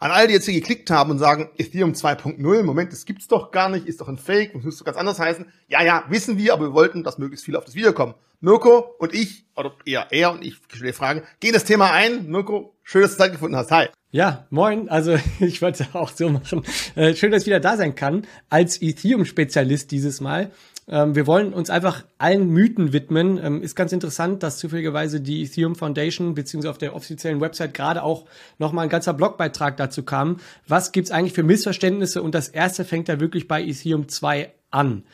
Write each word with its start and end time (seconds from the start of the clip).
An 0.00 0.12
alle, 0.12 0.28
die 0.28 0.34
jetzt 0.34 0.44
hier 0.44 0.54
geklickt 0.54 0.90
haben 0.90 1.10
und 1.10 1.18
sagen, 1.18 1.50
Ethereum 1.58 1.92
2.0, 1.92 2.62
Moment, 2.62 2.92
das 2.92 3.04
gibt's 3.04 3.26
doch 3.26 3.50
gar 3.50 3.68
nicht, 3.68 3.86
ist 3.86 4.00
doch 4.00 4.08
ein 4.08 4.16
Fake, 4.16 4.52
das 4.52 4.62
müsste 4.62 4.84
ganz 4.84 4.96
anders 4.96 5.18
heißen. 5.18 5.46
Ja, 5.66 5.82
ja, 5.82 6.04
wissen 6.08 6.38
wir, 6.38 6.52
aber 6.52 6.66
wir 6.66 6.72
wollten, 6.72 7.02
dass 7.02 7.18
möglichst 7.18 7.44
viele 7.44 7.58
auf 7.58 7.64
das 7.64 7.74
Video 7.74 7.92
kommen. 7.92 8.14
Mirko 8.40 8.94
und 9.00 9.12
ich, 9.12 9.44
oder 9.56 9.72
eher 9.84 10.06
er 10.10 10.30
und 10.30 10.44
ich, 10.44 10.58
stelle 10.72 10.92
Fragen, 10.92 11.22
gehen 11.40 11.52
das 11.52 11.64
Thema 11.64 11.90
ein. 11.90 12.30
Mirko, 12.30 12.76
schön, 12.84 13.02
dass 13.02 13.12
du 13.12 13.18
Zeit 13.18 13.32
gefunden 13.32 13.56
hast. 13.56 13.72
Hi. 13.72 13.88
Ja, 14.12 14.46
moin. 14.50 14.88
Also 14.88 15.18
ich 15.40 15.60
wollte 15.60 15.88
auch 15.92 16.12
so 16.12 16.28
machen. 16.28 16.64
Äh, 16.94 17.16
schön, 17.16 17.32
dass 17.32 17.42
ich 17.42 17.46
wieder 17.46 17.58
da 17.58 17.76
sein 17.76 17.96
kann 17.96 18.24
als 18.48 18.80
Ethereum-Spezialist 18.80 19.90
dieses 19.90 20.20
Mal. 20.20 20.52
Ähm, 20.88 21.14
wir 21.14 21.26
wollen 21.26 21.52
uns 21.52 21.70
einfach 21.70 22.04
allen 22.16 22.48
Mythen 22.48 22.92
widmen. 22.92 23.38
Ähm, 23.42 23.62
ist 23.62 23.76
ganz 23.76 23.92
interessant, 23.92 24.42
dass 24.42 24.58
zufälligerweise 24.58 25.20
die 25.20 25.42
Ethereum 25.42 25.74
Foundation 25.74 26.34
beziehungsweise 26.34 26.70
auf 26.70 26.78
der 26.78 26.94
offiziellen 26.94 27.40
Website 27.40 27.74
gerade 27.74 28.02
auch 28.02 28.24
nochmal 28.58 28.84
ein 28.84 28.90
ganzer 28.90 29.12
Blogbeitrag 29.12 29.76
dazu 29.76 30.02
kam. 30.02 30.38
Was 30.66 30.92
gibt's 30.92 31.10
eigentlich 31.10 31.34
für 31.34 31.42
Missverständnisse? 31.42 32.22
Und 32.22 32.34
das 32.34 32.48
erste 32.48 32.84
fängt 32.84 33.08
da 33.08 33.20
wirklich 33.20 33.48
bei 33.48 33.62
Ethereum 33.62 34.08
2 34.08 34.52
an. 34.70 35.04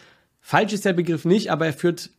Falsch 0.41 0.73
ist 0.73 0.85
der 0.85 0.93
Begriff 0.93 1.25
nicht, 1.25 1.51
aber 1.51 1.67
er 1.67 1.73
führt 1.73 2.11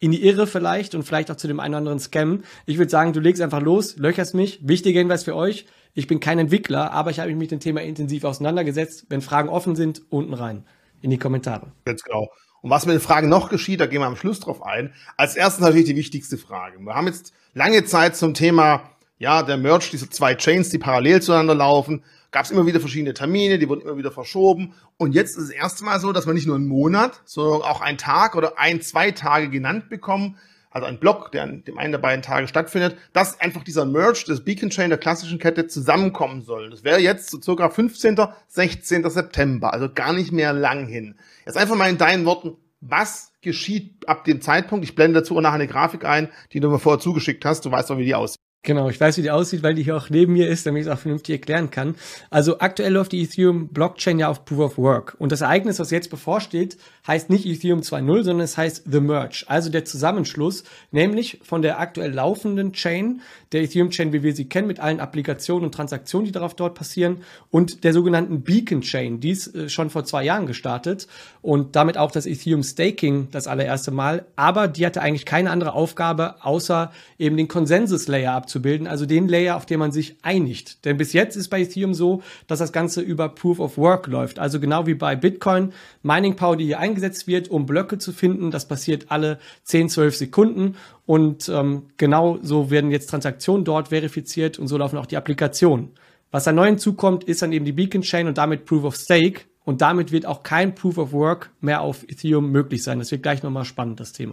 in 0.00 0.12
die 0.12 0.24
Irre 0.24 0.46
vielleicht 0.46 0.94
und 0.94 1.02
vielleicht 1.02 1.30
auch 1.30 1.36
zu 1.36 1.48
dem 1.48 1.60
einen 1.60 1.74
oder 1.74 1.78
anderen 1.78 1.98
Scam. 1.98 2.42
Ich 2.66 2.78
würde 2.78 2.90
sagen, 2.90 3.12
du 3.12 3.20
legst 3.20 3.42
einfach 3.42 3.62
los, 3.62 3.96
löcherst 3.96 4.34
mich. 4.34 4.60
Wichtiger 4.62 5.00
Hinweis 5.00 5.24
für 5.24 5.34
euch. 5.34 5.66
Ich 5.94 6.06
bin 6.06 6.20
kein 6.20 6.38
Entwickler, 6.38 6.92
aber 6.92 7.10
ich 7.10 7.18
habe 7.18 7.30
mich 7.30 7.38
mit 7.38 7.50
dem 7.50 7.60
Thema 7.60 7.82
intensiv 7.82 8.24
auseinandergesetzt. 8.24 9.06
Wenn 9.08 9.22
Fragen 9.22 9.48
offen 9.48 9.74
sind, 9.74 10.02
unten 10.10 10.34
rein 10.34 10.64
in 11.00 11.10
die 11.10 11.18
Kommentare. 11.18 11.72
Ganz 11.84 12.02
genau. 12.02 12.28
Und 12.60 12.70
was 12.70 12.86
mit 12.86 12.94
den 12.94 13.00
Fragen 13.00 13.28
noch 13.28 13.48
geschieht, 13.48 13.80
da 13.80 13.86
gehen 13.86 14.00
wir 14.00 14.06
am 14.06 14.16
Schluss 14.16 14.40
drauf 14.40 14.62
ein. 14.62 14.92
Als 15.16 15.36
erstes 15.36 15.60
natürlich 15.60 15.86
die 15.86 15.96
wichtigste 15.96 16.38
Frage. 16.38 16.78
Wir 16.80 16.94
haben 16.94 17.06
jetzt 17.06 17.32
lange 17.54 17.84
Zeit 17.84 18.16
zum 18.16 18.34
Thema, 18.34 18.90
ja, 19.18 19.42
der 19.42 19.56
Merge 19.56 19.88
dieser 19.92 20.10
zwei 20.10 20.34
Chains, 20.34 20.70
die 20.70 20.78
parallel 20.78 21.22
zueinander 21.22 21.54
laufen, 21.54 22.02
gab 22.30 22.44
es 22.44 22.50
immer 22.50 22.66
wieder 22.66 22.80
verschiedene 22.80 23.14
Termine, 23.14 23.58
die 23.58 23.68
wurden 23.68 23.82
immer 23.82 23.96
wieder 23.96 24.12
verschoben. 24.12 24.74
Und 24.96 25.14
jetzt 25.14 25.30
ist 25.36 25.44
es 25.44 25.48
das 25.48 25.56
erste 25.56 25.84
Mal 25.84 26.00
so, 26.00 26.12
dass 26.12 26.26
wir 26.26 26.34
nicht 26.34 26.46
nur 26.46 26.56
einen 26.56 26.68
Monat, 26.68 27.20
sondern 27.24 27.62
auch 27.62 27.80
einen 27.80 27.98
Tag 27.98 28.36
oder 28.36 28.58
ein, 28.58 28.80
zwei 28.82 29.12
Tage 29.12 29.48
genannt 29.48 29.88
bekommen, 29.88 30.36
also 30.70 30.86
ein 30.86 30.98
Block, 30.98 31.32
der 31.32 31.44
an 31.44 31.64
dem 31.64 31.78
einen 31.78 31.92
der 31.92 31.98
beiden 31.98 32.22
Tage 32.22 32.48
stattfindet, 32.48 32.96
dass 33.12 33.40
einfach 33.40 33.64
dieser 33.64 33.84
Merge 33.84 34.24
des 34.26 34.44
Beacon 34.44 34.70
Chain 34.70 34.90
der 34.90 34.98
klassischen 34.98 35.38
Kette 35.38 35.66
zusammenkommen 35.66 36.42
soll. 36.42 36.70
Das 36.70 36.84
wäre 36.84 36.98
jetzt 36.98 37.30
so 37.30 37.40
circa 37.40 37.70
15., 37.70 38.16
16. 38.48 39.08
September, 39.10 39.72
also 39.72 39.88
gar 39.92 40.12
nicht 40.12 40.32
mehr 40.32 40.52
lang 40.52 40.86
hin. 40.86 41.14
Jetzt 41.46 41.56
einfach 41.56 41.76
mal 41.76 41.90
in 41.90 41.98
deinen 41.98 42.24
Worten, 42.24 42.56
was 42.80 43.32
geschieht 43.40 44.08
ab 44.08 44.24
dem 44.24 44.40
Zeitpunkt? 44.40 44.84
Ich 44.84 44.94
blende 44.94 45.20
dazu 45.20 45.36
auch 45.36 45.40
nachher 45.40 45.54
eine 45.54 45.66
Grafik 45.66 46.04
ein, 46.04 46.28
die 46.52 46.60
du 46.60 46.70
mir 46.70 46.78
vorher 46.78 47.00
zugeschickt 47.00 47.44
hast. 47.44 47.64
Du 47.64 47.70
weißt 47.70 47.90
doch, 47.90 47.98
wie 47.98 48.04
die 48.04 48.14
aussieht. 48.14 48.38
Genau, 48.64 48.90
ich 48.90 49.00
weiß, 49.00 49.16
wie 49.16 49.22
die 49.22 49.30
aussieht, 49.30 49.62
weil 49.62 49.74
die 49.74 49.84
hier 49.84 49.96
auch 49.96 50.10
neben 50.10 50.32
mir 50.32 50.48
ist, 50.48 50.66
damit 50.66 50.82
ich 50.82 50.88
es 50.88 50.92
auch 50.92 50.98
vernünftig 50.98 51.34
erklären 51.36 51.70
kann. 51.70 51.94
Also 52.28 52.58
aktuell 52.58 52.92
läuft 52.92 53.12
die 53.12 53.22
Ethereum 53.22 53.68
Blockchain 53.68 54.18
ja 54.18 54.28
auf 54.28 54.44
Proof 54.44 54.58
of 54.58 54.78
Work. 54.78 55.14
Und 55.18 55.30
das 55.30 55.42
Ereignis, 55.42 55.78
was 55.78 55.92
jetzt 55.92 56.10
bevorsteht, 56.10 56.76
heißt 57.06 57.30
nicht 57.30 57.46
Ethereum 57.46 57.80
2.0, 57.80 58.24
sondern 58.24 58.40
es 58.40 58.58
heißt 58.58 58.84
The 58.90 59.00
Merge, 59.00 59.44
also 59.46 59.70
der 59.70 59.84
Zusammenschluss, 59.84 60.64
nämlich 60.90 61.38
von 61.42 61.62
der 61.62 61.78
aktuell 61.78 62.12
laufenden 62.12 62.72
Chain, 62.72 63.22
der 63.52 63.62
Ethereum 63.62 63.90
Chain, 63.90 64.12
wie 64.12 64.22
wir 64.22 64.34
sie 64.34 64.48
kennen, 64.48 64.66
mit 64.66 64.80
allen 64.80 65.00
Applikationen 65.00 65.64
und 65.64 65.72
Transaktionen, 65.72 66.26
die 66.26 66.32
darauf 66.32 66.54
dort 66.54 66.74
passieren, 66.74 67.18
und 67.50 67.84
der 67.84 67.92
sogenannten 67.92 68.42
Beacon 68.42 68.82
Chain, 68.82 69.20
die 69.20 69.30
ist 69.30 69.54
äh, 69.54 69.68
schon 69.68 69.88
vor 69.88 70.04
zwei 70.04 70.24
Jahren 70.24 70.46
gestartet 70.46 71.06
und 71.40 71.76
damit 71.76 71.96
auch 71.96 72.10
das 72.10 72.26
Ethereum 72.26 72.64
Staking 72.64 73.28
das 73.30 73.46
allererste 73.46 73.92
Mal. 73.92 74.26
Aber 74.36 74.68
die 74.68 74.84
hatte 74.84 75.00
eigentlich 75.00 75.24
keine 75.24 75.50
andere 75.50 75.72
Aufgabe, 75.72 76.44
außer 76.44 76.92
eben 77.18 77.36
den 77.36 77.48
Consensus 77.48 78.08
Layer 78.08 78.32
abzubilden, 78.48 78.86
also 78.86 79.04
den 79.04 79.28
Layer, 79.28 79.56
auf 79.56 79.66
dem 79.66 79.80
man 79.80 79.92
sich 79.92 80.16
einigt. 80.22 80.84
Denn 80.86 80.96
bis 80.96 81.12
jetzt 81.12 81.36
ist 81.36 81.48
bei 81.48 81.60
Ethereum 81.60 81.92
so, 81.92 82.22
dass 82.46 82.58
das 82.58 82.72
Ganze 82.72 83.02
über 83.02 83.28
Proof 83.28 83.60
of 83.60 83.76
Work 83.76 84.06
läuft. 84.06 84.38
Also 84.38 84.58
genau 84.58 84.86
wie 84.86 84.94
bei 84.94 85.16
Bitcoin, 85.16 85.72
Mining 86.02 86.34
Power, 86.34 86.56
die 86.56 86.64
hier 86.64 86.78
eingesetzt 86.78 87.26
wird, 87.26 87.48
um 87.48 87.66
Blöcke 87.66 87.98
zu 87.98 88.12
finden. 88.12 88.50
Das 88.50 88.66
passiert 88.66 89.06
alle 89.10 89.38
10, 89.64 89.90
12 89.90 90.16
Sekunden. 90.16 90.76
Und 91.04 91.48
ähm, 91.50 91.90
genau 91.98 92.38
so 92.42 92.70
werden 92.70 92.90
jetzt 92.90 93.10
Transaktionen 93.10 93.64
dort 93.66 93.88
verifiziert 93.88 94.58
und 94.58 94.66
so 94.66 94.78
laufen 94.78 94.96
auch 94.96 95.06
die 95.06 95.18
Applikationen. 95.18 95.90
Was 96.30 96.44
da 96.44 96.52
neu 96.52 96.66
hinzukommt, 96.66 97.24
ist 97.24 97.42
dann 97.42 97.52
eben 97.52 97.66
die 97.66 97.72
Beacon 97.72 98.02
Chain 98.02 98.28
und 98.28 98.38
damit 98.38 98.64
Proof 98.64 98.84
of 98.84 98.96
Stake. 98.96 99.42
Und 99.64 99.82
damit 99.82 100.12
wird 100.12 100.24
auch 100.24 100.42
kein 100.42 100.74
Proof 100.74 100.96
of 100.96 101.12
Work 101.12 101.50
mehr 101.60 101.82
auf 101.82 102.02
Ethereum 102.04 102.50
möglich 102.50 102.82
sein. 102.82 102.98
Das 102.98 103.10
wird 103.10 103.22
gleich 103.22 103.42
nochmal 103.42 103.66
spannend, 103.66 104.00
das 104.00 104.14
Thema. 104.14 104.32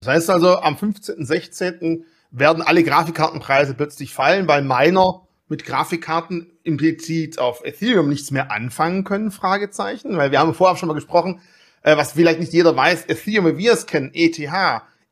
Das 0.00 0.14
heißt 0.14 0.30
also, 0.30 0.58
am 0.58 0.76
15., 0.76 1.24
16. 1.24 2.04
werden 2.30 2.62
alle 2.62 2.82
Grafikkartenpreise 2.82 3.74
plötzlich 3.74 4.12
fallen, 4.12 4.48
weil 4.48 4.62
Miner 4.62 5.26
mit 5.48 5.64
Grafikkarten 5.64 6.52
implizit 6.62 7.38
auf 7.38 7.64
Ethereum 7.64 8.08
nichts 8.08 8.30
mehr 8.30 8.50
anfangen 8.50 9.04
können, 9.04 9.30
Fragezeichen. 9.30 10.16
Weil 10.16 10.30
wir 10.30 10.38
haben 10.40 10.54
vorher 10.54 10.76
schon 10.76 10.88
mal 10.88 10.94
gesprochen, 10.94 11.40
äh, 11.82 11.96
was 11.96 12.12
vielleicht 12.12 12.40
nicht 12.40 12.52
jeder 12.52 12.76
weiß, 12.76 13.06
Ethereum, 13.08 13.46
wie 13.46 13.58
wir 13.58 13.72
es 13.72 13.86
kennen, 13.86 14.10
ETH, 14.12 14.38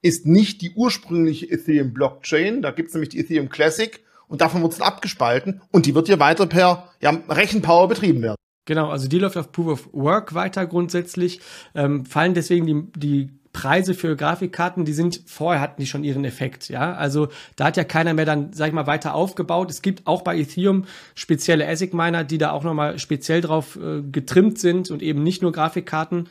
ist 0.03 0.27
nicht 0.27 0.61
die 0.61 0.73
ursprüngliche 0.75 1.51
Ethereum 1.51 1.95
Blockchain. 1.95 2.63
Da 2.63 2.71
gibt 2.71 2.89
es 2.89 2.95
nämlich 2.95 3.09
die 3.09 3.21
Ethereum 3.21 3.49
Classic 3.49 4.01
und 4.29 4.41
davon 4.41 4.63
wird 4.63 4.73
es 4.73 4.81
abgespalten 4.81 5.63
und 5.71 5.87
die 5.87 5.95
wird 5.95 6.09
hier 6.09 6.21
weiter 6.21 6.47
per 6.47 6.91
ja, 7.01 7.11
Rechenpower 7.29 7.89
betrieben 7.89 8.23
werden. 8.23 8.37
Genau, 8.67 8.91
also 8.91 9.09
die 9.09 9.19
läuft 9.19 9.37
auf 9.37 9.53
Proof 9.53 9.69
of 9.69 9.89
Work 9.93 10.35
weiter 10.35 10.67
grundsätzlich, 10.67 11.41
ähm, 11.75 12.05
fallen 12.05 12.35
deswegen 12.35 12.67
die, 12.67 13.01
die 13.01 13.31
Preise 13.57 13.95
für 13.95 14.17
Grafikkarten, 14.17 14.85
die 14.85 14.93
sind, 14.93 15.23
vorher 15.25 15.63
hatten 15.63 15.81
die 15.81 15.87
schon 15.87 16.05
ihren 16.05 16.27
Effekt, 16.27 16.69
ja. 16.69 16.93
Also 16.93 17.29
da 17.57 17.65
hat 17.65 17.79
ja 17.79 17.85
keiner 17.85 18.13
mehr 18.13 18.27
dann, 18.27 18.53
sag 18.53 18.69
ich 18.69 18.75
mal, 18.75 18.87
weiter 18.87 19.15
aufgebaut. 19.15 19.71
Es 19.71 19.81
gibt 19.81 20.07
auch 20.07 20.21
bei 20.21 20.37
Ethereum 20.37 20.85
spezielle 21.15 21.67
ASIC-Miner, 21.67 22.23
die 22.25 22.37
da 22.37 22.51
auch 22.51 22.65
nochmal 22.65 22.99
speziell 22.99 23.41
drauf 23.41 23.77
äh, 23.77 24.03
getrimmt 24.03 24.59
sind 24.59 24.91
und 24.91 25.03
eben 25.03 25.23
nicht 25.23 25.41
nur 25.41 25.53
Grafikkarten. 25.53 26.29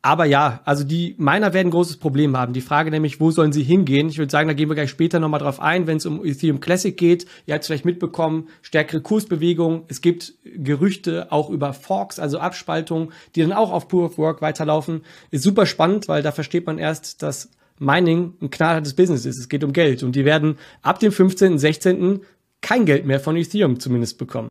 Aber 0.00 0.26
ja, 0.26 0.60
also 0.64 0.84
die 0.84 1.16
Miner 1.18 1.52
werden 1.52 1.68
ein 1.68 1.72
großes 1.72 1.96
Problem 1.96 2.36
haben. 2.36 2.52
Die 2.52 2.60
Frage 2.60 2.90
nämlich, 2.90 3.20
wo 3.20 3.32
sollen 3.32 3.52
sie 3.52 3.64
hingehen? 3.64 4.08
Ich 4.08 4.18
würde 4.18 4.30
sagen, 4.30 4.46
da 4.46 4.54
gehen 4.54 4.68
wir 4.68 4.76
gleich 4.76 4.90
später 4.90 5.18
nochmal 5.18 5.40
drauf 5.40 5.60
ein, 5.60 5.88
wenn 5.88 5.96
es 5.96 6.06
um 6.06 6.24
Ethereum 6.24 6.60
Classic 6.60 6.96
geht. 6.96 7.26
Ihr 7.46 7.54
habt 7.54 7.62
es 7.62 7.66
vielleicht 7.66 7.84
mitbekommen, 7.84 8.48
stärkere 8.62 9.00
Kursbewegungen. 9.00 9.82
Es 9.88 10.00
gibt 10.00 10.34
Gerüchte 10.44 11.32
auch 11.32 11.50
über 11.50 11.72
Forks, 11.72 12.20
also 12.20 12.38
Abspaltungen, 12.38 13.12
die 13.34 13.42
dann 13.42 13.52
auch 13.52 13.72
auf 13.72 13.88
Proof 13.88 14.12
of 14.12 14.18
Work 14.18 14.40
weiterlaufen. 14.40 15.02
Ist 15.32 15.42
super 15.42 15.66
spannend, 15.66 16.06
weil 16.06 16.22
da 16.22 16.30
versteht 16.30 16.66
man 16.66 16.78
erst, 16.78 17.22
dass 17.22 17.50
Mining 17.80 18.34
ein 18.40 18.50
knallhartes 18.50 18.94
Business 18.94 19.26
ist. 19.26 19.38
Es 19.38 19.48
geht 19.48 19.64
um 19.64 19.72
Geld. 19.72 20.04
Und 20.04 20.14
die 20.14 20.24
werden 20.24 20.58
ab 20.82 21.00
dem 21.00 21.10
15., 21.10 21.58
16. 21.58 22.20
kein 22.60 22.86
Geld 22.86 23.04
mehr 23.04 23.20
von 23.20 23.36
Ethereum 23.36 23.80
zumindest 23.80 24.16
bekommen. 24.16 24.48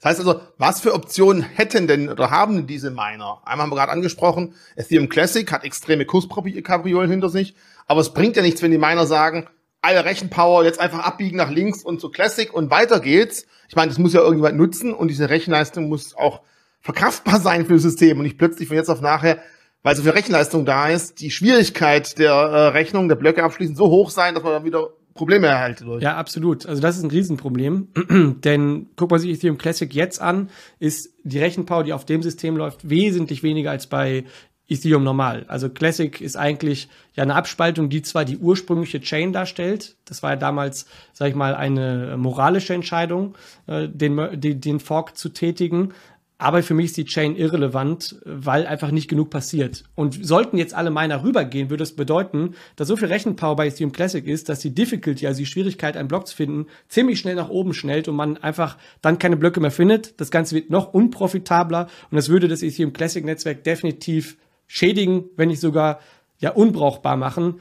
Das 0.00 0.10
heißt 0.10 0.20
also, 0.20 0.40
was 0.58 0.80
für 0.80 0.94
Optionen 0.94 1.42
hätten 1.42 1.86
denn 1.86 2.08
oder 2.08 2.30
haben 2.30 2.66
diese 2.66 2.90
Miner? 2.90 3.40
Einmal 3.44 3.64
haben 3.64 3.70
wir 3.70 3.76
gerade 3.76 3.92
angesprochen, 3.92 4.54
Ethereum 4.76 5.08
Classic 5.08 5.50
hat 5.50 5.64
extreme 5.64 6.04
Kurskapriolen 6.04 7.10
hinter 7.10 7.28
sich, 7.28 7.56
aber 7.86 8.00
es 8.00 8.14
bringt 8.14 8.36
ja 8.36 8.42
nichts, 8.42 8.62
wenn 8.62 8.70
die 8.70 8.78
Miner 8.78 9.06
sagen, 9.06 9.48
alle 9.80 10.04
Rechenpower 10.04 10.64
jetzt 10.64 10.80
einfach 10.80 11.00
abbiegen 11.00 11.36
nach 11.36 11.50
links 11.50 11.82
und 11.82 12.00
zu 12.00 12.10
Classic 12.10 12.52
und 12.52 12.70
weiter 12.70 13.00
geht's. 13.00 13.46
Ich 13.68 13.76
meine, 13.76 13.88
das 13.88 13.98
muss 13.98 14.12
ja 14.12 14.20
irgendjemand 14.20 14.56
nutzen 14.56 14.92
und 14.92 15.08
diese 15.08 15.30
Rechenleistung 15.30 15.88
muss 15.88 16.16
auch 16.16 16.42
verkraftbar 16.80 17.40
sein 17.40 17.66
für 17.66 17.74
das 17.74 17.82
System 17.82 18.18
und 18.18 18.24
nicht 18.24 18.38
plötzlich 18.38 18.68
von 18.68 18.76
jetzt 18.76 18.90
auf 18.90 19.00
nachher, 19.00 19.38
weil 19.82 19.96
so 19.96 20.02
viel 20.02 20.12
Rechenleistung 20.12 20.64
da 20.64 20.88
ist, 20.88 21.20
die 21.20 21.30
Schwierigkeit 21.30 22.18
der 22.18 22.32
äh, 22.32 22.68
Rechnung, 22.68 23.08
der 23.08 23.16
Blöcke 23.16 23.42
abschließen 23.44 23.76
so 23.76 23.88
hoch 23.88 24.10
sein, 24.10 24.34
dass 24.34 24.42
man 24.42 24.52
dann 24.52 24.64
wieder 24.64 24.90
Probleme 25.18 25.48
erhalte 25.48 25.84
durch. 25.84 26.02
Ja, 26.02 26.16
absolut. 26.16 26.64
Also 26.64 26.80
das 26.80 26.96
ist 26.96 27.02
ein 27.02 27.10
Riesenproblem. 27.10 27.88
Denn 28.44 28.86
guck 28.96 29.10
mal 29.10 29.18
sich 29.18 29.32
Ethereum 29.32 29.58
Classic 29.58 29.92
jetzt 29.92 30.22
an, 30.22 30.48
ist 30.78 31.12
die 31.24 31.40
Rechenpower, 31.40 31.82
die 31.82 31.92
auf 31.92 32.04
dem 32.04 32.22
System 32.22 32.56
läuft, 32.56 32.88
wesentlich 32.88 33.42
weniger 33.42 33.72
als 33.72 33.88
bei 33.88 34.24
Ethereum 34.68 35.02
normal. 35.02 35.44
Also 35.48 35.70
Classic 35.70 36.20
ist 36.20 36.36
eigentlich 36.36 36.88
ja 37.14 37.24
eine 37.24 37.34
Abspaltung, 37.34 37.88
die 37.88 38.02
zwar 38.02 38.24
die 38.24 38.38
ursprüngliche 38.38 39.00
Chain 39.00 39.32
darstellt. 39.32 39.96
Das 40.04 40.22
war 40.22 40.30
ja 40.30 40.36
damals, 40.36 40.86
sag 41.12 41.30
ich 41.30 41.34
mal, 41.34 41.54
eine 41.54 42.16
moralische 42.16 42.74
Entscheidung, 42.74 43.34
äh, 43.66 43.88
den, 43.88 44.40
den 44.40 44.78
Fork 44.78 45.16
zu 45.16 45.30
tätigen. 45.30 45.94
Aber 46.40 46.62
für 46.62 46.74
mich 46.74 46.86
ist 46.86 46.96
die 46.96 47.04
Chain 47.04 47.34
irrelevant, 47.34 48.16
weil 48.24 48.64
einfach 48.64 48.92
nicht 48.92 49.08
genug 49.08 49.28
passiert. 49.28 49.82
Und 49.96 50.24
sollten 50.24 50.56
jetzt 50.56 50.72
alle 50.72 50.92
Miner 50.92 51.24
rübergehen, 51.24 51.68
würde 51.68 51.82
es 51.82 51.90
das 51.90 51.96
bedeuten, 51.96 52.54
dass 52.76 52.86
so 52.86 52.96
viel 52.96 53.08
Rechenpower 53.08 53.56
bei 53.56 53.66
Ethereum 53.66 53.90
Classic 53.90 54.24
ist, 54.24 54.48
dass 54.48 54.60
die 54.60 54.72
Difficulty, 54.72 55.26
also 55.26 55.38
die 55.38 55.46
Schwierigkeit, 55.46 55.96
einen 55.96 56.06
Block 56.06 56.28
zu 56.28 56.36
finden, 56.36 56.66
ziemlich 56.88 57.18
schnell 57.18 57.34
nach 57.34 57.48
oben 57.48 57.74
schnellt 57.74 58.06
und 58.06 58.14
man 58.14 58.36
einfach 58.36 58.78
dann 59.02 59.18
keine 59.18 59.36
Blöcke 59.36 59.58
mehr 59.60 59.72
findet. 59.72 60.20
Das 60.20 60.30
Ganze 60.30 60.54
wird 60.54 60.70
noch 60.70 60.94
unprofitabler 60.94 61.88
und 62.10 62.16
das 62.16 62.28
würde 62.28 62.46
das 62.46 62.62
Ethereum 62.62 62.92
Classic 62.92 63.24
Netzwerk 63.24 63.64
definitiv 63.64 64.36
schädigen, 64.68 65.24
wenn 65.36 65.48
nicht 65.48 65.60
sogar 65.60 65.98
ja 66.38 66.50
unbrauchbar 66.50 67.16
machen. 67.16 67.60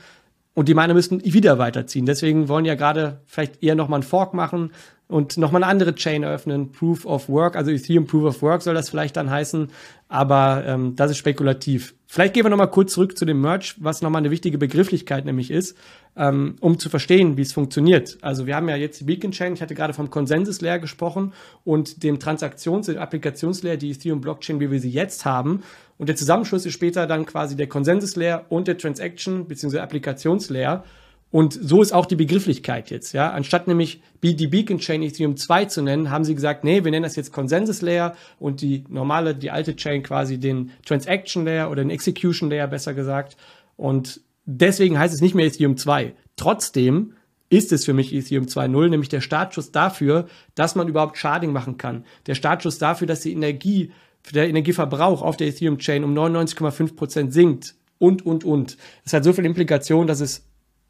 Und 0.54 0.70
die 0.70 0.76
Miner 0.76 0.94
müssten 0.94 1.24
wieder 1.24 1.58
weiterziehen. 1.58 2.06
Deswegen 2.06 2.48
wollen 2.48 2.66
ja 2.66 2.76
gerade 2.76 3.22
vielleicht 3.26 3.64
eher 3.64 3.76
nochmal 3.76 3.98
einen 3.98 4.10
Fork 4.10 4.34
machen, 4.34 4.72
und 5.08 5.38
nochmal 5.38 5.64
eine 5.64 5.72
andere 5.72 5.96
Chain 5.96 6.24
eröffnen, 6.24 6.72
Proof 6.72 7.06
of 7.06 7.30
Work, 7.30 7.56
also 7.56 7.72
Ethereum 7.72 8.06
Proof 8.06 8.26
of 8.26 8.42
Work 8.42 8.62
soll 8.62 8.74
das 8.74 8.90
vielleicht 8.90 9.16
dann 9.16 9.30
heißen, 9.30 9.70
aber 10.10 10.64
ähm, 10.66 10.96
das 10.96 11.12
ist 11.12 11.18
spekulativ. 11.18 11.96
Vielleicht 12.08 12.34
gehen 12.34 12.46
wir 12.46 12.50
nochmal 12.50 12.72
kurz 12.72 12.94
zurück 12.94 13.18
zu 13.18 13.26
dem 13.26 13.42
Merch, 13.42 13.76
was 13.80 14.02
nochmal 14.02 14.22
eine 14.22 14.32
wichtige 14.32 14.58
Begrifflichkeit 14.58 15.26
nämlich 15.26 15.52
ist, 15.52 15.78
ähm, 16.18 16.56
um 16.60 16.78
zu 16.78 16.90
verstehen, 16.90 17.38
wie 17.38 17.42
es 17.42 17.54
funktioniert. 17.54 18.18
Also 18.22 18.48
wir 18.48 18.56
haben 18.56 18.68
ja 18.68 18.76
jetzt 18.76 19.00
die 19.00 19.06
Beacon 19.06 19.32
Chain, 19.32 19.54
ich 19.54 19.62
hatte 19.62 19.76
gerade 19.76 19.94
vom 19.94 20.10
Consensus 20.10 20.60
Layer 20.62 20.80
gesprochen 20.80 21.34
und 21.64 22.04
dem 22.04 22.20
Transaktions- 22.20 22.90
und 22.90 22.98
Applikationslayer, 22.98 23.78
die 23.78 23.92
Ethereum 23.92 24.20
Blockchain, 24.20 24.60
wie 24.60 24.72
wir 24.72 24.80
sie 24.80 24.90
jetzt 24.90 25.24
haben. 25.26 25.64
Und 25.98 26.10
der 26.10 26.16
Zusammenschluss 26.16 26.66
ist 26.66 26.74
später 26.74 27.08
dann 27.08 27.26
quasi 27.26 27.56
der 27.56 27.68
Consensus 27.68 28.16
Layer 28.16 28.46
und 28.50 28.68
der 28.68 28.78
Transaction- 28.78 29.46
bzw. 29.46 29.80
Applikationslayer. 29.80 30.84
Und 31.30 31.54
so 31.54 31.82
ist 31.82 31.92
auch 31.92 32.06
die 32.06 32.16
Begrifflichkeit 32.16 32.90
jetzt, 32.90 33.12
ja. 33.12 33.32
Anstatt 33.32 33.68
nämlich 33.68 34.02
die 34.24 34.48
Beacon 34.48 34.78
Chain 34.78 35.04
Ethereum 35.04 35.36
2 35.36 35.66
zu 35.66 35.82
nennen, 35.82 36.10
haben 36.10 36.24
sie 36.24 36.36
gesagt, 36.36 36.64
nee, 36.64 36.84
wir 36.84 36.92
nennen 36.92 37.04
das 37.04 37.18
jetzt 37.18 37.34
Consensus 37.34 37.82
Layer 37.82 38.16
und 38.40 38.62
die 38.62 38.86
normale, 38.88 39.36
die 39.36 39.52
alte 39.52 39.76
Chain 39.76 40.04
quasi 40.04 40.40
den 40.40 40.72
Transaction 40.86 41.44
Layer 41.44 41.70
oder 41.70 41.84
den 41.84 41.90
Execution 41.90 42.50
Layer 42.50 42.68
besser 42.68 42.94
gesagt. 42.94 43.36
Und 43.76 44.22
deswegen 44.46 44.98
heißt 44.98 45.14
es 45.14 45.22
nicht 45.22 45.36
mehr 45.36 45.46
Ethereum 45.46 45.76
2. 45.76 46.14
Trotzdem 46.38 47.14
ist 47.50 47.72
es 47.72 47.86
für 47.86 47.94
mich 47.94 48.14
Ethereum 48.14 48.46
2.0, 48.46 48.90
nämlich 48.90 49.10
der 49.10 49.22
Startschuss 49.22 49.72
dafür, 49.72 50.28
dass 50.56 50.76
man 50.76 50.88
überhaupt 50.88 51.18
Sharding 51.18 51.52
machen 51.52 51.78
kann. 51.78 52.06
Der 52.26 52.36
Startschuss 52.36 52.78
dafür, 52.78 53.08
dass 53.08 53.22
die 53.22 53.34
Energie, 53.34 53.92
der 54.34 54.48
Energieverbrauch 54.48 55.22
auf 55.22 55.38
der 55.38 55.48
Ethereum 55.48 55.78
Chain 55.78 56.04
um 56.04 56.14
99,5 56.14 56.96
Prozent 56.96 57.34
sinkt 57.34 57.76
und, 58.00 58.26
und, 58.26 58.44
und. 58.44 58.78
Es 59.06 59.14
hat 59.14 59.24
so 59.24 59.34
viele 59.34 59.48
Implikationen, 59.48 60.08
dass 60.08 60.20
es 60.20 60.47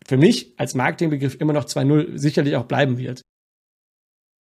für 0.07 0.17
mich 0.17 0.53
als 0.57 0.73
Marketingbegriff 0.73 1.35
immer 1.39 1.53
noch 1.53 1.65
2.0 1.65 2.17
sicherlich 2.17 2.55
auch 2.55 2.65
bleiben 2.65 2.97
wird. 2.97 3.21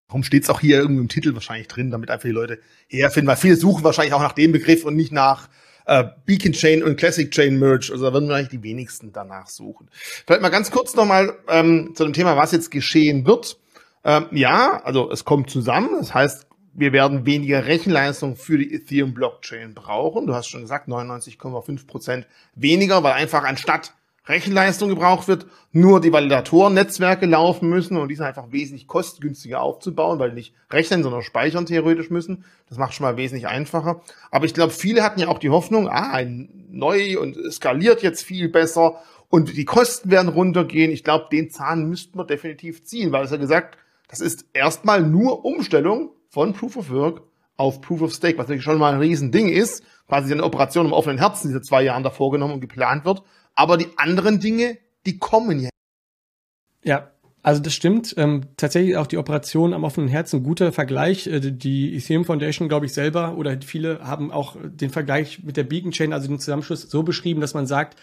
Warum 0.09 0.23
steht 0.23 0.45
es 0.45 0.51
auch 0.51 0.61
hier 0.61 0.79
irgendwie 0.79 1.03
im 1.03 1.09
Titel 1.09 1.35
wahrscheinlich 1.35 1.67
drin, 1.67 1.91
damit 1.91 2.11
einfach 2.11 2.29
die 2.29 2.31
Leute 2.31 2.61
herfinden, 2.89 3.27
weil 3.27 3.37
viele 3.37 3.57
suchen 3.57 3.83
wahrscheinlich 3.83 4.15
auch 4.15 4.23
nach 4.23 4.33
dem 4.33 4.53
Begriff 4.53 4.85
und 4.85 4.95
nicht 4.95 5.11
nach 5.11 5.49
äh, 5.87 6.05
Beacon 6.25 6.53
Chain 6.53 6.85
und 6.85 6.97
Classic 6.97 7.29
Chain 7.29 7.59
Merge. 7.59 7.91
Also 7.91 8.05
da 8.05 8.13
würden 8.13 8.29
wahrscheinlich 8.29 8.51
die 8.51 8.63
wenigsten 8.63 9.13
danach 9.13 9.49
suchen. 9.49 9.91
Vielleicht 9.93 10.43
mal 10.43 10.51
ganz 10.51 10.71
kurz 10.71 10.95
nochmal 10.95 11.37
ähm, 11.49 11.93
zu 11.97 12.05
dem 12.05 12.13
Thema, 12.13 12.37
was 12.37 12.53
jetzt 12.53 12.71
geschehen 12.71 13.27
wird. 13.27 13.59
Ähm, 14.05 14.27
ja, 14.31 14.81
also 14.85 15.11
es 15.11 15.25
kommt 15.25 15.51
zusammen. 15.51 15.91
Das 15.99 16.15
heißt, 16.15 16.47
wir 16.75 16.93
werden 16.93 17.27
weniger 17.27 17.67
Rechenleistung 17.67 18.37
für 18.37 18.59
die 18.59 18.73
Ethereum 18.73 19.15
Blockchain 19.15 19.75
brauchen. 19.75 20.29
Du 20.29 20.35
hast 20.35 20.49
schon 20.49 20.61
gesagt, 20.61 20.89
99,5 20.89 21.87
Prozent 21.87 22.27
weniger, 22.55 23.03
weil 23.03 23.15
einfach 23.15 23.43
anstatt 23.43 23.95
Rechenleistung 24.29 24.89
gebraucht 24.89 25.29
wird, 25.29 25.47
nur 25.73 26.01
die 26.01 26.13
Validatoren-Netzwerke 26.13 27.27
laufen 27.27 27.69
müssen 27.69 27.97
und 27.97 28.09
die 28.09 28.17
sind 28.17 28.27
einfach 28.27 28.51
wesentlich 28.51 28.89
kostengünstiger 28.89 29.61
aufzubauen, 29.61 30.19
weil 30.19 30.31
die 30.31 30.37
nicht 30.37 30.55
rechnen, 30.71 31.03
sondern 31.03 31.23
speichern 31.23 31.67
theoretisch 31.67 32.11
müssen. 32.11 32.45
Das 32.69 32.79
macht 32.79 32.95
schon 32.95 33.05
mal 33.05 33.17
wesentlich 33.17 33.47
einfacher. 33.47 34.03
Aber 34.31 34.47
ich 34.47 34.55
glaube, 34.55 34.73
viele 34.73 35.03
hatten 35.03 35.21
ja 35.21 35.29
auch 35.29 35.39
die 35.39 35.51
Hoffnung, 35.51 35.89
ah, 35.89 36.21
neu 36.71 37.21
und 37.21 37.37
skaliert 37.53 38.03
jetzt 38.03 38.25
viel 38.25 38.49
besser 38.49 38.97
und 39.29 39.57
die 39.57 39.65
Kosten 39.65 40.11
werden 40.11 40.29
runtergehen. 40.29 40.91
Ich 40.91 41.05
glaube, 41.05 41.27
den 41.31 41.51
Zahn 41.51 41.89
müssten 41.89 42.19
wir 42.19 42.25
definitiv 42.25 42.85
ziehen, 42.85 43.13
weil 43.13 43.25
es 43.25 43.31
ja 43.31 43.37
gesagt, 43.37 43.79
das 44.09 44.21
ist 44.21 44.47
erstmal 44.53 45.03
nur 45.03 45.45
Umstellung 45.45 46.11
von 46.29 46.53
Proof 46.53 46.77
of 46.77 46.91
Work 46.91 47.23
auf 47.57 47.81
Proof 47.81 48.03
of 48.03 48.13
Stake, 48.13 48.39
was 48.39 48.47
natürlich 48.47 48.65
schon 48.65 48.79
mal 48.79 48.93
ein 48.93 49.01
Riesending 49.01 49.49
ist. 49.49 49.83
Quasi 50.09 50.33
eine 50.33 50.45
Operation 50.45 50.87
im 50.87 50.93
offenen 50.93 51.19
Herzen, 51.19 51.49
die 51.49 51.55
seit 51.55 51.65
zwei 51.65 51.83
Jahren 51.83 52.03
davor 52.03 52.31
genommen 52.31 52.55
und 52.55 52.61
geplant 52.61 53.05
wird. 53.05 53.23
Aber 53.57 53.77
die 53.77 53.89
anderen 53.97 54.39
Dinge, 54.39 54.79
die 55.07 55.19
kommen 55.19 55.61
ja. 55.61 55.71
Ja, 56.85 57.11
also 57.43 57.63
das 57.63 57.75
stimmt. 57.75 58.15
Ähm, 58.17 58.43
tatsächlich 58.57 58.97
auch 58.97 59.07
die 59.07 59.19
Operation 59.19 59.73
am 59.73 59.85
offenen 59.85 60.09
Herzen, 60.09 60.43
guter 60.43 60.73
Vergleich. 60.73 61.27
Äh, 61.27 61.41
die 61.41 61.97
Ethereum 61.97 62.25
Foundation, 62.25 62.69
glaube 62.69 62.87
ich, 62.87 62.93
selber 62.93 63.37
oder 63.37 63.61
viele 63.63 64.01
haben 64.07 64.31
auch 64.31 64.57
den 64.63 64.91
Vergleich 64.91 65.43
mit 65.43 65.57
der 65.57 65.65
Beacon 65.65 65.91
Chain, 65.91 66.13
also 66.13 66.29
den 66.29 66.39
Zusammenschluss, 66.39 66.83
so 66.83 67.03
beschrieben, 67.03 67.41
dass 67.41 67.55
man 67.55 67.67
sagt, 67.67 67.99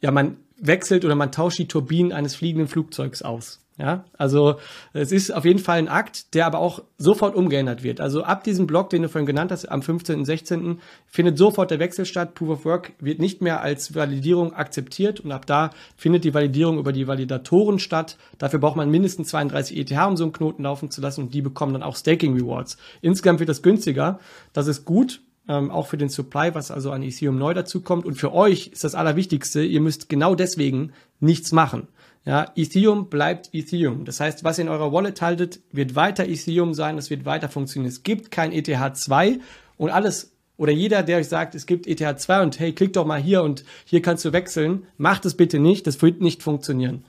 ja, 0.00 0.10
man 0.10 0.36
wechselt 0.58 1.04
oder 1.04 1.14
man 1.14 1.32
tauscht 1.32 1.58
die 1.58 1.68
Turbinen 1.68 2.12
eines 2.12 2.34
fliegenden 2.34 2.68
Flugzeugs 2.68 3.22
aus. 3.22 3.63
Ja, 3.76 4.04
also 4.16 4.60
es 4.92 5.10
ist 5.10 5.32
auf 5.32 5.44
jeden 5.44 5.58
Fall 5.58 5.78
ein 5.78 5.88
Akt, 5.88 6.34
der 6.34 6.46
aber 6.46 6.60
auch 6.60 6.84
sofort 6.96 7.34
umgeändert 7.34 7.82
wird. 7.82 8.00
Also 8.00 8.22
ab 8.22 8.44
diesem 8.44 8.68
Block, 8.68 8.88
den 8.90 9.02
du 9.02 9.08
vorhin 9.08 9.26
genannt 9.26 9.50
hast, 9.50 9.68
am 9.68 9.82
15. 9.82 10.20
und 10.20 10.24
16. 10.24 10.78
findet 11.08 11.36
sofort 11.38 11.72
der 11.72 11.80
Wechsel 11.80 12.06
statt. 12.06 12.34
Proof 12.34 12.50
of 12.50 12.64
Work 12.64 12.92
wird 13.00 13.18
nicht 13.18 13.42
mehr 13.42 13.62
als 13.62 13.96
Validierung 13.96 14.54
akzeptiert 14.54 15.18
und 15.18 15.32
ab 15.32 15.46
da 15.46 15.70
findet 15.96 16.22
die 16.22 16.34
Validierung 16.34 16.78
über 16.78 16.92
die 16.92 17.08
Validatoren 17.08 17.80
statt. 17.80 18.16
Dafür 18.38 18.60
braucht 18.60 18.76
man 18.76 18.92
mindestens 18.92 19.28
32 19.28 19.76
ETH, 19.76 20.06
um 20.06 20.16
so 20.16 20.22
einen 20.22 20.32
Knoten 20.32 20.62
laufen 20.62 20.92
zu 20.92 21.00
lassen 21.00 21.22
und 21.22 21.34
die 21.34 21.42
bekommen 21.42 21.72
dann 21.72 21.82
auch 21.82 21.96
Staking 21.96 22.34
Rewards. 22.34 22.76
Insgesamt 23.00 23.40
wird 23.40 23.48
das 23.48 23.62
günstiger. 23.62 24.20
Das 24.52 24.68
ist 24.68 24.84
gut, 24.84 25.20
ähm, 25.48 25.72
auch 25.72 25.88
für 25.88 25.96
den 25.96 26.08
Supply, 26.08 26.54
was 26.54 26.70
also 26.70 26.92
an 26.92 27.02
Ethereum 27.02 27.38
neu 27.38 27.54
dazukommt. 27.54 28.06
Und 28.06 28.14
für 28.14 28.32
euch 28.32 28.68
ist 28.68 28.84
das 28.84 28.94
Allerwichtigste, 28.94 29.64
ihr 29.64 29.80
müsst 29.80 30.08
genau 30.08 30.36
deswegen 30.36 30.92
nichts 31.18 31.50
machen. 31.50 31.88
Ja, 32.26 32.52
Ethereum 32.56 33.10
bleibt 33.10 33.50
Ethereum. 33.52 34.06
Das 34.06 34.18
heißt, 34.18 34.44
was 34.44 34.58
ihr 34.58 34.62
in 34.62 34.70
eurer 34.70 34.92
Wallet 34.92 35.20
haltet, 35.20 35.60
wird 35.72 35.94
weiter 35.94 36.26
Ethereum 36.26 36.72
sein, 36.72 36.96
es 36.96 37.10
wird 37.10 37.26
weiter 37.26 37.50
funktionieren. 37.50 37.90
Es 37.90 38.02
gibt 38.02 38.30
kein 38.30 38.52
ETH2 38.52 39.40
und 39.76 39.90
alles 39.90 40.32
oder 40.56 40.72
jeder, 40.72 41.02
der 41.02 41.18
euch 41.18 41.28
sagt, 41.28 41.54
es 41.54 41.66
gibt 41.66 41.86
ETH2 41.86 42.42
und 42.42 42.58
hey, 42.60 42.72
klick 42.72 42.94
doch 42.94 43.04
mal 43.04 43.20
hier 43.20 43.42
und 43.42 43.64
hier 43.84 44.00
kannst 44.00 44.24
du 44.24 44.32
wechseln, 44.32 44.86
macht 44.96 45.26
es 45.26 45.36
bitte 45.36 45.58
nicht, 45.58 45.86
das 45.86 46.00
wird 46.00 46.20
nicht 46.20 46.42
funktionieren. 46.42 47.04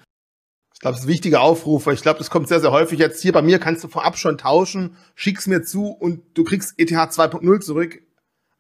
Ich 0.74 0.82
glaube, 0.82 0.96
das 0.96 1.02
ist 1.02 1.06
ein 1.06 1.14
wichtiger 1.14 1.42
Aufruf, 1.42 1.88
ich 1.88 2.02
glaube, 2.02 2.20
das 2.20 2.30
kommt 2.30 2.50
sehr, 2.50 2.60
sehr 2.60 2.72
häufig 2.72 3.00
jetzt. 3.00 3.22
Hier 3.22 3.32
bei 3.32 3.42
mir 3.42 3.60
kannst 3.60 3.84
du 3.86 3.88
vorab 3.88 4.18
schon 4.18 4.38
tauschen, 4.38 4.98
schick's 5.16 5.48
mir 5.48 5.64
zu 5.64 5.88
und 5.88 6.24
du 6.34 6.44
kriegst 6.44 6.74
ETH 6.78 6.92
2.0 6.92 7.62
zurück 7.62 8.02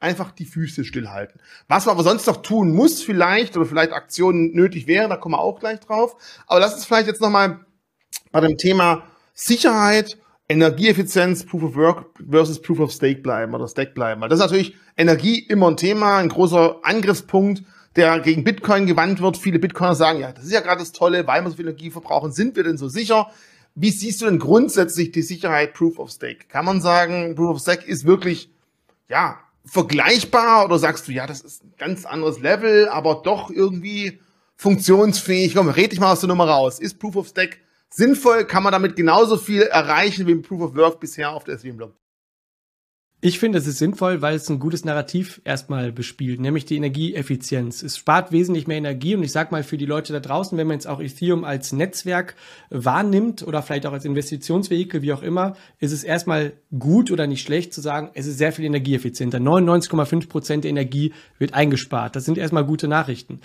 einfach 0.05 0.31
die 0.31 0.45
Füße 0.45 0.85
stillhalten. 0.85 1.41
Was 1.67 1.85
man 1.85 1.95
aber 1.95 2.03
sonst 2.03 2.27
noch 2.27 2.43
tun 2.43 2.71
muss 2.71 3.01
vielleicht 3.01 3.57
oder 3.57 3.65
vielleicht 3.65 3.91
Aktionen 3.91 4.53
nötig 4.53 4.85
wären, 4.85 5.09
da 5.09 5.17
kommen 5.17 5.33
wir 5.33 5.39
auch 5.39 5.59
gleich 5.59 5.79
drauf. 5.79 6.15
Aber 6.45 6.59
lass 6.59 6.75
uns 6.75 6.85
vielleicht 6.85 7.07
jetzt 7.07 7.21
nochmal 7.21 7.65
bei 8.31 8.39
dem 8.39 8.57
Thema 8.57 9.03
Sicherheit, 9.33 10.17
Energieeffizienz, 10.47 11.45
Proof 11.45 11.63
of 11.63 11.75
Work 11.75 12.05
versus 12.29 12.61
Proof 12.61 12.79
of 12.79 12.91
Stake 12.91 13.21
bleiben 13.21 13.55
oder 13.55 13.67
Stake 13.67 13.93
bleiben. 13.93 14.21
Weil 14.21 14.29
das 14.29 14.39
ist 14.39 14.45
natürlich 14.45 14.75
Energie 14.95 15.39
immer 15.39 15.71
ein 15.71 15.77
Thema, 15.77 16.17
ein 16.17 16.29
großer 16.29 16.81
Angriffspunkt, 16.83 17.63
der 17.95 18.19
gegen 18.19 18.43
Bitcoin 18.43 18.85
gewandt 18.85 19.21
wird. 19.21 19.37
Viele 19.37 19.57
Bitcoiner 19.57 19.95
sagen, 19.95 20.19
ja, 20.19 20.31
das 20.31 20.45
ist 20.45 20.51
ja 20.51 20.59
gerade 20.59 20.79
das 20.79 20.91
Tolle, 20.91 21.25
weil 21.25 21.43
wir 21.43 21.49
so 21.49 21.55
viel 21.55 21.65
Energie 21.65 21.89
verbrauchen, 21.89 22.31
sind 22.31 22.55
wir 22.55 22.63
denn 22.63 22.77
so 22.77 22.87
sicher? 22.89 23.31
Wie 23.73 23.89
siehst 23.89 24.21
du 24.21 24.25
denn 24.25 24.39
grundsätzlich 24.39 25.11
die 25.11 25.23
Sicherheit 25.23 25.73
Proof 25.73 25.97
of 25.97 26.11
Stake? 26.11 26.45
Kann 26.47 26.63
man 26.63 26.79
sagen, 26.79 27.35
Proof 27.35 27.55
of 27.55 27.61
Stake 27.61 27.85
ist 27.85 28.05
wirklich, 28.05 28.51
ja, 29.09 29.39
vergleichbar 29.65 30.65
oder 30.65 30.79
sagst 30.79 31.07
du, 31.07 31.11
ja, 31.11 31.27
das 31.27 31.41
ist 31.41 31.63
ein 31.63 31.73
ganz 31.77 32.05
anderes 32.05 32.39
Level, 32.39 32.87
aber 32.89 33.21
doch 33.23 33.49
irgendwie 33.49 34.19
funktionsfähig? 34.55 35.55
Komm, 35.55 35.69
red 35.69 35.91
dich 35.91 35.99
mal 35.99 36.11
aus 36.11 36.21
der 36.21 36.29
Nummer 36.29 36.47
raus. 36.47 36.79
Ist 36.79 36.99
Proof 36.99 37.15
of 37.15 37.27
Stack 37.27 37.59
sinnvoll? 37.89 38.45
Kann 38.45 38.63
man 38.63 38.71
damit 38.71 38.95
genauso 38.95 39.37
viel 39.37 39.63
erreichen 39.63 40.27
wie 40.27 40.35
Proof 40.35 40.61
of 40.61 40.75
Work 40.75 40.99
bisher 40.99 41.31
auf 41.31 41.43
der 41.43 41.57
SVM-Block? 41.57 41.93
Ich 43.27 43.39
finde, 43.39 43.57
es 43.57 43.65
ist 43.65 43.79
sinnvoll, 43.79 44.21
weil 44.21 44.35
es 44.35 44.47
ein 44.51 44.59
gutes 44.59 44.85
Narrativ 44.85 45.41
erstmal 45.45 45.91
bespielt, 45.91 46.39
nämlich 46.39 46.65
die 46.65 46.75
Energieeffizienz. 46.75 47.81
Es 47.81 47.97
spart 47.97 48.31
wesentlich 48.31 48.67
mehr 48.67 48.77
Energie 48.77 49.15
und 49.15 49.23
ich 49.23 49.31
sag 49.31 49.51
mal 49.51 49.63
für 49.63 49.79
die 49.79 49.87
Leute 49.87 50.13
da 50.13 50.19
draußen, 50.19 50.55
wenn 50.59 50.67
man 50.67 50.75
jetzt 50.75 50.85
auch 50.85 51.01
Ethereum 51.01 51.43
als 51.43 51.73
Netzwerk 51.73 52.35
wahrnimmt 52.69 53.41
oder 53.41 53.63
vielleicht 53.63 53.87
auch 53.87 53.93
als 53.93 54.05
Investitionsvehikel, 54.05 55.01
wie 55.01 55.11
auch 55.11 55.23
immer, 55.23 55.55
ist 55.79 55.91
es 55.91 56.03
erstmal 56.03 56.53
gut 56.77 57.09
oder 57.09 57.25
nicht 57.25 57.41
schlecht 57.41 57.73
zu 57.73 57.81
sagen, 57.81 58.11
es 58.13 58.27
ist 58.27 58.37
sehr 58.37 58.51
viel 58.51 58.65
energieeffizienter. 58.65 59.39
99,5 59.39 60.29
Prozent 60.29 60.63
der 60.63 60.69
Energie 60.69 61.11
wird 61.39 61.55
eingespart. 61.55 62.15
Das 62.15 62.25
sind 62.25 62.37
erstmal 62.37 62.63
gute 62.63 62.87
Nachrichten. 62.87 63.39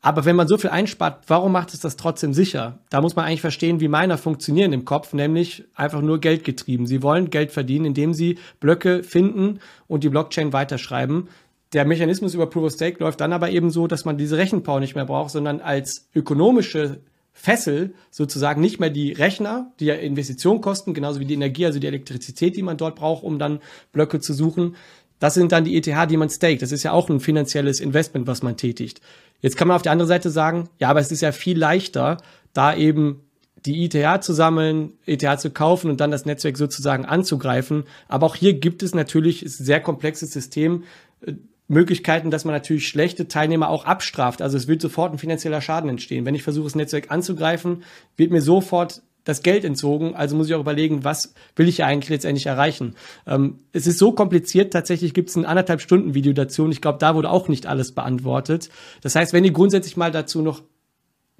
Aber 0.00 0.24
wenn 0.24 0.36
man 0.36 0.46
so 0.46 0.56
viel 0.58 0.70
einspart, 0.70 1.24
warum 1.26 1.52
macht 1.52 1.74
es 1.74 1.80
das 1.80 1.96
trotzdem 1.96 2.32
sicher? 2.32 2.78
Da 2.88 3.00
muss 3.00 3.16
man 3.16 3.24
eigentlich 3.24 3.40
verstehen, 3.40 3.80
wie 3.80 3.88
Miner 3.88 4.16
funktionieren 4.16 4.72
im 4.72 4.84
Kopf, 4.84 5.12
nämlich 5.12 5.64
einfach 5.74 6.00
nur 6.00 6.20
Geld 6.20 6.44
getrieben. 6.44 6.86
Sie 6.86 7.02
wollen 7.02 7.30
Geld 7.30 7.50
verdienen, 7.50 7.86
indem 7.86 8.14
sie 8.14 8.38
Blöcke 8.60 9.02
finden 9.02 9.58
und 9.88 10.04
die 10.04 10.08
Blockchain 10.08 10.52
weiterschreiben. 10.52 11.28
Der 11.72 11.84
Mechanismus 11.84 12.34
über 12.34 12.46
Proof 12.48 12.66
of 12.66 12.72
Stake 12.72 13.02
läuft 13.02 13.20
dann 13.20 13.32
aber 13.32 13.50
eben 13.50 13.70
so, 13.70 13.88
dass 13.88 14.04
man 14.04 14.16
diese 14.16 14.38
Rechenpower 14.38 14.80
nicht 14.80 14.94
mehr 14.94 15.04
braucht, 15.04 15.30
sondern 15.30 15.60
als 15.60 16.08
ökonomische 16.14 17.00
Fessel 17.32 17.94
sozusagen 18.10 18.60
nicht 18.60 18.80
mehr 18.80 18.90
die 18.90 19.12
Rechner, 19.12 19.72
die 19.78 19.86
ja 19.86 19.94
Investitionen 19.94 20.60
kosten, 20.60 20.94
genauso 20.94 21.20
wie 21.20 21.24
die 21.24 21.34
Energie, 21.34 21.66
also 21.66 21.78
die 21.78 21.86
Elektrizität, 21.86 22.56
die 22.56 22.62
man 22.62 22.76
dort 22.76 22.96
braucht, 22.96 23.22
um 23.22 23.38
dann 23.38 23.60
Blöcke 23.92 24.18
zu 24.20 24.32
suchen. 24.32 24.76
Das 25.18 25.34
sind 25.34 25.52
dann 25.52 25.64
die 25.64 25.76
ETH, 25.76 26.10
die 26.10 26.16
man 26.16 26.30
staked. 26.30 26.62
Das 26.62 26.72
ist 26.72 26.82
ja 26.82 26.92
auch 26.92 27.08
ein 27.08 27.20
finanzielles 27.20 27.80
Investment, 27.80 28.26
was 28.26 28.42
man 28.42 28.56
tätigt. 28.56 29.00
Jetzt 29.40 29.56
kann 29.56 29.68
man 29.68 29.76
auf 29.76 29.82
der 29.82 29.92
anderen 29.92 30.08
Seite 30.08 30.30
sagen, 30.30 30.68
ja, 30.78 30.88
aber 30.88 31.00
es 31.00 31.12
ist 31.12 31.20
ja 31.20 31.32
viel 31.32 31.58
leichter, 31.58 32.18
da 32.52 32.74
eben 32.74 33.20
die 33.66 33.84
ETH 33.84 34.22
zu 34.22 34.32
sammeln, 34.32 34.92
ETH 35.06 35.40
zu 35.40 35.50
kaufen 35.50 35.90
und 35.90 36.00
dann 36.00 36.10
das 36.10 36.26
Netzwerk 36.26 36.56
sozusagen 36.56 37.04
anzugreifen. 37.04 37.84
Aber 38.06 38.26
auch 38.26 38.36
hier 38.36 38.54
gibt 38.54 38.82
es 38.82 38.94
natürlich, 38.94 39.44
ist 39.44 39.60
ein 39.60 39.64
sehr 39.64 39.80
komplexes 39.80 40.32
System, 40.32 40.84
äh, 41.22 41.34
Möglichkeiten, 41.70 42.30
dass 42.30 42.46
man 42.46 42.54
natürlich 42.54 42.88
schlechte 42.88 43.28
Teilnehmer 43.28 43.68
auch 43.68 43.84
abstraft. 43.84 44.40
Also 44.40 44.56
es 44.56 44.68
wird 44.68 44.80
sofort 44.80 45.12
ein 45.12 45.18
finanzieller 45.18 45.60
Schaden 45.60 45.90
entstehen. 45.90 46.24
Wenn 46.24 46.34
ich 46.34 46.42
versuche, 46.42 46.64
das 46.64 46.74
Netzwerk 46.74 47.10
anzugreifen, 47.10 47.82
wird 48.16 48.30
mir 48.30 48.40
sofort 48.40 49.02
das 49.28 49.42
Geld 49.42 49.62
entzogen, 49.62 50.14
also 50.14 50.34
muss 50.34 50.48
ich 50.48 50.54
auch 50.54 50.60
überlegen, 50.60 51.04
was 51.04 51.34
will 51.54 51.68
ich 51.68 51.84
eigentlich 51.84 52.08
letztendlich 52.08 52.46
erreichen. 52.46 52.94
Ähm, 53.26 53.58
es 53.72 53.86
ist 53.86 53.98
so 53.98 54.12
kompliziert, 54.12 54.72
tatsächlich 54.72 55.12
gibt 55.12 55.28
es 55.28 55.36
ein 55.36 55.44
anderthalb 55.44 55.82
Stunden 55.82 56.14
Video 56.14 56.32
dazu 56.32 56.64
und 56.64 56.72
ich 56.72 56.80
glaube, 56.80 56.96
da 56.98 57.14
wurde 57.14 57.28
auch 57.28 57.46
nicht 57.48 57.66
alles 57.66 57.92
beantwortet. 57.92 58.70
Das 59.02 59.14
heißt, 59.14 59.34
wenn 59.34 59.44
ihr 59.44 59.52
grundsätzlich 59.52 59.98
mal 59.98 60.10
dazu 60.10 60.40
noch 60.40 60.62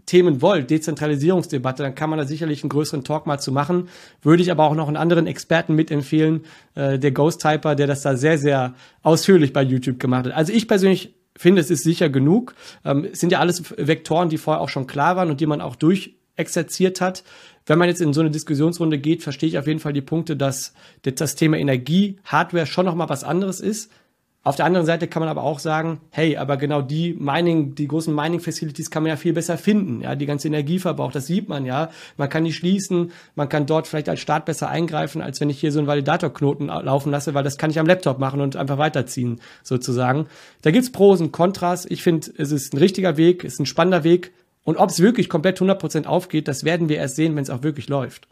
Themen 0.04 0.42
wollt, 0.42 0.68
Dezentralisierungsdebatte, 0.68 1.82
dann 1.82 1.94
kann 1.94 2.10
man 2.10 2.18
da 2.18 2.26
sicherlich 2.26 2.62
einen 2.62 2.68
größeren 2.68 3.04
Talk 3.04 3.26
mal 3.26 3.38
zu 3.38 3.52
machen. 3.52 3.88
Würde 4.20 4.42
ich 4.42 4.50
aber 4.50 4.64
auch 4.64 4.74
noch 4.74 4.88
einen 4.88 4.98
anderen 4.98 5.26
Experten 5.26 5.74
mitempfehlen, 5.74 6.44
äh, 6.74 6.98
der 6.98 7.12
Ghost 7.12 7.40
Typer, 7.40 7.74
der 7.74 7.86
das 7.86 8.02
da 8.02 8.16
sehr, 8.16 8.36
sehr 8.36 8.74
ausführlich 9.02 9.54
bei 9.54 9.62
YouTube 9.62 9.98
gemacht 9.98 10.26
hat. 10.26 10.34
Also 10.34 10.52
ich 10.52 10.68
persönlich 10.68 11.14
finde, 11.38 11.62
es 11.62 11.70
ist 11.70 11.84
sicher 11.84 12.10
genug. 12.10 12.54
Ähm, 12.84 13.06
es 13.10 13.20
sind 13.20 13.32
ja 13.32 13.38
alles 13.38 13.62
Vektoren, 13.78 14.28
die 14.28 14.36
vorher 14.36 14.60
auch 14.60 14.68
schon 14.68 14.86
klar 14.86 15.16
waren 15.16 15.30
und 15.30 15.40
die 15.40 15.46
man 15.46 15.62
auch 15.62 15.76
durchexerziert 16.38 17.00
hat. 17.00 17.24
Wenn 17.66 17.78
man 17.78 17.88
jetzt 17.88 18.00
in 18.00 18.12
so 18.12 18.20
eine 18.20 18.30
Diskussionsrunde 18.30 18.98
geht, 18.98 19.22
verstehe 19.22 19.48
ich 19.48 19.58
auf 19.58 19.66
jeden 19.66 19.80
Fall 19.80 19.92
die 19.92 20.00
Punkte, 20.00 20.36
dass 20.36 20.72
das 21.02 21.34
Thema 21.34 21.58
Energie, 21.58 22.18
Hardware 22.24 22.66
schon 22.66 22.86
noch 22.86 22.94
mal 22.94 23.08
was 23.08 23.24
anderes 23.24 23.60
ist. 23.60 23.90
Auf 24.44 24.56
der 24.56 24.64
anderen 24.64 24.86
Seite 24.86 25.08
kann 25.08 25.20
man 25.20 25.28
aber 25.28 25.42
auch 25.42 25.58
sagen, 25.58 26.00
hey, 26.10 26.38
aber 26.38 26.56
genau 26.56 26.80
die 26.80 27.12
Mining, 27.12 27.74
die 27.74 27.88
großen 27.88 28.14
Mining 28.14 28.40
Facilities 28.40 28.90
kann 28.90 29.02
man 29.02 29.10
ja 29.10 29.16
viel 29.16 29.34
besser 29.34 29.58
finden. 29.58 30.00
Ja, 30.00 30.14
die 30.14 30.24
ganze 30.24 30.48
Energieverbrauch, 30.48 31.12
das 31.12 31.26
sieht 31.26 31.50
man 31.50 31.66
ja. 31.66 31.90
Man 32.16 32.30
kann 32.30 32.44
die 32.44 32.54
schließen, 32.54 33.10
man 33.34 33.50
kann 33.50 33.66
dort 33.66 33.86
vielleicht 33.86 34.08
als 34.08 34.20
Staat 34.20 34.46
besser 34.46 34.70
eingreifen, 34.70 35.20
als 35.20 35.40
wenn 35.40 35.50
ich 35.50 35.60
hier 35.60 35.72
so 35.72 35.80
einen 35.80 35.88
Validatorknoten 35.88 36.68
laufen 36.68 37.10
lasse, 37.10 37.34
weil 37.34 37.44
das 37.44 37.58
kann 37.58 37.70
ich 37.70 37.78
am 37.78 37.86
Laptop 37.86 38.18
machen 38.18 38.40
und 38.40 38.56
einfach 38.56 38.78
weiterziehen, 38.78 39.40
sozusagen. 39.62 40.28
Da 40.62 40.70
gibt's 40.70 40.92
Pros 40.92 41.20
und 41.20 41.32
Kontras. 41.32 41.84
Ich 41.84 42.02
finde, 42.02 42.30
es 42.38 42.50
ist 42.50 42.72
ein 42.72 42.78
richtiger 42.78 43.18
Weg, 43.18 43.44
es 43.44 43.54
ist 43.54 43.60
ein 43.60 43.66
spannender 43.66 44.04
Weg. 44.04 44.32
Und 44.68 44.76
ob 44.76 44.90
es 44.90 45.00
wirklich 45.00 45.30
komplett 45.30 45.62
100% 45.62 46.04
aufgeht, 46.04 46.46
das 46.46 46.62
werden 46.62 46.90
wir 46.90 46.98
erst 46.98 47.16
sehen, 47.16 47.34
wenn 47.34 47.42
es 47.42 47.48
auch 47.48 47.62
wirklich 47.62 47.88
läuft. 47.88 48.28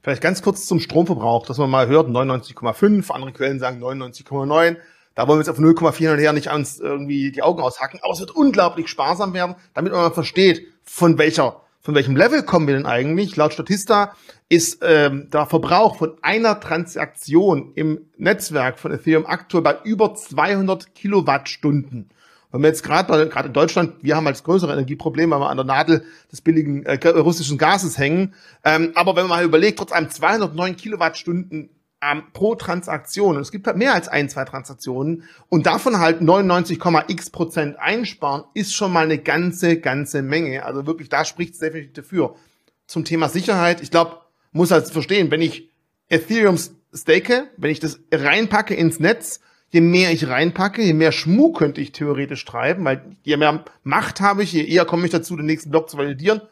Vielleicht 0.00 0.22
ganz 0.22 0.40
kurz 0.40 0.66
zum 0.66 0.78
Stromverbrauch, 0.78 1.46
dass 1.46 1.58
man 1.58 1.68
mal 1.68 1.88
hört, 1.88 2.08
99,5, 2.08 3.10
andere 3.10 3.32
Quellen 3.32 3.58
sagen 3.58 3.82
99,9. 3.82 4.76
Da 5.16 5.26
wollen 5.26 5.40
wir 5.40 5.42
jetzt 5.44 5.48
auf 5.48 5.58
0,4 5.58 6.12
und 6.12 6.18
her 6.20 6.32
nicht 6.32 6.46
uns 6.52 6.78
irgendwie 6.78 7.32
die 7.32 7.42
Augen 7.42 7.60
aushacken, 7.60 7.98
aber 8.04 8.12
es 8.12 8.20
wird 8.20 8.30
unglaublich 8.30 8.86
sparsam 8.86 9.34
werden, 9.34 9.56
damit 9.74 9.90
man 9.90 10.00
mal 10.00 10.12
versteht, 10.12 10.64
von 10.84 11.18
welcher, 11.18 11.60
von 11.80 11.96
welchem 11.96 12.14
Level 12.14 12.44
kommen 12.44 12.68
wir 12.68 12.76
denn 12.76 12.86
eigentlich. 12.86 13.34
Laut 13.34 13.52
Statista 13.52 14.14
ist 14.48 14.78
ähm, 14.82 15.28
der 15.28 15.46
Verbrauch 15.46 15.96
von 15.96 16.12
einer 16.22 16.60
Transaktion 16.60 17.72
im 17.74 18.06
Netzwerk 18.16 18.78
von 18.78 18.92
Ethereum 18.92 19.26
aktuell 19.26 19.64
bei 19.64 19.76
über 19.82 20.14
200 20.14 20.94
Kilowattstunden. 20.94 22.10
Wenn 22.54 22.62
wir 22.62 22.68
jetzt 22.68 22.84
gerade 22.84 23.28
gerade 23.28 23.48
in 23.48 23.52
Deutschland, 23.52 23.94
wir 24.02 24.14
haben 24.14 24.28
als 24.28 24.44
größere 24.44 24.72
Energieproblem, 24.72 25.28
weil 25.28 25.40
wir 25.40 25.50
an 25.50 25.56
der 25.56 25.66
Nadel 25.66 26.04
des 26.30 26.40
billigen 26.40 26.86
äh, 26.86 27.08
russischen 27.08 27.58
Gases 27.58 27.98
hängen. 27.98 28.32
Ähm, 28.62 28.92
aber 28.94 29.16
wenn 29.16 29.26
man 29.26 29.40
mal 29.40 29.44
überlegt, 29.44 29.80
trotz 29.80 29.90
einem 29.90 30.08
209 30.08 30.76
Kilowattstunden 30.76 31.70
ähm, 32.00 32.22
pro 32.32 32.54
Transaktion, 32.54 33.34
und 33.34 33.42
es 33.42 33.50
gibt 33.50 33.66
halt 33.66 33.76
mehr 33.76 33.92
als 33.92 34.06
ein, 34.06 34.28
zwei 34.28 34.44
Transaktionen, 34.44 35.24
und 35.48 35.66
davon 35.66 35.98
halt 35.98 36.20
99,x 36.20 37.30
Prozent 37.30 37.76
einsparen, 37.80 38.44
ist 38.54 38.72
schon 38.72 38.92
mal 38.92 39.04
eine 39.04 39.18
ganze, 39.18 39.80
ganze 39.80 40.22
Menge. 40.22 40.64
Also 40.64 40.86
wirklich, 40.86 41.08
da 41.08 41.24
spricht 41.24 41.54
es 41.54 41.58
definitiv 41.58 41.94
dafür. 41.94 42.36
Zum 42.86 43.04
Thema 43.04 43.28
Sicherheit, 43.28 43.80
ich 43.80 43.90
glaube, 43.90 44.18
muss 44.52 44.70
halt 44.70 44.86
verstehen, 44.86 45.32
wenn 45.32 45.42
ich 45.42 45.70
Ethereum 46.08 46.56
stake, 46.94 47.48
wenn 47.56 47.72
ich 47.72 47.80
das 47.80 47.98
reinpacke 48.12 48.74
ins 48.74 49.00
Netz, 49.00 49.40
je 49.74 49.80
mehr 49.80 50.12
ich 50.12 50.28
reinpacke, 50.28 50.82
je 50.82 50.94
mehr 50.94 51.10
Schmuh 51.10 51.52
könnte 51.52 51.80
ich 51.80 51.90
theoretisch 51.90 52.44
treiben, 52.44 52.84
weil 52.84 53.02
je 53.24 53.36
mehr 53.36 53.64
Macht 53.82 54.20
habe 54.20 54.44
ich, 54.44 54.52
je 54.52 54.64
eher 54.64 54.84
komme 54.84 55.04
ich 55.04 55.10
dazu, 55.10 55.36
den 55.36 55.46
nächsten 55.46 55.70
Block 55.70 55.90
zu 55.90 55.98
validieren. 55.98 56.42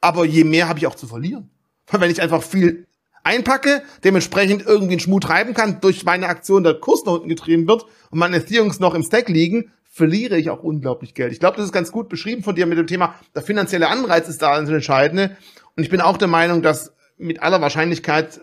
Aber 0.00 0.24
je 0.24 0.44
mehr 0.44 0.68
habe 0.68 0.78
ich 0.78 0.86
auch 0.86 0.94
zu 0.94 1.08
verlieren. 1.08 1.50
Weil 1.88 2.02
wenn 2.02 2.10
ich 2.12 2.22
einfach 2.22 2.40
viel 2.40 2.86
einpacke, 3.24 3.82
dementsprechend 4.04 4.64
irgendwie 4.64 4.92
einen 4.92 5.00
Schmuh 5.00 5.18
treiben 5.18 5.54
kann, 5.54 5.80
durch 5.80 6.04
meine 6.04 6.28
Aktion 6.28 6.62
der 6.62 6.74
Kurs 6.74 7.04
nach 7.04 7.14
unten 7.14 7.28
getrieben 7.28 7.66
wird 7.66 7.84
und 8.10 8.20
meine 8.20 8.36
Ethereums 8.36 8.78
noch 8.78 8.94
im 8.94 9.02
Stack 9.02 9.28
liegen, 9.28 9.72
verliere 9.90 10.38
ich 10.38 10.48
auch 10.48 10.62
unglaublich 10.62 11.14
Geld. 11.14 11.32
Ich 11.32 11.40
glaube, 11.40 11.56
das 11.56 11.66
ist 11.66 11.72
ganz 11.72 11.90
gut 11.90 12.08
beschrieben 12.08 12.44
von 12.44 12.54
dir 12.54 12.66
mit 12.66 12.78
dem 12.78 12.86
Thema, 12.86 13.16
der 13.34 13.42
finanzielle 13.42 13.88
Anreiz 13.88 14.28
ist 14.28 14.40
da 14.40 14.60
das 14.60 14.70
Entscheidende. 14.70 15.36
Und 15.76 15.82
ich 15.82 15.90
bin 15.90 16.00
auch 16.00 16.16
der 16.16 16.28
Meinung, 16.28 16.62
dass 16.62 16.92
mit 17.16 17.42
aller 17.42 17.60
Wahrscheinlichkeit 17.60 18.40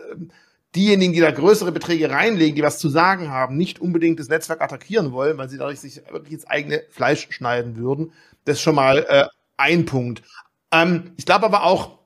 diejenigen, 0.76 1.12
die 1.12 1.20
da 1.20 1.30
größere 1.30 1.72
Beträge 1.72 2.10
reinlegen, 2.10 2.54
die 2.54 2.62
was 2.62 2.78
zu 2.78 2.88
sagen 2.88 3.30
haben, 3.30 3.56
nicht 3.56 3.80
unbedingt 3.80 4.20
das 4.20 4.28
Netzwerk 4.28 4.60
attackieren 4.60 5.12
wollen, 5.12 5.38
weil 5.38 5.48
sie 5.48 5.58
dadurch 5.58 5.80
sich 5.80 6.02
wirklich 6.10 6.34
ins 6.34 6.46
eigene 6.46 6.82
Fleisch 6.90 7.28
schneiden 7.30 7.76
würden. 7.76 8.12
Das 8.44 8.56
ist 8.56 8.62
schon 8.62 8.74
mal 8.74 8.98
äh, 9.08 9.26
ein 9.56 9.86
Punkt. 9.86 10.22
Ähm, 10.70 11.12
ich 11.16 11.26
glaube 11.26 11.46
aber 11.46 11.64
auch, 11.64 11.98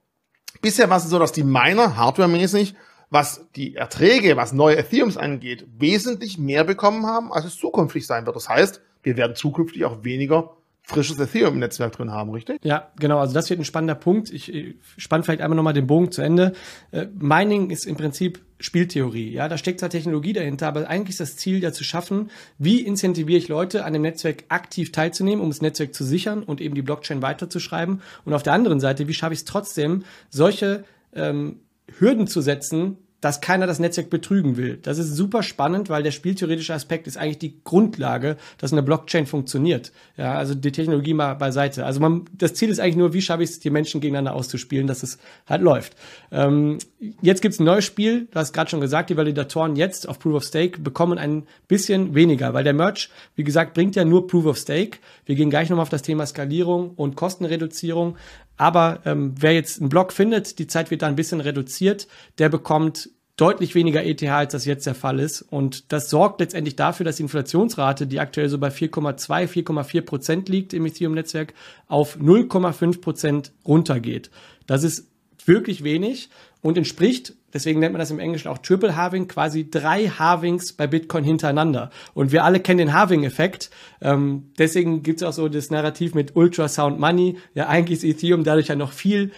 bisher 0.63 0.89
war 0.89 0.99
es 0.99 1.05
so, 1.05 1.19
dass 1.19 1.33
die 1.33 1.45
Miner 1.45 1.97
hardwaremäßig, 1.97 2.75
was 3.11 3.47
die 3.57 3.75
Erträge, 3.75 4.37
was 4.37 4.53
neue 4.53 4.77
Ethereums 4.77 5.17
angeht, 5.17 5.67
wesentlich 5.77 6.39
mehr 6.39 6.65
bekommen 6.65 7.07
haben, 7.07 7.33
als 7.33 7.45
es 7.45 7.57
zukünftig 7.57 8.07
sein 8.07 8.25
wird. 8.25 8.37
Das 8.37 8.49
heißt, 8.49 8.81
wir 9.03 9.17
werden 9.17 9.35
zukünftig 9.35 9.85
auch 9.85 10.05
weniger 10.05 10.57
frisches 10.83 11.19
Ethereum 11.19 11.55
im 11.55 11.61
Netzwerk 11.61 11.93
drin 11.93 12.11
haben, 12.11 12.31
richtig? 12.31 12.65
Ja, 12.65 12.91
genau. 12.99 13.19
Also 13.19 13.35
das 13.35 13.49
wird 13.49 13.61
ein 13.61 13.65
spannender 13.65 13.95
Punkt. 13.95 14.31
Ich, 14.31 14.53
ich 14.53 14.75
spann 14.97 15.23
vielleicht 15.23 15.41
einmal 15.41 15.57
nochmal 15.57 15.73
den 15.73 15.87
Bogen 15.87 16.11
zu 16.11 16.23
Ende. 16.23 16.53
Äh, 16.91 17.07
Mining 17.19 17.71
ist 17.71 17.87
im 17.87 17.97
Prinzip 17.97 18.41
Spieltheorie. 18.59 19.33
Ja, 19.33 19.49
da 19.49 19.57
steckt 19.57 19.81
zwar 19.81 19.91
Technologie 19.91 20.33
dahinter, 20.33 20.69
aber 20.69 20.89
eigentlich 20.89 21.15
ist 21.15 21.21
das 21.21 21.37
Ziel 21.37 21.63
ja 21.63 21.73
zu 21.73 21.85
schaffen, 21.85 22.31
wie 22.59 22.81
incentiviere 22.81 23.39
ich 23.39 23.49
Leute, 23.49 23.85
an 23.85 23.93
dem 23.93 24.03
Netzwerk 24.03 24.45
aktiv 24.49 24.93
teilzunehmen, 24.93 25.43
um 25.43 25.51
das 25.51 25.63
Netzwerk 25.63 25.95
zu 25.95 26.05
sichern 26.05 26.43
und 26.43 26.61
eben 26.61 26.75
die 26.75 26.83
Blockchain 26.83 27.23
weiterzuschreiben. 27.23 28.03
Und 28.25 28.35
auf 28.35 28.43
der 28.43 28.53
anderen 28.53 28.81
Seite, 28.81 29.09
wie 29.09 29.15
schaffe 29.15 29.33
ich 29.33 29.41
es 29.41 29.45
trotzdem, 29.45 30.05
solche 30.29 30.85
ähm, 31.15 31.61
Hürden 31.99 32.27
zu 32.27 32.41
setzen, 32.41 32.99
dass 33.21 33.41
keiner 33.41 33.67
das 33.67 33.79
Netzwerk 33.79 34.11
betrügen 34.11 34.57
will. 34.57 34.79
Das 34.83 34.99
ist 34.99 35.15
super 35.15 35.43
spannend, 35.43 35.91
weil 35.91 36.03
der 36.03 36.11
spieltheoretische 36.11 36.75
Aspekt 36.75 37.07
ist 37.07 37.17
eigentlich 37.17 37.39
die 37.39 37.63
Grundlage, 37.65 38.37
dass 38.59 38.73
eine 38.73 38.83
Blockchain 38.83 39.27
funktioniert. 39.27 39.93
Ja, 40.17 40.35
also 40.35 40.55
die 40.55 40.73
Technologie 40.73 41.15
mal 41.15 41.35
beiseite. 41.35 41.85
Also 41.85 42.01
man, 42.01 42.25
das 42.33 42.55
Ziel 42.55 42.71
ist 42.71 42.81
eigentlich 42.81 42.97
nur, 42.97 43.13
wie 43.13 43.23
schaffe 43.23 43.43
ich 43.43 43.51
es, 43.51 43.61
die 43.61 43.71
Menschen 43.71 44.01
gegeneinander 44.01 44.35
auszuspielen, 44.35 44.87
dass 44.87 45.03
es 45.03 45.19
halt 45.47 45.63
läuft. 45.63 45.97
Ähm, 46.33 46.79
jetzt 47.21 47.43
gibt's 47.43 47.61
ein 47.61 47.65
neues 47.65 47.85
Spiel, 47.85 48.29
du 48.31 48.39
hast 48.39 48.53
gerade 48.53 48.71
schon 48.71 48.81
gesagt, 48.81 49.11
die 49.11 49.17
Validatoren 49.17 49.77
jetzt 49.77 50.09
auf 50.09 50.19
Proof 50.19 50.37
of 50.37 50.45
Stake 50.45 50.81
bekommen 50.81 51.19
ein 51.19 51.45
bisschen 51.69 52.15
weniger, 52.15 52.55
weil 52.55 52.65
der 52.65 52.75
Merch, 52.75 53.11
wie 53.37 53.45
gesagt, 53.45 53.75
bringt 53.75 53.97
ja 53.97 54.05
nur 54.05 54.27
Proof 54.27 54.47
of 54.47 54.59
Stake. 54.59 54.99
Wir 55.27 55.35
gehen 55.35 55.51
gleich 55.51 55.69
nochmal 55.69 55.83
auf 55.83 55.89
das 55.89 56.03
Thema 56.03 56.27
Skalierung 56.27 56.91
und 56.97 57.17
Kostenreduzierung. 57.17 58.17
Aber 58.61 59.01
ähm, 59.07 59.33
wer 59.39 59.55
jetzt 59.55 59.81
einen 59.81 59.89
Block 59.89 60.13
findet, 60.13 60.59
die 60.59 60.67
Zeit 60.67 60.91
wird 60.91 61.01
da 61.01 61.07
ein 61.07 61.17
bisschen 61.17 61.41
reduziert, 61.41 62.07
der 62.37 62.51
bekommt 62.51 63.09
deutlich 63.37 63.75
weniger 63.75 64.05
ETH, 64.05 64.23
als 64.23 64.53
das 64.53 64.67
jetzt 64.67 64.85
der 64.85 64.95
Fall 64.95 65.19
ist. 65.19 65.41
Und 65.41 65.91
das 65.93 66.11
sorgt 66.11 66.41
letztendlich 66.41 66.77
dafür, 66.77 67.05
dass 67.05 67.17
die 67.17 67.23
Inflationsrate, 67.23 68.07
die 68.07 68.21
aktuell 68.21 68.51
so 68.51 68.59
bei 68.59 68.69
4,2, 68.69 69.49
4,4 69.49 70.03
Prozent 70.03 70.49
liegt 70.51 70.75
im 70.75 70.85
Ethereum-Netzwerk, 70.85 71.55
auf 71.89 72.19
0,5 72.19 73.01
Prozent 73.01 73.53
runtergeht. 73.65 74.31
Das 74.67 74.85
ist 74.85 75.09
wirklich 75.47 75.83
wenig 75.83 76.29
und 76.63 76.77
entspricht, 76.77 77.35
deswegen 77.55 77.81
nennt 77.81 77.93
man 77.93 78.01
das 78.01 78.11
im 78.11 78.19
Englischen 78.19 78.49
auch 78.49 78.59
Triple 78.59 78.97
Halving, 78.97 79.29
quasi 79.29 79.71
drei 79.71 80.09
Halvings 80.09 80.73
bei 80.75 80.87
Bitcoin 80.87 81.25
hintereinander. 81.25 81.91
Und 82.15 82.33
wir 82.33 82.45
alle 82.45 82.61
kennen 82.61 82.79
den 82.79 82.93
Halving-Effekt. 82.93 83.71
Ähm, 84.03 84.51
deswegen 84.59 85.03
gibt 85.03 85.23
es 85.23 85.27
auch 85.27 85.33
so 85.33 85.49
das 85.49 85.71
Narrativ 85.71 86.15
mit 86.15 86.37
Ultrasound 86.37 87.01
Money. 87.01 87.39
Ja, 87.55 87.69
eigentlich 87.69 87.99
ist 87.99 88.05
Ethereum 88.05 88.45
dadurch 88.45 88.69
ja 88.69 88.77
noch 88.77 88.93
viel 88.93 89.33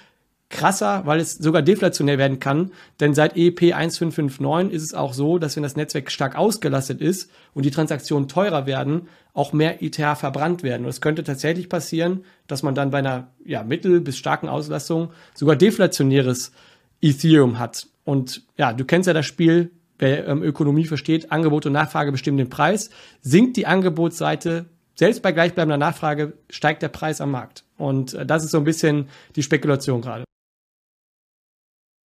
krasser, 0.52 1.02
weil 1.06 1.18
es 1.18 1.34
sogar 1.34 1.62
deflationär 1.62 2.18
werden 2.18 2.38
kann. 2.38 2.70
Denn 3.00 3.14
seit 3.14 3.36
EP 3.36 3.74
1559 3.74 4.72
ist 4.72 4.82
es 4.82 4.94
auch 4.94 5.14
so, 5.14 5.38
dass 5.38 5.56
wenn 5.56 5.62
das 5.64 5.76
Netzwerk 5.76 6.10
stark 6.10 6.36
ausgelastet 6.36 7.00
ist 7.00 7.30
und 7.54 7.64
die 7.64 7.70
Transaktionen 7.70 8.28
teurer 8.28 8.66
werden, 8.66 9.08
auch 9.34 9.52
mehr 9.52 9.82
ETH 9.82 9.96
verbrannt 9.96 10.62
werden. 10.62 10.84
Und 10.84 10.90
es 10.90 11.00
könnte 11.00 11.24
tatsächlich 11.24 11.68
passieren, 11.68 12.24
dass 12.46 12.62
man 12.62 12.74
dann 12.74 12.90
bei 12.90 12.98
einer 12.98 13.28
ja, 13.44 13.64
mittel- 13.64 14.00
bis 14.00 14.18
starken 14.18 14.48
Auslastung 14.48 15.10
sogar 15.34 15.56
deflationäres 15.56 16.52
Ethereum 17.02 17.58
hat. 17.58 17.88
Und 18.04 18.42
ja, 18.56 18.72
du 18.72 18.84
kennst 18.84 19.06
ja 19.06 19.12
das 19.12 19.26
Spiel, 19.26 19.72
wer 19.98 20.26
ähm, 20.26 20.42
Ökonomie 20.42 20.86
versteht, 20.86 21.30
Angebot 21.30 21.66
und 21.66 21.72
Nachfrage 21.72 22.12
bestimmen 22.12 22.38
den 22.38 22.48
Preis. 22.48 22.90
Sinkt 23.20 23.56
die 23.56 23.66
Angebotsseite, 23.66 24.66
selbst 24.94 25.22
bei 25.22 25.32
gleichbleibender 25.32 25.78
Nachfrage 25.78 26.34
steigt 26.50 26.82
der 26.82 26.88
Preis 26.88 27.20
am 27.20 27.30
Markt. 27.30 27.64
Und 27.76 28.14
äh, 28.14 28.24
das 28.24 28.44
ist 28.44 28.52
so 28.52 28.58
ein 28.58 28.64
bisschen 28.64 29.08
die 29.36 29.42
Spekulation 29.42 30.00
gerade. 30.00 30.24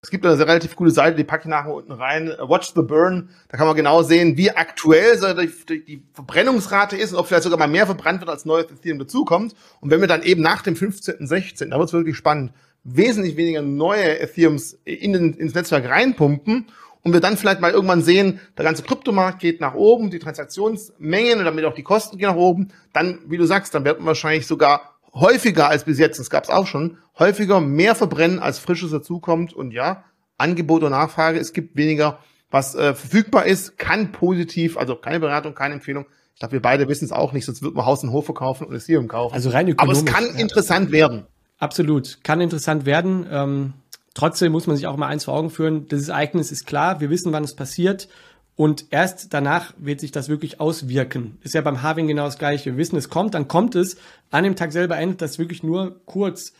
Es 0.02 0.10
gibt 0.10 0.24
eine 0.24 0.38
relativ 0.38 0.76
coole 0.76 0.92
Seite, 0.92 1.16
die 1.16 1.24
packe 1.24 1.44
ich 1.44 1.48
nachher 1.48 1.74
unten 1.74 1.90
rein. 1.90 2.28
Watch 2.38 2.74
the 2.76 2.82
Burn. 2.82 3.30
Da 3.48 3.56
kann 3.56 3.66
man 3.66 3.74
genau 3.74 4.04
sehen, 4.04 4.36
wie 4.36 4.52
aktuell 4.52 5.18
die, 5.66 6.02
Verbrennungsrate 6.12 6.96
ist 6.96 7.12
und 7.12 7.18
ob 7.18 7.26
vielleicht 7.26 7.42
sogar 7.42 7.58
mal 7.58 7.66
mehr 7.66 7.86
verbrannt 7.86 8.20
wird, 8.20 8.30
als 8.30 8.44
neues 8.44 8.70
Ethereum 8.70 9.00
dazukommt. 9.00 9.56
Und 9.80 9.90
wenn 9.90 10.00
wir 10.00 10.06
dann 10.06 10.22
eben 10.22 10.42
nach 10.42 10.62
dem 10.62 10.76
15., 10.76 11.26
16., 11.26 11.70
da 11.70 11.78
wird 11.78 11.88
es 11.88 11.92
wirklich 11.92 12.16
spannend, 12.16 12.52
wesentlich 12.86 13.36
weniger 13.36 13.62
neue 13.62 14.20
Ethereums 14.20 14.78
in 14.84 15.12
den, 15.12 15.34
ins 15.34 15.54
Netzwerk 15.54 15.88
reinpumpen 15.88 16.66
und 17.02 17.12
wir 17.12 17.20
dann 17.20 17.36
vielleicht 17.36 17.60
mal 17.60 17.72
irgendwann 17.72 18.02
sehen, 18.02 18.40
der 18.56 18.64
ganze 18.64 18.82
Kryptomarkt 18.82 19.38
geht 19.40 19.60
nach 19.60 19.74
oben, 19.74 20.10
die 20.10 20.18
Transaktionsmengen 20.18 21.38
und 21.38 21.44
damit 21.44 21.64
auch 21.64 21.74
die 21.74 21.82
Kosten 21.82 22.18
gehen 22.18 22.28
nach 22.28 22.36
oben, 22.36 22.68
dann, 22.92 23.20
wie 23.26 23.36
du 23.36 23.44
sagst, 23.44 23.74
dann 23.74 23.84
wird 23.84 23.98
man 23.98 24.08
wahrscheinlich 24.08 24.46
sogar 24.46 24.96
häufiger 25.14 25.68
als 25.68 25.84
bis 25.84 25.98
jetzt, 25.98 26.18
das 26.18 26.30
gab 26.30 26.44
es 26.44 26.50
auch 26.50 26.66
schon, 26.66 26.98
häufiger 27.18 27.60
mehr 27.60 27.94
verbrennen, 27.94 28.38
als 28.38 28.58
Frisches 28.58 28.90
dazukommt. 28.90 29.52
Und 29.52 29.72
ja, 29.72 30.04
Angebot 30.38 30.82
und 30.82 30.90
Nachfrage, 30.90 31.38
es 31.38 31.52
gibt 31.52 31.76
weniger, 31.76 32.18
was 32.50 32.74
äh, 32.74 32.94
verfügbar 32.94 33.46
ist, 33.46 33.78
kann 33.78 34.12
positiv, 34.12 34.76
also 34.76 34.96
keine 34.96 35.20
Beratung, 35.20 35.54
keine 35.54 35.74
Empfehlung. 35.74 36.06
Ich 36.34 36.40
glaube, 36.40 36.52
wir 36.52 36.62
beide 36.62 36.86
wissen 36.86 37.06
es 37.06 37.12
auch 37.12 37.32
nicht, 37.32 37.46
sonst 37.46 37.62
wird 37.62 37.74
man 37.74 37.86
Haus 37.86 38.02
und 38.02 38.12
Hof 38.12 38.26
verkaufen 38.26 38.66
und 38.66 38.74
Ethereum 38.74 39.08
kaufen. 39.08 39.34
Also 39.34 39.50
rein 39.50 39.68
ökonomisch. 39.68 40.00
Aber 40.00 40.08
es 40.08 40.14
kann 40.14 40.26
ja. 40.34 40.40
interessant 40.40 40.92
werden. 40.92 41.26
Absolut, 41.58 42.18
kann 42.22 42.40
interessant 42.40 42.84
werden. 42.84 43.26
Ähm, 43.30 43.72
trotzdem 44.14 44.52
muss 44.52 44.66
man 44.66 44.76
sich 44.76 44.86
auch 44.86 44.96
mal 44.96 45.08
eins 45.08 45.24
vor 45.24 45.34
Augen 45.34 45.50
führen. 45.50 45.88
Das 45.88 46.08
Ereignis 46.08 46.52
ist 46.52 46.66
klar, 46.66 47.00
wir 47.00 47.10
wissen, 47.10 47.32
wann 47.32 47.44
es 47.44 47.56
passiert. 47.56 48.08
Und 48.56 48.86
erst 48.90 49.34
danach 49.34 49.74
wird 49.76 50.00
sich 50.00 50.12
das 50.12 50.28
wirklich 50.28 50.60
auswirken. 50.60 51.38
Ist 51.42 51.54
ja 51.54 51.60
beim 51.60 51.82
Harving 51.82 52.06
genau 52.06 52.24
das 52.24 52.38
gleiche. 52.38 52.72
Wir 52.72 52.78
wissen, 52.78 52.96
es 52.96 53.10
kommt, 53.10 53.34
dann 53.34 53.48
kommt 53.48 53.74
es. 53.74 53.98
An 54.30 54.44
dem 54.44 54.56
Tag 54.56 54.72
selber 54.72 54.96
endet 54.96 55.20
das 55.20 55.38
wirklich 55.38 55.62
nur 55.62 56.00
kurz, 56.06 56.54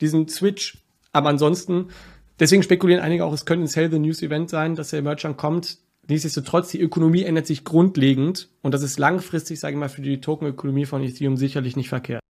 diesen 0.00 0.28
Switch. 0.28 0.78
Aber 1.12 1.28
ansonsten, 1.28 1.88
deswegen 2.38 2.62
spekulieren 2.62 3.02
einige 3.02 3.24
auch, 3.24 3.32
es 3.32 3.46
könnte 3.46 3.64
ein 3.64 3.68
Sell 3.68 3.90
the 3.90 3.98
News 3.98 4.22
Event 4.22 4.48
sein, 4.48 4.76
dass 4.76 4.90
der 4.90 5.02
Merchant 5.02 5.36
kommt. 5.36 5.78
Nichtsdestotrotz, 6.08 6.70
die 6.70 6.80
Ökonomie 6.80 7.24
ändert 7.24 7.48
sich 7.48 7.64
grundlegend. 7.64 8.48
Und 8.62 8.72
das 8.72 8.82
ist 8.82 8.98
langfristig, 9.00 9.58
sage 9.58 9.74
ich 9.74 9.80
mal, 9.80 9.88
für 9.88 10.02
die 10.02 10.20
Tokenökonomie 10.20 10.86
von 10.86 11.02
Ethereum 11.02 11.36
sicherlich 11.36 11.76
nicht 11.76 11.88
verkehrt. 11.88 12.20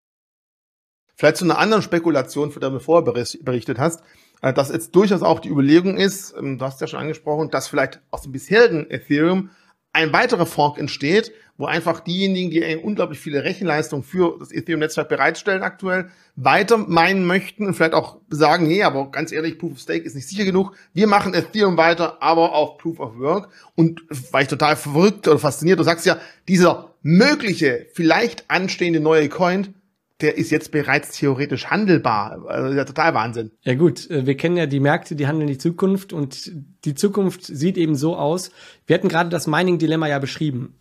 Vielleicht 1.21 1.37
zu 1.37 1.45
einer 1.45 1.59
anderen 1.59 1.83
Spekulation, 1.83 2.51
von 2.51 2.63
der 2.63 2.71
du 2.71 2.81
vorher 2.81 3.13
berichtet 3.43 3.79
hast. 3.79 4.03
Äh, 4.41 4.55
dass 4.55 4.73
jetzt 4.73 4.97
durchaus 4.97 5.21
auch 5.21 5.41
die 5.41 5.51
Überlegung 5.51 5.99
ist, 5.99 6.35
ähm, 6.35 6.57
du 6.57 6.65
hast 6.65 6.81
ja 6.81 6.87
schon 6.87 6.99
angesprochen, 6.99 7.51
dass 7.51 7.69
vielleicht 7.69 8.01
aus 8.11 8.23
dem 8.23 8.33
bisherigen 8.33 8.91
Ethereum 8.91 9.51
ein 9.93 10.15
weiterer 10.15 10.47
Fork 10.47 10.79
entsteht, 10.79 11.31
wo 11.59 11.67
einfach 11.67 12.01
diejenigen, 12.01 12.51
die 12.51 12.75
unglaublich 12.77 13.21
viele 13.21 13.45
Rechenleistung 13.45 14.03
für 14.03 14.39
das 14.39 14.51
Ethereum-Netzwerk 14.51 15.11
bereitstellen 15.11 15.63
aktuell, 15.63 16.09
weiter 16.37 16.79
meinen 16.79 17.27
möchten 17.27 17.67
und 17.67 17.75
vielleicht 17.75 17.93
auch 17.93 18.17
sagen, 18.31 18.67
nee, 18.67 18.83
aber 18.83 19.11
ganz 19.11 19.31
ehrlich, 19.31 19.59
Proof 19.59 19.73
of 19.73 19.79
Stake 19.79 20.05
ist 20.05 20.15
nicht 20.15 20.27
sicher 20.27 20.47
genug. 20.47 20.75
Wir 20.95 21.07
machen 21.07 21.35
Ethereum 21.35 21.77
weiter, 21.77 22.23
aber 22.23 22.55
auf 22.55 22.79
Proof 22.79 22.99
of 22.99 23.19
Work. 23.19 23.51
Und 23.75 24.01
war 24.33 24.41
ich 24.41 24.49
total 24.49 24.75
verrückt 24.75 25.29
oder 25.29 25.39
fasziniert, 25.39 25.81
du 25.81 25.85
sagst 25.85 26.07
ja, 26.07 26.17
dieser 26.49 26.95
mögliche, 27.03 27.89
vielleicht 27.93 28.49
anstehende 28.49 29.01
neue 29.01 29.29
Coin 29.29 29.75
der 30.21 30.39
ist 30.39 30.51
jetzt 30.51 30.71
bereits 30.73 31.19
theoretisch 31.19 31.67
handelbar. 31.67 32.45
Also 32.47 32.77
ja 32.77 32.85
total 32.85 33.15
Wahnsinn. 33.15 33.51
Ja 33.63 33.75
gut, 33.75 34.11
äh, 34.11 34.27
wir 34.27 34.37
kennen 34.37 34.57
ja 34.57 34.67
die 34.67 34.81
Märkte, 34.81 35.17
die 35.17 35.27
handeln 35.27 35.49
die 35.49 35.59
Zukunft 35.59 36.13
und 36.13 36.53
die 36.85 36.95
Zukunft 36.95 37.45
sieht 37.45 37.77
eben 37.77 37.97
so 37.97 38.17
aus. 38.17 38.51
Wir 38.87 38.95
hatten 38.95 39.09
gerade 39.09 39.31
das 39.31 39.47
Mining-Dilemma 39.47 40.09
ja 40.09 40.19
beschrieben. 40.19 40.75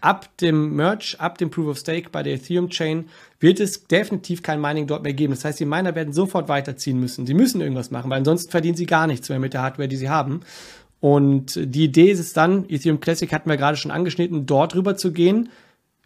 Ab 0.00 0.30
dem 0.38 0.76
Merge, 0.76 1.16
ab 1.18 1.36
dem 1.36 1.50
Proof 1.50 1.68
of 1.68 1.78
Stake 1.78 2.08
bei 2.10 2.22
der 2.22 2.34
Ethereum 2.34 2.70
Chain 2.70 3.10
wird 3.38 3.60
es 3.60 3.84
definitiv 3.84 4.42
kein 4.42 4.60
Mining 4.60 4.86
dort 4.86 5.02
mehr 5.02 5.12
geben. 5.12 5.34
Das 5.34 5.44
heißt, 5.44 5.60
die 5.60 5.66
Miner 5.66 5.94
werden 5.94 6.14
sofort 6.14 6.48
weiterziehen 6.48 6.98
müssen. 6.98 7.26
Sie 7.26 7.34
müssen 7.34 7.60
irgendwas 7.60 7.90
machen, 7.90 8.10
weil 8.10 8.18
ansonsten 8.18 8.50
verdienen 8.50 8.76
sie 8.76 8.86
gar 8.86 9.06
nichts 9.06 9.28
mehr 9.28 9.38
mit 9.38 9.52
der 9.52 9.60
Hardware, 9.60 9.88
die 9.88 9.96
sie 9.96 10.08
haben. 10.08 10.40
Und 11.00 11.58
die 11.62 11.84
Idee 11.84 12.10
ist 12.10 12.18
es 12.18 12.32
dann, 12.32 12.64
Ethereum 12.68 13.00
Classic 13.00 13.30
hatten 13.32 13.48
wir 13.48 13.56
gerade 13.56 13.76
schon 13.76 13.90
angeschnitten, 13.90 14.46
dort 14.46 14.74
rüber 14.74 14.96
zu 14.96 15.12
gehen, 15.12 15.50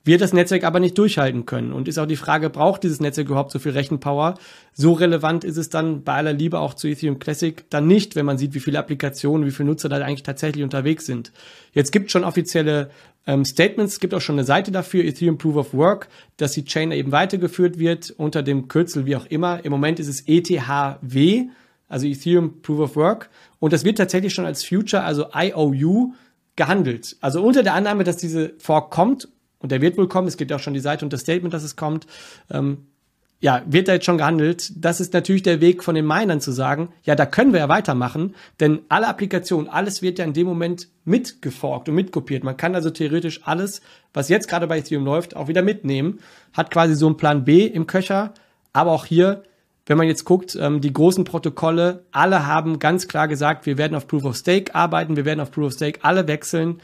wird 0.05 0.21
das 0.21 0.33
Netzwerk 0.33 0.65
aber 0.65 0.81
nicht 0.81 0.99
durchhalten 0.99 1.47
können. 1.47 1.73
Und 1.73 1.89
ist 1.89 1.99
auch 1.99 2.07
die 2.07 2.17
Frage, 2.17 2.51
braucht 2.51 2.83
dieses 2.83 3.01
Netzwerk 3.01 3.29
überhaupt 3.29 3.51
so 3.51 3.59
viel 3.59 3.73
Rechenpower? 3.73 4.35
So 4.75 4.93
relevant 4.93 5.45
ist 5.45 5.57
es 5.57 5.71
dann 5.71 6.05
bei 6.05 6.15
aller 6.15 6.33
Liebe 6.33 6.59
auch 6.59 6.75
zu 6.75 6.89
Ethereum 6.89 7.19
Classic 7.19 7.65
dann 7.71 7.87
nicht, 7.87 8.15
wenn 8.15 8.27
man 8.27 8.37
sieht, 8.37 8.55
wie 8.55 8.61
viele 8.61 8.79
Applikationen, 8.79 9.47
wie 9.47 9.51
viele 9.51 9.69
Nutzer 9.69 9.89
da 9.89 9.97
eigentlich 9.97 10.23
tatsächlich 10.23 10.63
unterwegs 10.63 11.07
sind. 11.07 11.33
Jetzt 11.73 11.91
gibt 11.91 12.11
schon 12.11 12.25
offizielle 12.25 12.91
ähm, 13.27 13.45
Statements, 13.45 13.99
gibt 13.99 14.13
auch 14.15 14.21
schon 14.21 14.37
eine 14.37 14.45
Seite 14.45 14.71
dafür, 14.71 15.05
Ethereum 15.05 15.39
Proof 15.39 15.57
of 15.57 15.75
Work, 15.75 16.09
dass 16.37 16.53
die 16.53 16.65
Chain 16.65 16.93
eben 16.93 17.11
weitergeführt 17.11 17.79
wird 17.79 18.11
unter 18.11 18.43
dem 18.43 18.69
Kürzel 18.69 19.07
wie 19.07 19.17
auch 19.17 19.27
immer. 19.27 19.65
Im 19.65 19.73
Moment 19.73 19.99
ist 20.01 20.09
es 20.09 20.25
ETHW, 20.27 21.47
also 21.89 22.07
Ethereum 22.07 22.61
Proof 22.61 22.81
of 22.81 22.97
Work. 22.97 23.31
Und 23.59 23.73
das 23.73 23.85
wird 23.85 23.97
tatsächlich 23.97 24.35
schon 24.35 24.45
als 24.45 24.65
Future, 24.65 25.03
also 25.03 25.27
IOU, 25.35 26.13
gehandelt. 26.57 27.17
Also 27.21 27.43
unter 27.43 27.63
der 27.63 27.75
Annahme, 27.75 28.05
dass 28.05 28.17
diese 28.17 28.55
Fork 28.59 28.91
kommt 28.91 29.29
und 29.65 29.73
der 29.73 29.81
wird 29.81 29.97
wohl 29.97 30.09
kommen. 30.09 30.29
Es 30.29 30.37
gibt 30.37 30.53
auch 30.53 30.59
schon 30.59 30.75
die 30.75 30.81
Seite 30.81 31.07
und 31.07 31.13
das 31.15 31.23
Statement, 31.23 31.55
dass 31.55 31.63
es 31.63 31.75
kommt. 31.75 32.07
Ähm, 32.51 32.87
ja, 33.41 33.63
wird 33.65 33.89
da 33.89 33.95
jetzt 33.95 34.05
schon 34.05 34.19
gehandelt. 34.19 34.71
Das 34.77 35.01
ist 35.01 35.15
natürlich 35.15 35.43
der 35.43 35.63
Weg 35.63 35.83
von 35.83 35.95
den 35.95 36.07
Minern 36.07 36.43
zu 36.43 36.53
sagen, 36.53 36.91
ja, 37.03 37.15
da 37.15 37.25
können 37.25 37.55
wir 37.55 37.61
ja 37.61 37.69
weitermachen, 37.71 38.35
denn 38.61 38.81
alle 38.91 39.09
Applikationen, 39.09 39.71
alles 39.71 40.03
wird 40.03 40.19
ja 40.19 40.27
in 40.27 40.35
dem 40.35 40.47
Moment 40.47 40.89
mitgeforkt 41.07 41.89
und 41.89 41.95
mitkopiert. 41.95 42.45
Man 42.45 42.59
kann 42.59 42.75
also 42.75 42.91
theoretisch 42.91 43.41
alles, 43.45 43.81
was 44.13 44.29
jetzt 44.29 44.49
gerade 44.49 44.67
bei 44.67 44.81
Ethereum 44.81 45.07
läuft, 45.07 45.35
auch 45.35 45.49
wieder 45.49 45.63
mitnehmen. 45.63 46.19
Hat 46.53 46.71
quasi 46.71 46.95
so 46.95 47.07
einen 47.07 47.17
Plan 47.17 47.47
B 47.47 47.65
im 47.65 47.87
Köcher. 47.87 48.35
Aber 48.75 48.93
auch 48.93 49.07
hier, 49.07 49.45
wenn 49.87 49.97
man 49.97 50.09
jetzt 50.09 50.27
guckt, 50.27 50.59
ähm, 50.61 50.83
die 50.83 50.93
großen 50.93 51.25
Protokolle, 51.25 52.05
alle 52.13 52.47
haben 52.47 52.81
ganz 52.81 53.09
klar 53.09 53.29
gesagt, 53.29 53.65
wir 53.65 53.79
werden 53.79 53.95
auf 53.95 54.07
Proof 54.07 54.27
of 54.27 54.37
Stake 54.37 54.75
arbeiten, 54.75 55.17
wir 55.17 55.25
werden 55.25 55.41
auf 55.41 55.51
Proof 55.51 55.69
of 55.69 55.73
Stake 55.73 56.01
alle 56.03 56.29
wechseln. 56.29 56.83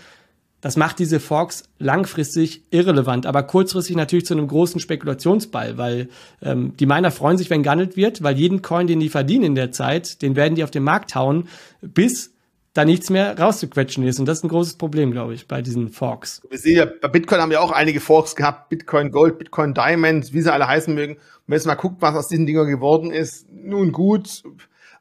Das 0.61 0.77
macht 0.77 0.99
diese 0.99 1.21
Forks 1.21 1.65
langfristig 1.79 2.65
irrelevant, 2.71 3.27
aber 3.27 3.43
kurzfristig 3.43 3.97
natürlich 3.97 4.27
zu 4.27 4.35
einem 4.35 4.47
großen 4.47 4.81
Spekulationsball, 4.81 5.79
weil 5.79 6.09
ähm, 6.43 6.77
die 6.79 6.87
Miner 6.87 7.11
freuen 7.11 7.39
sich, 7.39 7.49
wenn 7.51 7.63
gehandelt 7.63 7.97
wird, 7.97 8.23
weil 8.23 8.37
jeden 8.37 8.61
Coin, 8.61 8.87
den 8.87 9.01
die 9.01 9.09
verdienen 9.09 9.45
in 9.45 9.55
der 9.55 9.73
Zeit, 9.73 10.23
den 10.23 10.37
werden 10.37 10.55
die 10.55 10.65
auf 10.65 10.71
den 10.71 10.83
Markt 10.83 11.15
hauen, 11.15 11.49
bis 11.81 12.33
da 12.73 12.85
nichts 12.85 13.11
mehr 13.11 13.39
rauszuquetschen 13.39 14.07
ist. 14.07 14.21
Und 14.21 14.27
das 14.27 14.39
ist 14.39 14.45
ein 14.45 14.49
großes 14.49 14.75
Problem, 14.75 15.11
glaube 15.11 15.35
ich, 15.35 15.49
bei 15.49 15.61
diesen 15.61 15.89
Forks. 15.89 16.41
Wir 16.49 16.59
sehen 16.59 16.77
ja, 16.77 16.85
bei 16.85 17.09
Bitcoin 17.09 17.41
haben 17.41 17.51
wir 17.51 17.63
auch 17.63 17.73
einige 17.73 18.01
Forks 18.01 18.37
gehabt. 18.37 18.69
Bitcoin 18.69 19.11
Gold, 19.11 19.39
Bitcoin 19.39 19.75
Diamond, 19.75 20.33
wie 20.33 20.41
sie 20.41 20.53
alle 20.53 20.69
heißen 20.69 20.95
mögen. 20.95 21.15
Und 21.15 21.23
wenn 21.49 21.57
jetzt 21.57 21.67
mal 21.67 21.75
guckt, 21.75 22.01
was 22.01 22.15
aus 22.15 22.29
diesen 22.29 22.47
Dingern 22.47 22.69
geworden 22.69 23.11
ist, 23.11 23.51
nun 23.51 23.91
gut. 23.91 24.45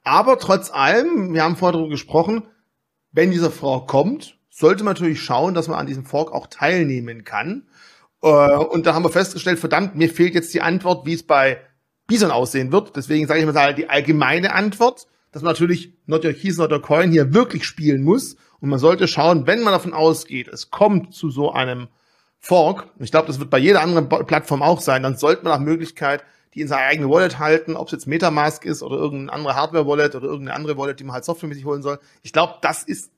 Aber 0.04 0.40
trotz 0.40 0.72
allem, 0.72 1.34
wir 1.34 1.44
haben 1.44 1.58
vorher 1.58 1.74
darüber 1.74 1.92
gesprochen, 1.92 2.44
wenn 3.12 3.30
dieser 3.32 3.52
Fork 3.52 3.88
kommt, 3.88 4.39
sollte 4.60 4.84
man 4.84 4.94
natürlich 4.94 5.22
schauen, 5.22 5.54
dass 5.54 5.70
man 5.70 5.80
an 5.80 5.88
diesem 5.88 6.06
Fork 6.06 6.34
auch 6.34 6.48
teilnehmen 6.48 7.24
kann. 7.24 7.68
Äh, 8.22 8.28
und 8.28 8.86
da 8.86 8.94
haben 8.94 9.06
wir 9.06 9.10
festgestellt, 9.10 9.58
verdammt, 9.58 9.96
mir 9.96 10.10
fehlt 10.10 10.36
jetzt 10.36 10.54
die 10.54 10.62
Antwort, 10.62 11.06
wie 11.06 11.14
es 11.14 11.24
bei 11.24 11.62
Bison 12.08 12.30
aussehen 12.30 12.74
wird. 12.74 12.96
Deswegen 12.98 13.26
sage 13.26 13.40
ich 13.40 13.46
mal 13.46 13.74
die 13.74 13.90
allgemeine 13.90 14.54
Antwort, 14.54 15.08
dass 15.32 15.44
man 15.44 15.54
natürlich 15.54 15.94
Not 16.08 16.26
Your 16.26 16.34
Keys, 16.34 16.58
Not 16.58 16.74
Your 16.74 16.82
Coin 16.82 17.10
hier 17.10 17.34
wirklich 17.34 17.64
spielen 17.64 18.04
muss. 18.04 18.36
Und 18.60 18.70
man 18.70 18.80
sollte 18.80 19.08
schauen, 19.08 19.48
wenn 19.48 19.62
man 19.62 19.72
davon 19.72 19.94
ausgeht, 19.94 20.50
es 20.50 20.70
kommt 20.70 21.14
zu 21.14 21.30
so 21.30 21.54
einem 21.54 21.88
Fork, 22.38 22.88
und 22.98 23.06
ich 23.06 23.12
glaube, 23.12 23.28
das 23.28 23.40
wird 23.40 23.50
bei 23.50 23.60
jeder 23.60 23.82
anderen 23.82 24.10
Plattform 24.10 24.62
auch 24.62 24.82
sein, 24.82 25.04
dann 25.04 25.18
sollte 25.18 25.44
man 25.44 25.54
nach 25.54 25.66
Möglichkeit 25.66 26.24
die 26.54 26.62
in 26.62 26.68
seine 26.68 26.82
eigene 26.82 27.10
Wallet 27.10 27.38
halten, 27.38 27.76
ob 27.76 27.88
es 27.88 27.92
jetzt 27.92 28.08
Metamask 28.08 28.66
ist 28.66 28.82
oder 28.82 28.98
irgendeine 28.98 29.34
andere 29.34 29.56
Hardware-Wallet 29.56 30.16
oder 30.16 30.26
irgendeine 30.26 30.56
andere 30.56 30.78
Wallet, 30.78 31.00
die 31.00 31.04
man 31.04 31.14
halt 31.14 31.26
Software 31.26 31.48
mit 31.48 31.58
sich 31.58 31.66
holen 31.66 31.84
soll. 31.84 32.00
Ich 32.24 32.34
glaube, 32.34 32.56
das 32.62 32.82
ist 32.82 33.12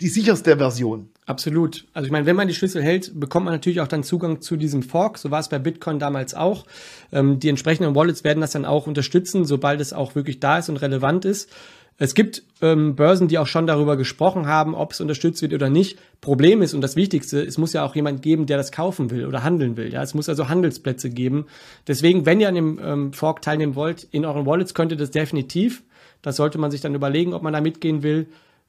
die 0.00 0.08
sicherste 0.08 0.58
Version. 0.58 1.08
Absolut. 1.24 1.86
Also 1.94 2.06
ich 2.06 2.12
meine, 2.12 2.26
wenn 2.26 2.36
man 2.36 2.48
die 2.48 2.54
Schlüssel 2.54 2.82
hält, 2.82 3.18
bekommt 3.18 3.46
man 3.46 3.54
natürlich 3.54 3.80
auch 3.80 3.88
dann 3.88 4.04
Zugang 4.04 4.40
zu 4.42 4.56
diesem 4.56 4.82
Fork. 4.82 5.18
So 5.18 5.30
war 5.30 5.40
es 5.40 5.48
bei 5.48 5.58
Bitcoin 5.58 5.98
damals 5.98 6.34
auch. 6.34 6.66
Ähm, 7.12 7.40
die 7.40 7.48
entsprechenden 7.48 7.94
Wallets 7.94 8.22
werden 8.22 8.40
das 8.40 8.52
dann 8.52 8.64
auch 8.64 8.86
unterstützen, 8.86 9.44
sobald 9.44 9.80
es 9.80 9.92
auch 9.92 10.14
wirklich 10.14 10.38
da 10.38 10.58
ist 10.58 10.68
und 10.68 10.76
relevant 10.76 11.24
ist. 11.24 11.50
Es 11.98 12.14
gibt 12.14 12.42
ähm, 12.60 12.94
Börsen, 12.94 13.26
die 13.26 13.38
auch 13.38 13.46
schon 13.46 13.66
darüber 13.66 13.96
gesprochen 13.96 14.46
haben, 14.46 14.74
ob 14.74 14.92
es 14.92 15.00
unterstützt 15.00 15.40
wird 15.40 15.54
oder 15.54 15.70
nicht. 15.70 15.98
Problem 16.20 16.60
ist 16.60 16.74
und 16.74 16.82
das 16.82 16.94
Wichtigste, 16.94 17.40
es 17.40 17.56
muss 17.56 17.72
ja 17.72 17.86
auch 17.86 17.94
jemand 17.94 18.20
geben, 18.20 18.44
der 18.44 18.58
das 18.58 18.70
kaufen 18.70 19.10
will 19.10 19.24
oder 19.24 19.42
handeln 19.42 19.78
will. 19.78 19.90
Ja, 19.90 20.02
es 20.02 20.12
muss 20.12 20.28
also 20.28 20.50
Handelsplätze 20.50 21.08
geben. 21.08 21.46
Deswegen, 21.88 22.26
wenn 22.26 22.38
ihr 22.38 22.48
an 22.48 22.54
dem 22.54 22.78
ähm, 22.82 23.12
Fork 23.14 23.40
teilnehmen 23.40 23.74
wollt, 23.74 24.06
in 24.10 24.26
euren 24.26 24.44
Wallets 24.44 24.74
könnt 24.74 24.92
ihr 24.92 24.98
das 24.98 25.10
definitiv. 25.10 25.82
Das 26.20 26.36
sollte 26.36 26.58
man 26.58 26.70
sich 26.70 26.82
dann 26.82 26.94
überlegen, 26.94 27.32
ob 27.32 27.42
man 27.42 27.54
da 27.54 27.62
mitgehen 27.62 28.02
will 28.02 28.26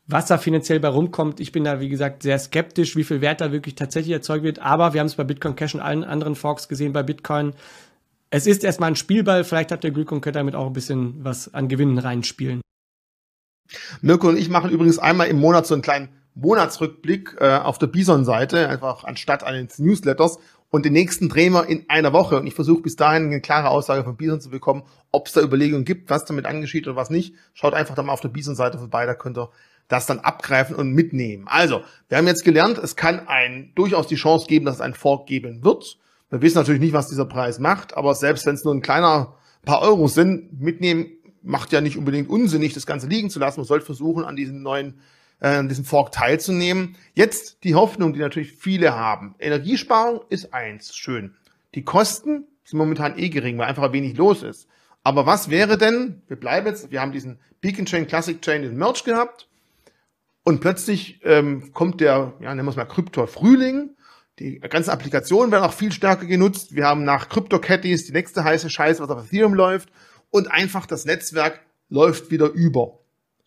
was 0.07 0.25
da 0.25 0.37
finanziell 0.37 0.79
bei 0.79 0.87
rumkommt. 0.87 1.39
Ich 1.39 1.51
bin 1.51 1.65
da, 1.65 1.79
wie 1.79 1.89
gesagt, 1.89 2.23
sehr 2.23 2.39
skeptisch, 2.39 2.95
wie 2.95 3.03
viel 3.03 3.21
Wert 3.21 3.41
da 3.41 3.51
wirklich 3.51 3.75
tatsächlich 3.75 4.13
erzeugt 4.13 4.43
wird. 4.43 4.59
Aber 4.59 4.93
wir 4.93 5.01
haben 5.01 5.07
es 5.07 5.15
bei 5.15 5.25
Bitcoin 5.25 5.55
Cash 5.55 5.75
und 5.75 5.81
allen 5.81 6.03
anderen 6.03 6.35
Forks 6.35 6.67
gesehen 6.67 6.93
bei 6.93 7.03
Bitcoin. 7.03 7.53
Es 8.29 8.47
ist 8.47 8.63
erstmal 8.63 8.91
ein 8.91 8.95
Spielball. 8.95 9.43
Vielleicht 9.43 9.71
habt 9.71 9.83
ihr 9.83 9.91
Glück 9.91 10.11
und 10.11 10.21
könnt 10.21 10.37
damit 10.37 10.55
auch 10.55 10.67
ein 10.67 10.73
bisschen 10.73 11.23
was 11.23 11.53
an 11.53 11.67
Gewinnen 11.67 11.97
reinspielen. 11.97 12.61
Mirko 14.01 14.29
und 14.29 14.37
ich 14.37 14.49
machen 14.49 14.69
übrigens 14.69 14.97
einmal 14.97 15.27
im 15.27 15.39
Monat 15.39 15.67
so 15.67 15.73
einen 15.73 15.81
kleinen 15.81 16.09
Monatsrückblick 16.35 17.35
äh, 17.39 17.57
auf 17.57 17.79
der 17.79 17.87
Bison-Seite, 17.87 18.69
einfach 18.69 19.03
anstatt 19.03 19.43
eines 19.43 19.79
Newsletters. 19.79 20.39
Und 20.69 20.85
den 20.85 20.93
nächsten 20.93 21.29
drehen 21.29 21.53
wir 21.53 21.67
in 21.67 21.89
einer 21.89 22.13
Woche. 22.13 22.39
Und 22.39 22.47
ich 22.47 22.53
versuche 22.53 22.81
bis 22.81 22.95
dahin 22.95 23.25
eine 23.25 23.41
klare 23.41 23.69
Aussage 23.69 24.03
von 24.03 24.17
Bison 24.17 24.39
zu 24.39 24.49
bekommen, 24.49 24.83
ob 25.11 25.27
es 25.27 25.33
da 25.33 25.41
Überlegungen 25.41 25.85
gibt, 25.85 26.09
was 26.09 26.25
damit 26.25 26.45
angeschieht 26.45 26.87
oder 26.87 26.95
was 26.95 27.09
nicht. 27.09 27.35
Schaut 27.53 27.73
einfach 27.73 27.95
da 27.95 28.03
mal 28.03 28.13
auf 28.13 28.21
der 28.21 28.29
Bison-Seite 28.29 28.77
vorbei, 28.77 29.05
da 29.05 29.15
könnt 29.15 29.37
ihr 29.37 29.49
das 29.87 30.05
dann 30.05 30.19
abgreifen 30.19 30.75
und 30.75 30.91
mitnehmen. 30.91 31.47
Also, 31.47 31.81
wir 32.09 32.17
haben 32.17 32.27
jetzt 32.27 32.43
gelernt, 32.43 32.77
es 32.77 32.95
kann 32.95 33.27
ein, 33.27 33.71
durchaus 33.75 34.07
die 34.07 34.15
Chance 34.15 34.47
geben, 34.47 34.65
dass 34.65 34.75
es 34.75 34.81
ein 34.81 34.93
Fork 34.93 35.27
geben 35.27 35.63
wird. 35.63 35.97
Wir 36.29 36.41
wissen 36.41 36.57
natürlich 36.57 36.81
nicht, 36.81 36.93
was 36.93 37.07
dieser 37.07 37.25
Preis 37.25 37.59
macht, 37.59 37.95
aber 37.95 38.13
selbst 38.13 38.45
wenn 38.45 38.55
es 38.55 38.65
nur 38.65 38.73
ein 38.73 38.81
kleiner 38.81 39.35
paar 39.63 39.81
Euro 39.81 40.07
sind, 40.07 40.59
mitnehmen 40.59 41.11
macht 41.41 41.71
ja 41.71 41.79
nicht 41.79 41.97
unbedingt 41.97 42.29
unsinnig, 42.29 42.73
das 42.73 42.85
Ganze 42.85 43.07
liegen 43.07 43.29
zu 43.29 43.39
lassen. 43.39 43.61
Man 43.61 43.67
sollte 43.67 43.85
versuchen, 43.85 44.25
an 44.25 44.35
diesem 44.35 44.61
neuen, 44.61 44.99
äh, 45.39 45.47
an 45.47 45.69
diesem 45.69 45.85
Fork 45.85 46.11
teilzunehmen. 46.11 46.97
Jetzt 47.13 47.63
die 47.63 47.75
Hoffnung, 47.75 48.13
die 48.13 48.19
natürlich 48.19 48.51
viele 48.51 48.95
haben. 48.95 49.35
Energiesparung 49.39 50.21
ist 50.29 50.53
eins, 50.53 50.93
schön. 50.93 51.35
Die 51.73 51.83
Kosten 51.83 52.45
sind 52.65 52.77
momentan 52.77 53.17
eh 53.17 53.29
gering, 53.29 53.57
weil 53.57 53.67
einfach 53.67 53.93
wenig 53.93 54.17
los 54.17 54.43
ist. 54.43 54.67
Aber 55.03 55.25
was 55.25 55.49
wäre 55.49 55.77
denn, 55.77 56.21
wir 56.27 56.37
bleiben 56.37 56.67
jetzt, 56.67 56.91
wir 56.91 56.99
haben 56.99 57.13
diesen 57.13 57.39
Beacon 57.61 57.85
Chain, 57.85 58.07
Classic 58.07 58.41
Chain, 58.41 58.63
den 58.63 58.75
Merch 58.75 59.05
gehabt 59.05 59.47
und 60.47 60.61
plötzlich 60.61 61.19
ähm, 61.25 61.73
kommt 61.73 61.99
der, 61.99 62.33
ja, 62.39 62.55
nennen 62.55 62.65
wir 62.65 62.69
es 62.69 62.77
mal 62.77 62.85
Krypto-Frühling. 62.85 63.97
Die 64.39 64.61
ganzen 64.61 64.91
Applikationen 64.91 65.51
werden 65.51 65.65
auch 65.65 65.73
viel 65.73 65.91
stärker 65.91 66.25
genutzt. 66.25 66.73
Wir 66.73 66.85
haben 66.85 67.03
nach 67.03 67.27
Crypto-Caddies 67.27 68.05
die 68.05 68.13
nächste 68.13 68.45
heiße 68.45 68.69
Scheiße, 68.69 69.03
was 69.03 69.09
auf 69.09 69.25
Ethereum 69.25 69.53
läuft. 69.53 69.89
Und 70.29 70.49
einfach 70.49 70.85
das 70.85 71.03
Netzwerk 71.03 71.59
läuft 71.89 72.31
wieder 72.31 72.49
über. 72.49 72.99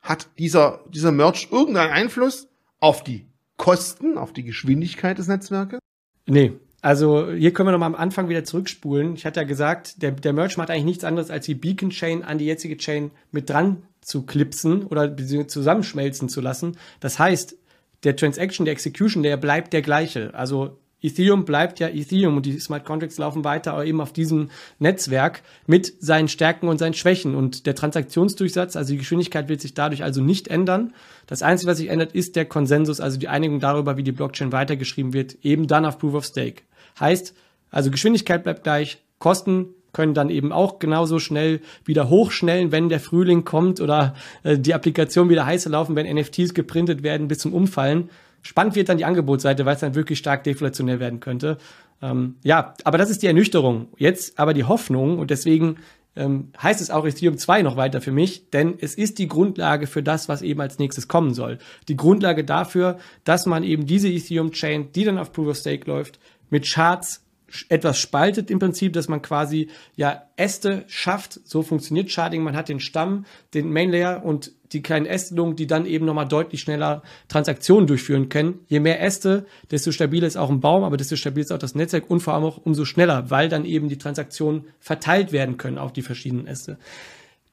Hat 0.03 0.29
dieser, 0.39 0.85
dieser 0.93 1.11
Merch 1.11 1.49
irgendeinen 1.51 1.91
Einfluss 1.91 2.49
auf 2.81 3.03
die 3.03 3.27
Kosten, 3.57 4.19
auf 4.19 4.35
die 4.35 4.45
Geschwindigkeit 4.45 5.17
des 5.17 5.27
Netzwerkes? 5.27 5.79
Nee, 6.27 6.53
also 6.83 7.31
hier 7.31 7.53
können 7.53 7.69
wir 7.69 7.73
nochmal 7.73 7.89
am 7.89 7.95
Anfang 7.95 8.29
wieder 8.29 8.45
zurückspulen. 8.45 9.15
Ich 9.15 9.27
hatte 9.27 9.41
ja 9.41 9.45
gesagt, 9.45 10.03
der, 10.03 10.13
der 10.13 10.33
Merch 10.33 10.57
macht 10.57 10.71
eigentlich 10.71 10.85
nichts 10.85 11.05
anderes, 11.05 11.31
als 11.31 11.47
die 11.47 11.55
Beacon 11.55 11.91
Chain 11.91 12.23
an 12.23 12.39
die 12.39 12.47
jetzige 12.47 12.77
Chain 12.77 13.11
mit 13.33 13.51
dran 13.51 13.83
zu 14.01 14.23
klipsen 14.23 14.85
oder 14.87 15.15
zusammenschmelzen 15.47 16.29
zu 16.29 16.41
lassen. 16.41 16.79
Das 17.01 17.19
heißt, 17.19 17.57
der 18.05 18.17
Transaction, 18.17 18.65
der 18.65 18.73
Execution, 18.73 19.23
der 19.23 19.37
bleibt 19.37 19.75
der 19.75 19.83
gleiche. 19.83 20.33
Also 20.33 20.79
Ethereum 21.03 21.45
bleibt 21.45 21.81
ja 21.81 21.89
Ethereum 21.89 22.37
und 22.37 22.47
die 22.47 22.59
Smart 22.59 22.85
Contracts 22.85 23.19
laufen 23.19 23.45
weiter 23.45 23.73
aber 23.73 23.87
eben 23.87 24.01
auf 24.01 24.13
diesem 24.13 24.51
Netzwerk 24.79 25.43
mit 25.67 25.95
seinen 26.01 26.29
Stärken 26.29 26.69
und 26.69 26.79
seinen 26.79 26.95
Schwächen. 26.95 27.35
Und 27.35 27.67
der 27.67 27.75
Transaktionsdurchsatz, 27.75 28.77
also 28.77 28.93
die 28.93 28.99
Geschwindigkeit 28.99 29.49
wird 29.49 29.61
sich 29.61 29.75
dadurch 29.75 30.03
also 30.03 30.21
nicht 30.23 30.49
ändern. 30.49 30.95
Das 31.27 31.43
Einzige, 31.43 31.71
was 31.71 31.79
sich 31.79 31.89
ändert, 31.89 32.13
ist 32.13 32.37
der 32.37 32.45
Konsensus, 32.45 33.01
also 33.01 33.19
die 33.19 33.29
Einigung 33.29 33.61
darüber, 33.61 33.97
wie 33.97 34.03
die 34.03 34.13
Blockchain 34.13 34.53
weitergeschrieben 34.53 35.13
wird, 35.13 35.37
eben 35.43 35.67
dann 35.67 35.85
auf 35.85 35.99
Proof 35.99 36.15
of 36.15 36.25
Stake. 36.25 36.63
Heißt, 36.99 37.35
also 37.71 37.91
Geschwindigkeit 37.91 38.43
bleibt 38.43 38.65
gleich, 38.65 38.99
Kosten 39.19 39.75
können 39.93 40.15
dann 40.15 40.31
eben 40.31 40.53
auch 40.53 40.79
genauso 40.79 41.19
schnell 41.19 41.61
wieder 41.85 42.09
hochschnellen, 42.09 42.73
wenn 42.73 42.89
der 42.89 43.01
Frühling 43.01 43.45
kommt 43.45 43.81
oder 43.81 44.15
äh, 44.43 44.59
die 44.59 44.75
Applikation 44.75 45.29
wieder 45.29 45.47
heißer 45.47 45.71
laufen, 45.71 45.97
wenn 45.97 46.13
NFTs 46.13 46.55
geprintet 46.55 47.03
werden 47.03 47.29
bis 47.29 47.39
zum 47.39 47.53
Umfallen. 47.53 48.11
Spannend 48.43 48.75
wird 48.75 48.89
dann 48.89 48.99
die 48.99 49.05
Angebotsseite, 49.05 49.67
weil 49.67 49.75
es 49.75 49.81
dann 49.81 49.95
wirklich 49.95 50.19
stark 50.19 50.45
deflationär 50.45 51.01
werden 51.01 51.21
könnte. 51.21 51.59
Ähm, 52.01 52.37
ja, 52.43 52.75
aber 52.85 52.99
das 52.99 53.11
ist 53.11 53.23
die 53.23 53.27
Ernüchterung. 53.27 53.89
Jetzt 53.99 54.39
aber 54.39 54.55
die 54.55 54.65
Hoffnung 54.65 55.19
und 55.19 55.31
deswegen 55.31 55.77
ähm, 56.17 56.49
heißt 56.61 56.81
es 56.81 56.91
auch 56.91 57.07
Ethereum 57.07 57.37
2 57.37 57.63
noch 57.63 57.77
weiter 57.77 58.01
für 58.01 58.13
mich, 58.13 58.51
denn 58.51 58.75
es 58.81 58.95
ist 58.95 59.19
die 59.19 59.29
Grundlage 59.29 59.87
für 59.87 60.03
das, 60.03 60.29
was 60.29 60.43
eben 60.43 60.61
als 60.61 60.79
nächstes 60.79 61.09
kommen 61.09 61.35
soll. 61.35 61.59
Die 61.89 61.97
Grundlage 61.97 62.45
dafür, 62.45 62.99
dass 63.25 63.47
man 63.47 63.63
eben 63.63 63.87
diese 63.87 64.09
Ethereum 64.09 64.53
Chain, 64.53 64.93
die 64.93 65.05
dann 65.05 65.19
auf 65.19 65.33
Proof 65.33 65.49
of 65.49 65.57
Stake 65.57 65.89
läuft, 65.89 66.19
mit 66.51 66.71
Charts 66.71 67.23
etwas 67.69 67.99
spaltet 67.99 68.51
im 68.51 68.59
Prinzip, 68.59 68.93
dass 68.93 69.09
man 69.09 69.23
quasi 69.23 69.69
ja 69.97 70.23
Äste 70.37 70.85
schafft. 70.87 71.41
So 71.45 71.63
funktioniert 71.63 72.11
Sharding. 72.11 72.43
Man 72.43 72.57
hat 72.57 72.69
den 72.69 72.81
Stamm, 72.81 73.25
den 73.55 73.73
Main 73.73 73.91
Layer 73.91 74.25
und 74.25 74.53
die 74.73 74.83
kleinen 74.83 75.07
Ästelungen, 75.07 75.57
die 75.57 75.67
dann 75.67 75.85
eben 75.85 76.07
nochmal 76.07 76.29
deutlich 76.29 76.61
schneller 76.61 77.03
Transaktionen 77.29 77.89
durchführen 77.89 78.29
können. 78.29 78.61
Je 78.69 78.79
mehr 78.79 79.03
Äste, 79.03 79.47
desto 79.71 79.91
stabiler 79.91 80.29
ist 80.29 80.37
auch 80.37 80.51
ein 80.51 80.61
Baum, 80.61 80.85
aber 80.85 80.97
desto 80.97 81.17
stabiler 81.17 81.45
ist 81.45 81.53
auch 81.53 81.59
das 81.59 81.75
Netzwerk 81.75 82.09
und 82.09 82.21
vor 82.21 82.35
allem 82.35 82.45
auch 82.45 82.59
umso 82.59 82.85
schneller, 82.85 83.31
weil 83.31 83.49
dann 83.49 83.65
eben 83.65 83.89
die 83.89 83.99
Transaktionen 83.99 84.67
verteilt 84.79 85.33
werden 85.33 85.57
können 85.57 85.79
auf 85.79 85.93
die 85.93 86.03
verschiedenen 86.03 86.47
Äste. 86.47 86.79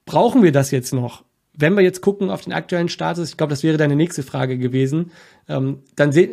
Brauchen 0.05 0.43
wir 0.43 0.51
das 0.51 0.69
jetzt 0.71 0.93
noch? 0.93 1.23
Wenn 1.59 1.75
wir 1.75 1.81
jetzt 1.81 2.01
gucken 2.01 2.29
auf 2.29 2.41
den 2.41 2.53
aktuellen 2.53 2.87
Status, 2.87 3.31
ich 3.31 3.37
glaube, 3.37 3.49
das 3.49 3.63
wäre 3.63 3.77
deine 3.77 3.95
nächste 3.95 4.21
Frage 4.21 4.59
gewesen, 4.59 5.11
ähm, 5.49 5.79
dann, 5.95 6.11
se 6.11 6.29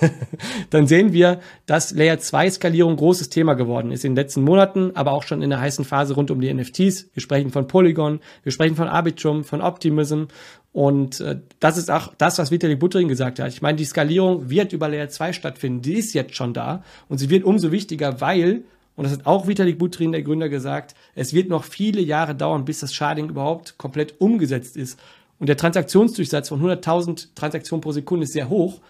dann 0.70 0.86
sehen 0.86 1.12
wir, 1.12 1.40
dass 1.66 1.92
Layer 1.92 2.20
2 2.20 2.48
Skalierung 2.50 2.94
großes 2.94 3.28
Thema 3.28 3.54
geworden 3.54 3.90
ist 3.90 4.04
in 4.04 4.12
den 4.12 4.16
letzten 4.16 4.42
Monaten, 4.42 4.92
aber 4.94 5.12
auch 5.12 5.24
schon 5.24 5.42
in 5.42 5.50
der 5.50 5.60
heißen 5.60 5.84
Phase 5.84 6.14
rund 6.14 6.30
um 6.30 6.40
die 6.40 6.52
NFTs. 6.54 7.08
Wir 7.12 7.20
sprechen 7.20 7.50
von 7.50 7.66
Polygon, 7.66 8.20
wir 8.44 8.52
sprechen 8.52 8.76
von 8.76 8.86
Arbitrum, 8.86 9.42
von 9.42 9.60
Optimism 9.62 10.24
und 10.70 11.20
äh, 11.20 11.40
das 11.58 11.76
ist 11.76 11.90
auch 11.90 12.14
das, 12.16 12.38
was 12.38 12.52
Vitalik 12.52 12.78
Buterin 12.78 13.08
gesagt 13.08 13.40
hat. 13.40 13.48
Ich 13.48 13.62
meine, 13.62 13.76
die 13.76 13.84
Skalierung 13.84 14.48
wird 14.48 14.72
über 14.72 14.88
Layer 14.88 15.08
2 15.08 15.32
stattfinden, 15.32 15.82
die 15.82 15.94
ist 15.94 16.14
jetzt 16.14 16.36
schon 16.36 16.54
da 16.54 16.84
und 17.08 17.18
sie 17.18 17.30
wird 17.30 17.42
umso 17.42 17.72
wichtiger, 17.72 18.20
weil 18.20 18.62
und 18.94 19.04
das 19.04 19.12
hat 19.12 19.26
auch 19.26 19.46
Vitalik 19.46 19.78
Buterin, 19.78 20.12
der 20.12 20.22
Gründer, 20.22 20.48
gesagt, 20.48 20.94
es 21.14 21.32
wird 21.32 21.48
noch 21.48 21.64
viele 21.64 22.00
Jahre 22.00 22.34
dauern, 22.34 22.64
bis 22.64 22.80
das 22.80 22.94
Sharding 22.94 23.30
überhaupt 23.30 23.78
komplett 23.78 24.20
umgesetzt 24.20 24.76
ist. 24.76 24.98
Und 25.38 25.48
der 25.48 25.56
Transaktionsdurchsatz 25.56 26.50
von 26.50 26.62
100.000 26.62 27.28
Transaktionen 27.34 27.80
pro 27.80 27.92
Sekunde 27.92 28.24
ist 28.24 28.32
sehr 28.32 28.48
hoch, 28.48 28.80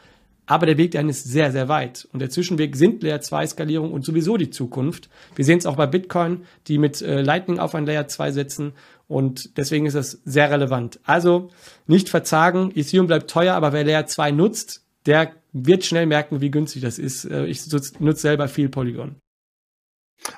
aber 0.44 0.66
der 0.66 0.76
Weg 0.76 0.90
dahin 0.90 1.08
ist 1.08 1.24
sehr, 1.24 1.52
sehr 1.52 1.68
weit. 1.68 2.08
Und 2.12 2.20
der 2.20 2.30
Zwischenweg 2.30 2.76
sind 2.76 3.02
Layer 3.02 3.20
2 3.20 3.46
Skalierung 3.46 3.92
und 3.92 4.04
sowieso 4.04 4.36
die 4.36 4.50
Zukunft. 4.50 5.08
Wir 5.36 5.44
sehen 5.44 5.58
es 5.58 5.66
auch 5.66 5.76
bei 5.76 5.86
Bitcoin, 5.86 6.42
die 6.66 6.78
mit 6.78 7.00
äh, 7.00 7.22
Lightning 7.22 7.58
auf 7.58 7.74
ein 7.74 7.86
Layer 7.86 8.08
2 8.08 8.32
setzen. 8.32 8.72
Und 9.06 9.56
deswegen 9.56 9.86
ist 9.86 9.94
das 9.94 10.20
sehr 10.24 10.50
relevant. 10.50 10.98
Also 11.04 11.50
nicht 11.86 12.08
verzagen, 12.08 12.72
Ethereum 12.74 13.06
bleibt 13.06 13.30
teuer, 13.30 13.54
aber 13.54 13.72
wer 13.72 13.84
Layer 13.84 14.06
2 14.06 14.32
nutzt, 14.32 14.84
der 15.06 15.32
wird 15.52 15.84
schnell 15.84 16.06
merken, 16.06 16.40
wie 16.40 16.50
günstig 16.50 16.82
das 16.82 16.98
ist. 16.98 17.24
Äh, 17.24 17.46
ich 17.46 17.62
nutze 18.00 18.20
selber 18.20 18.48
viel 18.48 18.68
Polygon. 18.68 19.16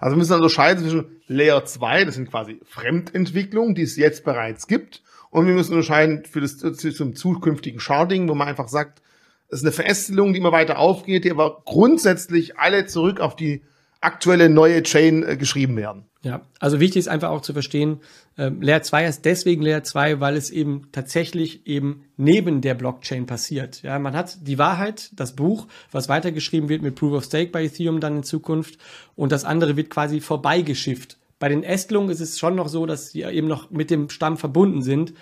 Also 0.01 0.14
wir 0.14 0.18
müssen 0.18 0.35
unterscheiden 0.35 0.83
zwischen 0.83 1.20
Layer 1.27 1.64
2, 1.64 2.05
das 2.05 2.14
sind 2.14 2.31
quasi 2.31 2.61
Fremdentwicklungen, 2.64 3.75
die 3.75 3.83
es 3.83 3.97
jetzt 3.97 4.25
bereits 4.25 4.66
gibt, 4.66 5.03
und 5.31 5.47
wir 5.47 5.55
müssen 5.55 5.73
unterscheiden 5.73 6.25
für 6.25 6.40
das 6.40 6.59
zum 6.59 7.16
zukünftigen 7.16 7.81
Sharding, 7.81 8.29
wo 8.29 8.35
man 8.35 8.47
einfach 8.47 8.68
sagt, 8.68 9.03
es 9.49 9.59
ist 9.61 9.64
eine 9.64 9.73
Verästelung, 9.73 10.33
die 10.33 10.38
immer 10.38 10.53
weiter 10.53 10.79
aufgeht, 10.79 11.25
die 11.25 11.31
aber 11.31 11.62
grundsätzlich 11.64 12.59
alle 12.59 12.87
zurück 12.87 13.20
auf 13.20 13.37
die 13.37 13.62
aktuelle 14.01 14.49
neue 14.49 14.83
Chain 14.83 15.23
äh, 15.23 15.37
geschrieben 15.37 15.77
werden. 15.77 16.05
Ja, 16.24 16.40
also 16.58 16.80
wichtig 16.80 17.00
ist 17.00 17.08
einfach 17.08 17.28
auch 17.28 17.42
zu 17.42 17.52
verstehen, 17.52 18.00
äh, 18.38 18.48
Layer 18.48 18.82
2 18.82 19.06
ist 19.06 19.26
deswegen 19.26 19.60
Layer 19.60 19.84
2, 19.84 20.20
weil 20.20 20.37
es 20.37 20.48
eben 20.48 20.88
tatsächlich 20.90 21.66
eben 21.66 22.06
neben 22.16 22.62
der 22.62 22.72
Blockchain 22.72 23.26
passiert. 23.26 23.82
Ja, 23.82 23.98
man 23.98 24.16
hat 24.16 24.38
die 24.48 24.56
Wahrheit, 24.56 25.10
das 25.12 25.37
Buch, 25.37 25.66
was 25.92 26.08
weitergeschrieben 26.08 26.70
wird 26.70 26.80
mit 26.80 26.94
Proof 26.94 27.12
of 27.12 27.24
Stake 27.24 27.50
bei 27.50 27.64
Ethereum 27.64 28.00
dann 28.00 28.16
in 28.16 28.22
Zukunft 28.22 28.78
und 29.16 29.32
das 29.32 29.44
andere 29.44 29.76
wird 29.76 29.90
quasi 29.90 30.20
vorbeigeschifft. 30.20 31.18
Bei 31.38 31.50
den 31.50 31.62
Ästelungen 31.62 32.08
ist 32.08 32.20
es 32.20 32.38
schon 32.38 32.54
noch 32.54 32.68
so, 32.68 32.87
dass 32.87 33.10
sie 33.10 33.22
eben 33.22 33.48
noch 33.48 33.70
mit 33.70 33.90
dem 33.90 34.08
Stamm 34.08 34.38
verbunden 34.38 34.80
sind 34.80 35.12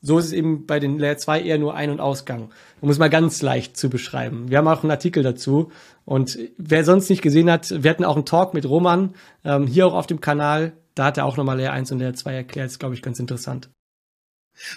so 0.00 0.18
ist 0.18 0.26
es 0.26 0.32
eben 0.32 0.66
bei 0.66 0.78
den 0.78 0.98
Layer 0.98 1.16
2 1.16 1.42
eher 1.42 1.58
nur 1.58 1.74
Ein- 1.74 1.90
und 1.90 2.00
Ausgang. 2.00 2.50
Um 2.80 2.90
es 2.90 2.98
mal 2.98 3.10
ganz 3.10 3.42
leicht 3.42 3.76
zu 3.76 3.90
beschreiben. 3.90 4.50
Wir 4.50 4.58
haben 4.58 4.68
auch 4.68 4.82
einen 4.82 4.90
Artikel 4.90 5.22
dazu. 5.22 5.72
Und 6.04 6.38
wer 6.58 6.84
sonst 6.84 7.10
nicht 7.10 7.22
gesehen 7.22 7.50
hat, 7.50 7.82
wir 7.82 7.90
hatten 7.90 8.04
auch 8.04 8.16
einen 8.16 8.26
Talk 8.26 8.54
mit 8.54 8.68
Roman, 8.68 9.14
ähm, 9.44 9.66
hier 9.66 9.86
auch 9.86 9.94
auf 9.94 10.06
dem 10.06 10.20
Kanal. 10.20 10.74
Da 10.94 11.06
hat 11.06 11.18
er 11.18 11.24
auch 11.24 11.36
nochmal 11.36 11.56
Layer 11.56 11.72
1 11.72 11.92
und 11.92 11.98
Layer 11.98 12.14
2 12.14 12.34
erklärt. 12.34 12.66
Das 12.66 12.72
ist, 12.72 12.78
glaube 12.78 12.94
ich, 12.94 13.02
ganz 13.02 13.18
interessant. 13.18 13.70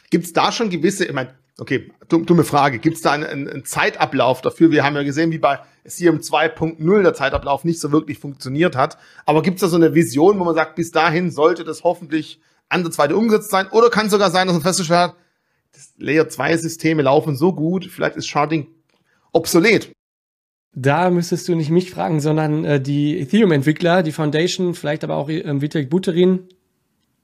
Gibt 0.10 0.26
es 0.26 0.34
da 0.34 0.52
schon 0.52 0.70
gewisse, 0.70 1.06
ich 1.06 1.14
meine, 1.14 1.34
okay, 1.60 1.92
dumme 2.08 2.44
Frage, 2.44 2.80
gibt 2.80 2.98
es 2.98 3.02
da 3.02 3.12
einen, 3.12 3.48
einen, 3.48 3.66
Zeitablauf 3.66 4.42
dafür? 4.42 4.72
Wir 4.72 4.84
haben 4.84 4.96
ja 4.96 5.04
gesehen, 5.04 5.32
wie 5.32 5.38
bei 5.38 5.60
Ethereum 5.84 6.20
2.0 6.20 7.02
der 7.02 7.14
Zeitablauf 7.14 7.64
nicht 7.64 7.80
so 7.80 7.92
wirklich 7.92 8.20
funktioniert 8.20 8.76
hat. 8.76 8.98
Aber 9.26 9.42
gibt 9.42 9.56
es 9.56 9.62
da 9.62 9.68
so 9.68 9.78
eine 9.78 9.94
Vision, 9.94 10.40
wo 10.40 10.44
man 10.44 10.56
sagt, 10.56 10.76
bis 10.76 10.92
dahin 10.92 11.32
sollte 11.32 11.64
das 11.64 11.84
hoffentlich 11.84 12.42
ansatzweise 12.70 13.16
umgesetzt 13.16 13.50
sein. 13.50 13.68
Oder 13.72 13.90
kann 13.90 14.10
sogar 14.10 14.32
sein, 14.32 14.48
dass 14.48 14.56
man 14.56 14.64
festgestellt 14.64 15.00
hat, 15.00 15.16
das 15.74 15.94
Layer 15.98 16.28
2 16.28 16.58
Systeme 16.58 17.02
laufen 17.04 17.36
so 17.36 17.54
gut, 17.54 17.86
vielleicht 17.86 18.16
ist 18.16 18.28
Sharding 18.28 18.68
obsolet. 19.32 19.92
Da 20.74 21.10
müsstest 21.10 21.48
du 21.48 21.56
nicht 21.56 21.72
mich 21.72 21.92
fragen, 21.92 22.20
sondern 22.20 22.64
äh, 22.64 22.82
die 22.82 23.20
Ethereum-Entwickler, 23.20 24.04
die 24.04 24.12
Foundation, 24.12 24.76
vielleicht 24.76 25.04
aber 25.04 25.16
auch 25.16 25.30
äh, 25.30 25.62
Vitalik 25.62 25.90
Buterin. 25.90 26.48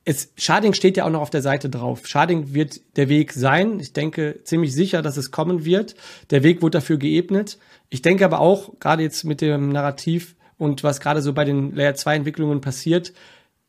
Es, 0.04 0.32
Sharding 0.36 0.74
steht 0.74 0.98
ja 0.98 1.06
auch 1.06 1.10
noch 1.10 1.22
auf 1.22 1.30
der 1.30 1.42
Seite 1.42 1.70
drauf. 1.70 2.06
Sharding 2.06 2.54
wird 2.54 2.82
der 2.98 3.10
Weg 3.10 3.34
sein. 3.34 3.80
Ich 3.80 3.94
denke 3.94 4.40
ziemlich 4.44 4.74
sicher, 4.74 5.02
dass 5.02 5.18
es 5.18 5.32
kommen 5.32 5.66
wird. 5.66 5.96
Der 6.30 6.44
Weg 6.44 6.62
wurde 6.62 6.78
dafür 6.78 6.98
geebnet. 6.98 7.58
Ich 7.90 8.02
denke 8.02 8.26
aber 8.26 8.40
auch, 8.40 8.80
gerade 8.80 9.04
jetzt 9.04 9.24
mit 9.24 9.42
dem 9.42 9.70
Narrativ 9.70 10.36
und 10.58 10.84
was 10.84 11.00
gerade 11.00 11.22
so 11.22 11.34
bei 11.34 11.46
den 11.46 11.74
Layer 11.76 11.96
2 11.96 12.18
Entwicklungen 12.18 12.62
passiert, 12.62 13.14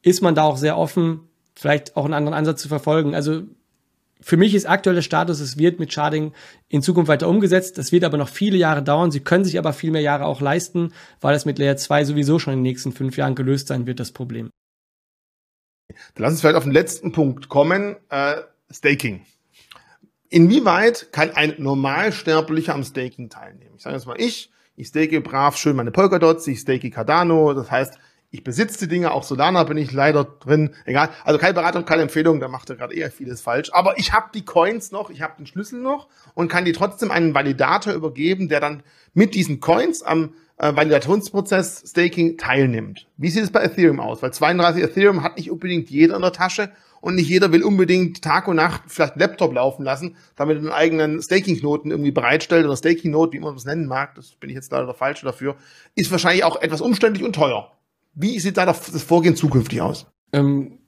ist 0.03 0.23
man 0.23 0.35
da 0.35 0.45
auch 0.45 0.57
sehr 0.57 0.79
offen, 0.79 1.21
vielleicht 1.57 1.97
auch 1.97 2.05
einen 2.05 2.15
anderen 2.15 2.37
Ansatz 2.37 2.63
zu 2.63 2.69
verfolgen. 2.69 3.15
Also 3.15 3.43
für 4.21 4.37
mich 4.37 4.55
ist 4.55 4.67
aktueller 4.67 5.03
Status, 5.03 5.41
es 5.41 5.59
wird 5.59 5.79
mit 5.79 5.93
Sharding 5.93 6.33
in 6.69 6.83
Zukunft 6.83 7.09
weiter 7.09 7.29
umgesetzt. 7.29 7.79
Das 7.79 7.93
wird 7.93 8.05
aber 8.05 8.17
noch 8.17 8.29
viele 8.29 8.57
Jahre 8.57 8.83
dauern. 8.83 9.11
Sie 9.11 9.21
können 9.21 9.45
sich 9.45 9.59
aber 9.59 9.73
viel 9.73 9.91
mehr 9.91 10.03
Jahre 10.03 10.27
auch 10.27 10.41
leisten, 10.41 10.93
weil 11.21 11.35
es 11.35 11.45
mit 11.45 11.59
Layer 11.59 11.77
2 11.77 12.05
sowieso 12.05 12.39
schon 12.39 12.55
in 12.55 12.59
den 12.61 12.71
nächsten 12.71 12.93
fünf 12.93 13.17
Jahren 13.17 13.35
gelöst 13.35 13.69
sein 13.69 13.87
wird, 13.87 14.01
das 14.01 14.13
Problem. 14.13 14.51
Dann 15.89 16.23
lass 16.25 16.33
uns 16.33 16.41
vielleicht 16.41 16.57
auf 16.57 16.65
den 16.65 16.73
letzten 16.73 17.13
Punkt 17.13 17.49
kommen. 17.49 17.97
Äh, 18.11 18.37
Staking. 18.71 19.25
Inwieweit 20.29 21.13
kann 21.13 21.31
ein 21.31 21.55
Normalsterblicher 21.59 22.75
am 22.75 22.85
Staking 22.85 23.31
teilnehmen? 23.31 23.77
Ich 23.77 23.83
sage 23.83 23.97
jetzt 23.97 24.07
mal 24.07 24.21
ich, 24.21 24.51
ich 24.75 24.89
stake 24.89 25.21
brav 25.21 25.57
schön 25.57 25.77
meine 25.77 25.93
Polkadots, 25.93 26.47
ich 26.49 26.61
stake 26.61 26.91
Cardano, 26.91 27.55
das 27.55 27.71
heißt, 27.71 27.99
Ich 28.31 28.45
besitze 28.45 28.81
die 28.81 28.89
Dinge, 28.89 29.13
auch 29.13 29.23
Solana 29.23 29.65
bin 29.65 29.77
ich 29.77 29.93
leider 29.93 30.25
drin. 30.25 30.75
Egal. 30.85 31.11
Also 31.25 31.39
keine 31.39 31.55
Beratung, 31.55 31.85
keine 31.85 32.03
Empfehlung, 32.03 32.41
da 32.41 32.49
macht 32.49 32.69
er 32.71 32.77
gerade 32.77 32.95
eher 32.95 33.11
vieles 33.11 33.41
falsch. 33.41 33.71
Aber 33.73 33.99
ich 33.99 34.13
habe 34.13 34.27
die 34.35 34.45
Coins 34.45 34.93
noch, 34.93 35.11
ich 35.11 35.23
habe 35.23 35.35
den 35.39 35.47
Schlüssel 35.47 35.81
noch 35.81 36.09
und 36.35 36.49
kann 36.49 36.65
die 36.65 36.73
trotzdem 36.73 37.11
einen 37.11 37.35
Validator 37.35 37.93
übergeben, 37.93 38.49
der 38.49 38.61
dann 38.61 38.83
mit 39.15 39.35
diesen 39.35 39.61
Coins 39.61 40.03
am 40.03 40.35
äh, 40.59 40.75
Validationsprozess 40.75 41.85
Staking 41.87 42.37
teilnimmt. 42.37 43.07
Wie 43.17 43.31
sieht 43.31 43.45
es 43.45 43.51
bei 43.51 43.63
Ethereum 43.63 44.01
aus? 44.01 44.23
Weil 44.23 44.33
32 44.33 44.83
Ethereum 44.83 45.23
hat 45.23 45.37
nicht 45.37 45.51
unbedingt 45.51 45.91
jeder 45.91 46.17
in 46.17 46.23
der 46.23 46.33
Tasche 46.33 46.71
und 47.01 47.15
nicht 47.15 47.29
jeder 47.29 47.53
will 47.53 47.63
unbedingt 47.63 48.23
Tag 48.23 48.49
und 48.49 48.57
Nacht 48.57 48.83
vielleicht 48.87 49.13
einen 49.13 49.21
Laptop 49.21 49.55
laufen 49.55 49.85
lassen, 49.85 50.17
damit 50.35 50.57
er 50.57 50.63
einen 50.63 50.73
eigenen 50.73 51.23
Staking-Knoten 51.23 51.91
irgendwie 51.91 52.11
bereitstellt 52.11 52.65
oder 52.65 52.77
Staking-Note, 52.77 53.33
wie 53.33 53.41
man 53.41 53.55
das 53.55 53.65
nennen 53.65 53.87
mag, 53.87 54.15
das 54.15 54.33
bin 54.33 54.51
ich 54.51 54.57
jetzt 54.57 54.73
leider 54.73 54.87
der 54.87 54.95
Falsche 54.95 55.25
dafür, 55.27 55.57
ist 55.95 56.11
wahrscheinlich 56.11 56.45
auch 56.45 56.61
etwas 56.61 56.81
umständlich 56.81 57.25
und 57.25 57.35
teuer. 57.35 57.76
Wie 58.17 58.41
sieht 58.41 58.57
da 58.57 58.67
das 58.67 59.03
Vorgehen 59.03 59.37
zukünftig 59.37 59.81
aus? 59.81 60.07
Ähm 60.33 60.79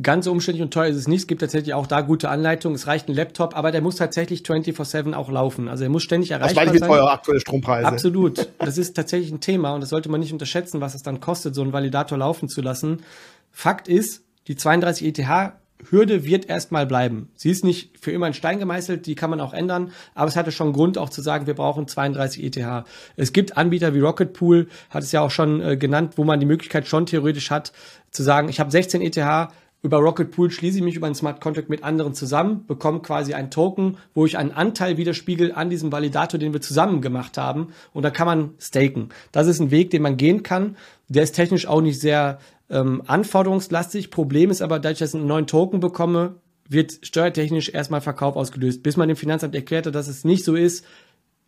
Ganz 0.00 0.26
umständlich 0.26 0.62
und 0.62 0.72
teuer 0.72 0.88
ist 0.88 0.96
es 0.96 1.08
nicht. 1.08 1.22
Es 1.22 1.26
gibt 1.26 1.40
tatsächlich 1.40 1.74
auch 1.74 1.86
da 1.86 2.02
gute 2.02 2.28
Anleitungen. 2.28 2.76
Es 2.76 2.86
reicht 2.86 3.08
ein 3.08 3.14
Laptop, 3.14 3.56
aber 3.56 3.72
der 3.72 3.80
muss 3.80 3.96
tatsächlich 3.96 4.42
24-7 4.42 5.14
auch 5.14 5.30
laufen. 5.30 5.66
Also 5.66 5.82
er 5.82 5.90
muss 5.90 6.02
ständig 6.02 6.30
erreichbar 6.30 6.66
sein. 6.66 6.74
Das 6.74 6.82
weiß 6.82 6.88
wie 6.88 6.92
teuer 6.92 7.10
aktuelle 7.10 7.40
Strompreise. 7.40 7.88
Absolut. 7.88 8.48
Das 8.58 8.78
ist 8.78 8.94
tatsächlich 8.94 9.32
ein 9.32 9.40
Thema 9.40 9.72
und 9.72 9.80
das 9.80 9.88
sollte 9.88 10.08
man 10.08 10.20
nicht 10.20 10.32
unterschätzen, 10.32 10.80
was 10.80 10.94
es 10.94 11.02
dann 11.02 11.20
kostet, 11.20 11.54
so 11.54 11.62
einen 11.62 11.72
Validator 11.72 12.18
laufen 12.18 12.48
zu 12.48 12.60
lassen. 12.60 13.02
Fakt 13.50 13.88
ist, 13.88 14.24
die 14.46 14.56
32 14.56 15.06
ETH 15.06 15.52
Hürde 15.90 16.24
wird 16.24 16.48
erstmal 16.48 16.86
bleiben. 16.86 17.28
Sie 17.34 17.50
ist 17.50 17.64
nicht 17.64 17.98
für 17.98 18.10
immer 18.10 18.26
in 18.26 18.34
Stein 18.34 18.58
gemeißelt, 18.58 19.06
die 19.06 19.14
kann 19.14 19.30
man 19.30 19.40
auch 19.40 19.52
ändern, 19.52 19.92
aber 20.14 20.28
es 20.28 20.36
hatte 20.36 20.52
schon 20.52 20.72
Grund 20.72 20.98
auch 20.98 21.08
zu 21.08 21.22
sagen, 21.22 21.46
wir 21.46 21.54
brauchen 21.54 21.86
32 21.86 22.44
ETH. 22.44 22.84
Es 23.16 23.32
gibt 23.32 23.56
Anbieter 23.56 23.94
wie 23.94 24.00
Rocket 24.00 24.32
Pool, 24.32 24.68
hat 24.90 25.02
es 25.02 25.12
ja 25.12 25.20
auch 25.20 25.30
schon 25.30 25.60
äh, 25.60 25.76
genannt, 25.76 26.14
wo 26.16 26.24
man 26.24 26.40
die 26.40 26.46
Möglichkeit 26.46 26.88
schon 26.88 27.06
theoretisch 27.06 27.50
hat, 27.50 27.72
zu 28.10 28.22
sagen, 28.22 28.48
ich 28.48 28.58
habe 28.60 28.70
16 28.70 29.02
ETH, 29.02 29.50
über 29.82 29.98
Rocket 29.98 30.32
Pool 30.32 30.50
schließe 30.50 30.78
ich 30.78 30.84
mich 30.84 30.96
über 30.96 31.06
einen 31.06 31.14
Smart 31.14 31.40
Contract 31.40 31.68
mit 31.68 31.84
anderen 31.84 32.12
zusammen, 32.12 32.66
bekomme 32.66 33.00
quasi 33.00 33.34
einen 33.34 33.50
Token, 33.50 33.96
wo 34.12 34.26
ich 34.26 34.36
einen 34.36 34.50
Anteil 34.50 34.96
widerspiegel 34.96 35.52
an 35.52 35.70
diesem 35.70 35.92
Validator, 35.92 36.38
den 36.38 36.52
wir 36.52 36.60
zusammen 36.60 37.00
gemacht 37.00 37.38
haben. 37.38 37.68
Und 37.92 38.02
da 38.02 38.10
kann 38.10 38.26
man 38.26 38.50
staken. 38.58 39.10
Das 39.30 39.46
ist 39.46 39.60
ein 39.60 39.70
Weg, 39.70 39.90
den 39.90 40.02
man 40.02 40.16
gehen 40.16 40.42
kann. 40.42 40.76
Der 41.08 41.22
ist 41.22 41.32
technisch 41.32 41.66
auch 41.66 41.80
nicht 41.80 42.00
sehr 42.00 42.38
ähm, 42.70 43.02
anforderungslastig. 43.06 44.10
Problem 44.10 44.50
ist 44.50 44.62
aber, 44.62 44.80
dass 44.80 45.00
ich 45.00 45.14
einen 45.14 45.26
neuen 45.28 45.46
Token 45.46 45.78
bekomme, 45.78 46.34
wird 46.68 46.98
steuertechnisch 47.02 47.70
erstmal 47.70 48.00
Verkauf 48.00 48.36
ausgelöst. 48.36 48.82
Bis 48.82 48.96
man 48.96 49.08
dem 49.08 49.16
Finanzamt 49.16 49.54
erklärt 49.54 49.86
hat, 49.86 49.94
dass 49.94 50.08
es 50.08 50.24
nicht 50.24 50.44
so 50.44 50.56
ist, 50.56 50.84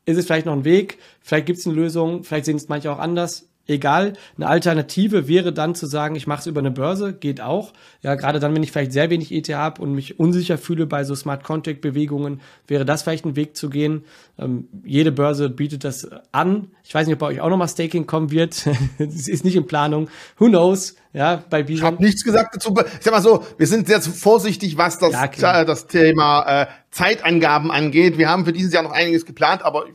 ist 0.06 0.16
es 0.16 0.24
vielleicht 0.24 0.46
noch 0.46 0.54
ein 0.54 0.64
Weg, 0.64 0.98
vielleicht 1.20 1.46
gibt 1.46 1.58
es 1.58 1.66
eine 1.66 1.76
Lösung, 1.76 2.24
vielleicht 2.24 2.46
sehen 2.46 2.56
es 2.56 2.68
manche 2.68 2.90
auch 2.90 2.98
anders 2.98 3.49
egal. 3.70 4.14
Eine 4.37 4.48
Alternative 4.48 5.28
wäre 5.28 5.52
dann 5.52 5.74
zu 5.74 5.87
sagen, 5.87 6.16
ich 6.16 6.26
mache 6.26 6.40
es 6.40 6.46
über 6.46 6.61
eine 6.61 6.70
Börse, 6.70 7.12
geht 7.12 7.40
auch. 7.40 7.72
Ja, 8.02 8.14
gerade 8.14 8.40
dann, 8.40 8.54
wenn 8.54 8.62
ich 8.62 8.72
vielleicht 8.72 8.92
sehr 8.92 9.11
wenig 9.11 9.33
ETH 9.33 9.48
habe 9.50 9.80
und 9.80 9.94
mich 9.94 10.18
unsicher 10.18 10.59
fühle 10.59 10.87
bei 10.87 11.04
so 11.04 11.14
Smart 11.14 11.44
Contract 11.44 11.80
Bewegungen, 11.80 12.40
wäre 12.66 12.85
das 12.85 13.02
vielleicht 13.02 13.24
ein 13.24 13.37
Weg 13.37 13.56
zu 13.56 13.70
gehen. 13.70 14.04
Ähm, 14.38 14.68
jede 14.85 15.12
Börse 15.12 15.48
bietet 15.48 15.85
das 15.85 16.09
an. 16.33 16.68
Ich 16.85 16.94
weiß 16.94 17.06
nicht, 17.06 17.14
ob 17.14 17.20
bei 17.20 17.26
euch 17.26 17.40
auch 17.40 17.50
nochmal 17.50 17.68
Staking 17.68 18.06
kommen 18.06 18.30
wird. 18.30 18.66
Es 18.98 19.28
ist 19.28 19.44
nicht 19.44 19.56
in 19.56 19.66
Planung. 19.66 20.09
Who 20.38 20.46
knows? 20.46 20.96
Ja, 21.12 21.42
bei 21.50 21.62
Bison. 21.62 21.78
Ich 21.78 21.85
habe 21.85 22.02
nichts 22.02 22.24
gesagt 22.24 22.54
dazu. 22.54 22.74
Ich 22.76 23.04
sag 23.04 23.12
mal 23.12 23.22
so, 23.22 23.44
wir 23.59 23.66
sind 23.66 23.88
sehr 23.88 24.00
vorsichtig, 24.00 24.76
was 24.76 24.98
das, 24.98 25.12
ja, 25.38 25.64
das 25.64 25.87
Thema 25.87 26.62
äh, 26.62 26.66
Zeitangaben 26.90 27.70
angeht. 27.70 28.16
Wir 28.16 28.28
haben 28.28 28.44
für 28.44 28.52
dieses 28.52 28.72
Jahr 28.72 28.83
noch 28.83 28.92
einiges 28.92 29.26
geplant, 29.26 29.62
aber 29.62 29.87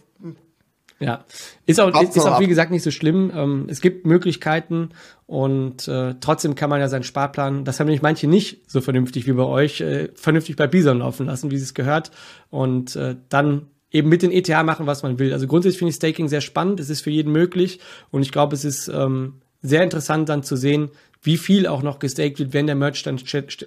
ja, 1.00 1.26
ist 1.66 1.80
auch, 1.80 2.02
ist, 2.02 2.16
ist 2.16 2.26
auch 2.26 2.40
wie 2.40 2.48
gesagt 2.48 2.72
nicht 2.72 2.84
so 2.84 2.92
schlimm. 2.92 3.32
Ähm, 3.36 3.68
es 3.70 3.82
gibt 3.82 4.06
Möglichkeiten 4.06 4.90
und 5.26 5.88
äh, 5.88 6.16
trotzdem 6.22 6.56
kann 6.56 6.70
man 6.70 6.80
ja 6.80 6.88
seinen 6.88 7.04
Sparplan, 7.04 7.66
das 7.66 7.80
haben 7.80 7.88
nämlich 7.88 8.02
manche 8.02 8.28
nicht 8.28 8.70
so 8.70 8.80
vernünftig 8.80 9.28
wie 9.28 9.34
bei 9.34 9.44
euch, 9.44 9.82
äh, 9.82 10.10
vernünftig 10.16 10.56
bei 10.56 10.68
Bison 10.68 11.00
laufen 11.00 11.26
lassen, 11.26 11.52
wie 11.52 11.56
es 11.56 11.74
gehört 11.74 12.12
und 12.50 12.96
äh, 12.96 13.16
dann 13.30 13.68
eben 13.92 14.10
mit 14.10 14.22
den 14.22 14.32
ETH 14.32 14.50
machen, 14.64 14.88
was 14.88 15.04
man 15.04 15.20
will. 15.20 15.34
Also 15.34 15.48
grundsätzlich 15.48 15.80
finde 15.80 15.90
ich 15.90 15.96
Staking 15.96 16.30
sehr 16.30 16.42
spannend, 16.42 16.80
es 16.80 16.90
ist 16.90 17.02
für 17.02 17.12
jeden 17.12 17.32
möglich 17.32 17.80
und 18.12 18.22
ich 18.22 18.32
glaube, 18.32 18.56
es 18.56 18.64
ist 18.64 18.88
ähm, 18.88 19.42
sehr 19.62 19.84
interessant 19.84 20.30
dann 20.30 20.44
zu 20.44 20.56
sehen, 20.56 20.92
wie 21.22 21.38
viel 21.38 21.68
auch 21.68 21.82
noch 21.82 22.00
gestaked 22.00 22.40
wird, 22.40 22.54
wenn 22.54 22.68
der 22.68 22.76
Merch 22.76 23.04
dann 23.04 23.20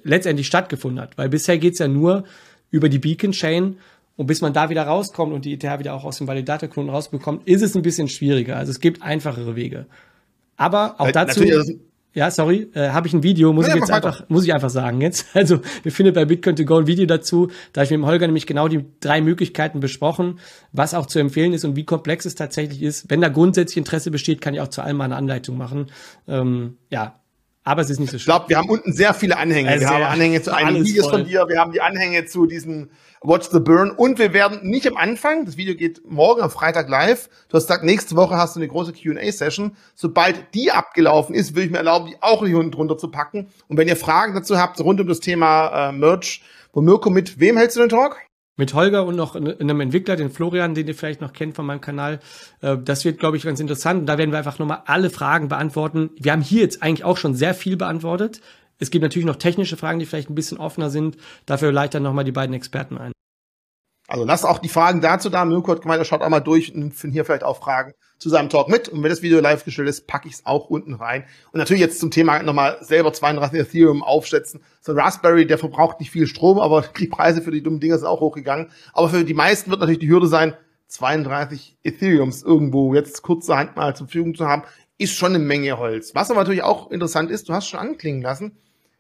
letztendlich 0.05 0.47
stattgefunden 0.47 1.01
hat. 1.01 1.19
Weil 1.19 1.29
bisher 1.29 1.59
geht's 1.59 1.81
ja 1.81 1.88
nur 1.88 2.25
über 2.71 2.88
die 2.88 2.99
Beacon 2.99 3.33
Chain 3.33 3.79
und 4.18 4.26
bis 4.26 4.40
man 4.40 4.52
da 4.52 4.68
wieder 4.68 4.83
rauskommt 4.83 5.33
und 5.33 5.44
die 5.44 5.54
ETH 5.54 5.78
wieder 5.78 5.94
auch 5.94 6.04
aus 6.04 6.18
dem 6.18 6.26
Validatorknoten 6.26 6.90
rausbekommt, 6.90 7.46
ist 7.46 7.62
es 7.62 7.76
ein 7.76 7.83
bisschen 7.83 8.09
schwieriger. 8.09 8.57
Also 8.57 8.72
es 8.72 8.81
gibt 8.81 9.00
einfachere 9.00 9.54
Wege. 9.54 9.87
Aber 10.57 10.96
auch 10.98 11.12
dazu, 11.12 11.44
ja, 12.14 12.28
sorry, 12.33 12.68
äh, 12.74 12.88
habe 12.88 13.07
ich 13.07 13.14
ein 13.14 13.22
Video, 13.22 13.52
muss 13.52 13.68
ja, 13.68 13.74
ich 13.74 13.81
jetzt 13.81 13.92
einfach, 13.92 14.28
muss 14.28 14.44
ich 14.44 14.52
einfach 14.52 14.70
sagen 14.70 15.00
jetzt. 15.00 15.26
Also, 15.35 15.61
wir 15.85 15.92
findet 15.92 16.16
bei 16.16 16.24
Bitcoin 16.24 16.57
to 16.57 16.64
go 16.64 16.78
ein 16.78 16.88
Video 16.88 17.07
dazu. 17.07 17.48
Da 17.72 17.85
ich 17.85 17.90
mit 17.90 17.98
dem 17.98 18.07
Holger 18.07 18.26
nämlich 18.26 18.48
genau 18.48 18.66
die 18.66 18.85
drei 18.98 19.20
Möglichkeiten 19.20 19.78
besprochen, 19.78 20.40
was 20.72 20.94
auch 20.94 21.07
zu 21.07 21.20
empfehlen 21.20 21.52
ist 21.52 21.64
und 21.64 21.76
wie 21.76 21.85
komplex 21.85 22.24
es 22.24 22.35
tatsächlich 22.35 22.83
ist. 22.83 23.09
Wenn 23.09 23.20
da 23.20 23.28
grundsätzlich 23.28 23.76
Interesse 23.76 24.11
besteht, 24.11 24.40
kann 24.40 24.52
ich 24.52 24.61
auch 24.61 24.68
zu 24.68 24.83
allem 24.83 24.96
mal 24.96 25.04
eine 25.04 25.14
Anleitung 25.14 25.57
machen. 25.57 25.92
Ähm, 26.26 26.78
ja, 26.90 27.20
aber 27.62 27.83
es 27.83 27.90
ist 27.90 28.00
nicht 28.00 28.11
so 28.11 28.18
schlimm. 28.18 28.33
Ich 28.33 28.37
glaube, 28.37 28.48
wir 28.48 28.57
haben 28.57 28.68
unten 28.68 28.92
sehr 28.92 29.14
viele 29.14 29.37
Anhänge. 29.37 29.68
Also 29.68 29.83
wir 29.83 29.90
haben 29.90 30.02
Anhänge 30.02 30.42
zu 30.42 30.52
einigen 30.52 30.85
Videos 30.85 31.07
voll. 31.07 31.20
von 31.20 31.28
dir, 31.28 31.46
wir 31.46 31.61
haben 31.61 31.70
die 31.70 31.83
Anhänge 31.83 32.24
zu 32.24 32.46
diesen 32.46 32.90
Watch 33.22 33.48
the 33.50 33.61
Burn 33.61 33.90
und 33.90 34.18
wir 34.18 34.33
werden 34.33 34.61
nicht 34.62 34.87
am 34.87 34.96
Anfang, 34.96 35.44
das 35.44 35.57
Video 35.57 35.74
geht 35.74 36.09
morgen 36.09 36.40
am 36.40 36.50
Freitag 36.50 36.88
live, 36.88 37.28
du 37.48 37.57
hast 37.57 37.66
gesagt, 37.66 37.85
nächste 37.85 38.14
Woche 38.16 38.37
hast 38.37 38.54
du 38.54 38.61
eine 38.61 38.68
große 38.68 38.92
Q&A-Session. 38.92 39.76
Sobald 39.94 40.54
die 40.54 40.70
abgelaufen 40.70 41.35
ist, 41.35 41.54
will 41.54 41.64
ich 41.64 41.70
mir 41.70 41.78
erlauben, 41.78 42.07
die 42.07 42.16
auch 42.20 42.44
hier 42.44 42.59
unten 42.59 42.70
drunter 42.70 42.96
zu 42.96 43.11
packen. 43.11 43.48
Und 43.66 43.76
wenn 43.76 43.88
ihr 43.88 43.96
Fragen 43.96 44.35
dazu 44.35 44.59
habt, 44.59 44.81
rund 44.81 45.00
um 45.00 45.09
das 45.09 45.20
Thema 45.20 45.88
äh, 45.88 45.92
Merch, 45.92 46.42
wo 46.72 46.81
Mirko 46.81 47.11
mit 47.11 47.40
wem 47.40 47.57
hältst 47.57 47.76
du 47.76 47.81
den 47.81 47.88
Talk? 47.88 48.18
mit 48.59 48.74
Holger 48.74 49.07
und 49.07 49.16
noch 49.16 49.37
einem 49.37 49.81
Entwickler, 49.81 50.16
den 50.16 50.31
Florian, 50.31 50.74
den 50.74 50.88
ihr 50.88 50.94
vielleicht 50.94 51.20
noch 51.20 51.33
kennt 51.33 51.54
von 51.54 51.64
meinem 51.64 51.81
Kanal. 51.81 52.18
Äh, 52.61 52.76
das 52.76 53.04
wird, 53.04 53.18
glaube 53.18 53.38
ich, 53.38 53.44
ganz 53.44 53.61
interessant. 53.61 54.07
Da 54.09 54.18
werden 54.18 54.33
wir 54.33 54.38
einfach 54.38 54.59
nochmal 54.59 54.83
alle 54.85 55.11
Fragen 55.11 55.48
beantworten. 55.48 56.11
Wir 56.18 56.33
haben 56.33 56.42
hier 56.42 56.62
jetzt 56.62 56.83
eigentlich 56.83 57.04
auch 57.04 57.16
schon 57.16 57.35
sehr 57.35 57.54
viel 57.54 57.76
beantwortet. 57.76 58.40
Es 58.79 58.91
gibt 58.91 59.03
natürlich 59.03 59.27
noch 59.27 59.37
technische 59.37 59.77
Fragen, 59.77 59.99
die 59.99 60.07
vielleicht 60.07 60.31
ein 60.31 60.35
bisschen 60.35 60.59
offener 60.59 60.91
sind. 60.91 61.17
Dafür 61.47 61.73
leite 61.73 61.97
dann 61.97 62.05
nochmal 62.05 62.25
die 62.25 62.33
beiden 62.33 62.55
Experten 62.55 62.97
ein. 62.97 63.12
Also 64.11 64.25
lasst 64.25 64.47
auch 64.47 64.59
die 64.59 64.71
Fragen 64.71 65.03
dazu 65.03 65.29
da. 65.29 65.45
Mirko 65.45 65.73
hat 65.73 65.83
gemeint, 65.83 66.01
er 66.01 66.07
schaut 66.07 66.23
auch 66.23 66.29
mal 66.31 66.41
durch 66.41 66.75
und 66.75 66.95
findet 66.95 67.14
hier 67.14 67.25
vielleicht 67.27 67.45
auch 67.45 67.59
Fragen 67.59 67.93
zu 68.19 68.31
seinem 68.31 68.49
Talk 68.49 68.69
mit. 68.69 68.88
Und 68.88 69.03
wenn 69.03 69.11
das 69.11 69.21
Video 69.21 69.38
live 69.41 69.64
gestellt 69.64 69.88
ist, 69.88 70.07
packe 70.07 70.29
ich 70.29 70.35
es 70.35 70.47
auch 70.47 70.71
unten 70.71 70.95
rein. 70.95 71.25
Und 71.53 71.59
natürlich 71.59 71.83
jetzt 71.83 72.01
zum 72.01 72.11
Thema 72.11 72.43
nochmal 72.43 72.79
selber 72.81 73.12
32 73.12 73.61
Ethereum 73.61 74.03
aufsetzen. 74.03 74.62
So 74.81 74.93
ein 74.93 74.99
Raspberry, 74.99 75.47
der 75.47 75.59
verbraucht 75.59 76.01
nicht 76.01 76.11
viel 76.11 76.27
Strom, 76.27 76.59
aber 76.59 76.83
die 76.99 77.07
Preise 77.07 77.43
für 77.43 77.51
die 77.51 77.62
dummen 77.62 77.81
Dinger 77.81 77.99
sind 77.99 78.07
auch 78.07 78.21
hochgegangen. 78.21 78.71
Aber 78.95 79.11
für 79.11 79.25
die 79.25 79.35
meisten 79.35 79.71
wird 79.71 79.81
natürlich 79.81 80.01
die 80.01 80.09
Hürde 80.09 80.27
sein, 80.27 80.55
32 80.87 81.77
Ethereums 81.83 82.43
irgendwo 82.43 82.95
jetzt 82.95 83.21
kurzerhand 83.21 83.77
mal 83.77 83.95
zur 83.95 84.07
Verfügung 84.07 84.35
zu 84.35 84.47
haben, 84.47 84.62
ist 84.97 85.14
schon 85.14 85.35
eine 85.35 85.45
Menge 85.45 85.77
Holz. 85.77 86.14
Was 86.14 86.31
aber 86.31 86.41
natürlich 86.41 86.62
auch 86.62 86.91
interessant 86.91 87.31
ist, 87.31 87.51
du 87.51 87.53
hast 87.53 87.69
schon 87.69 87.79
anklingen 87.79 88.23
lassen, 88.23 88.57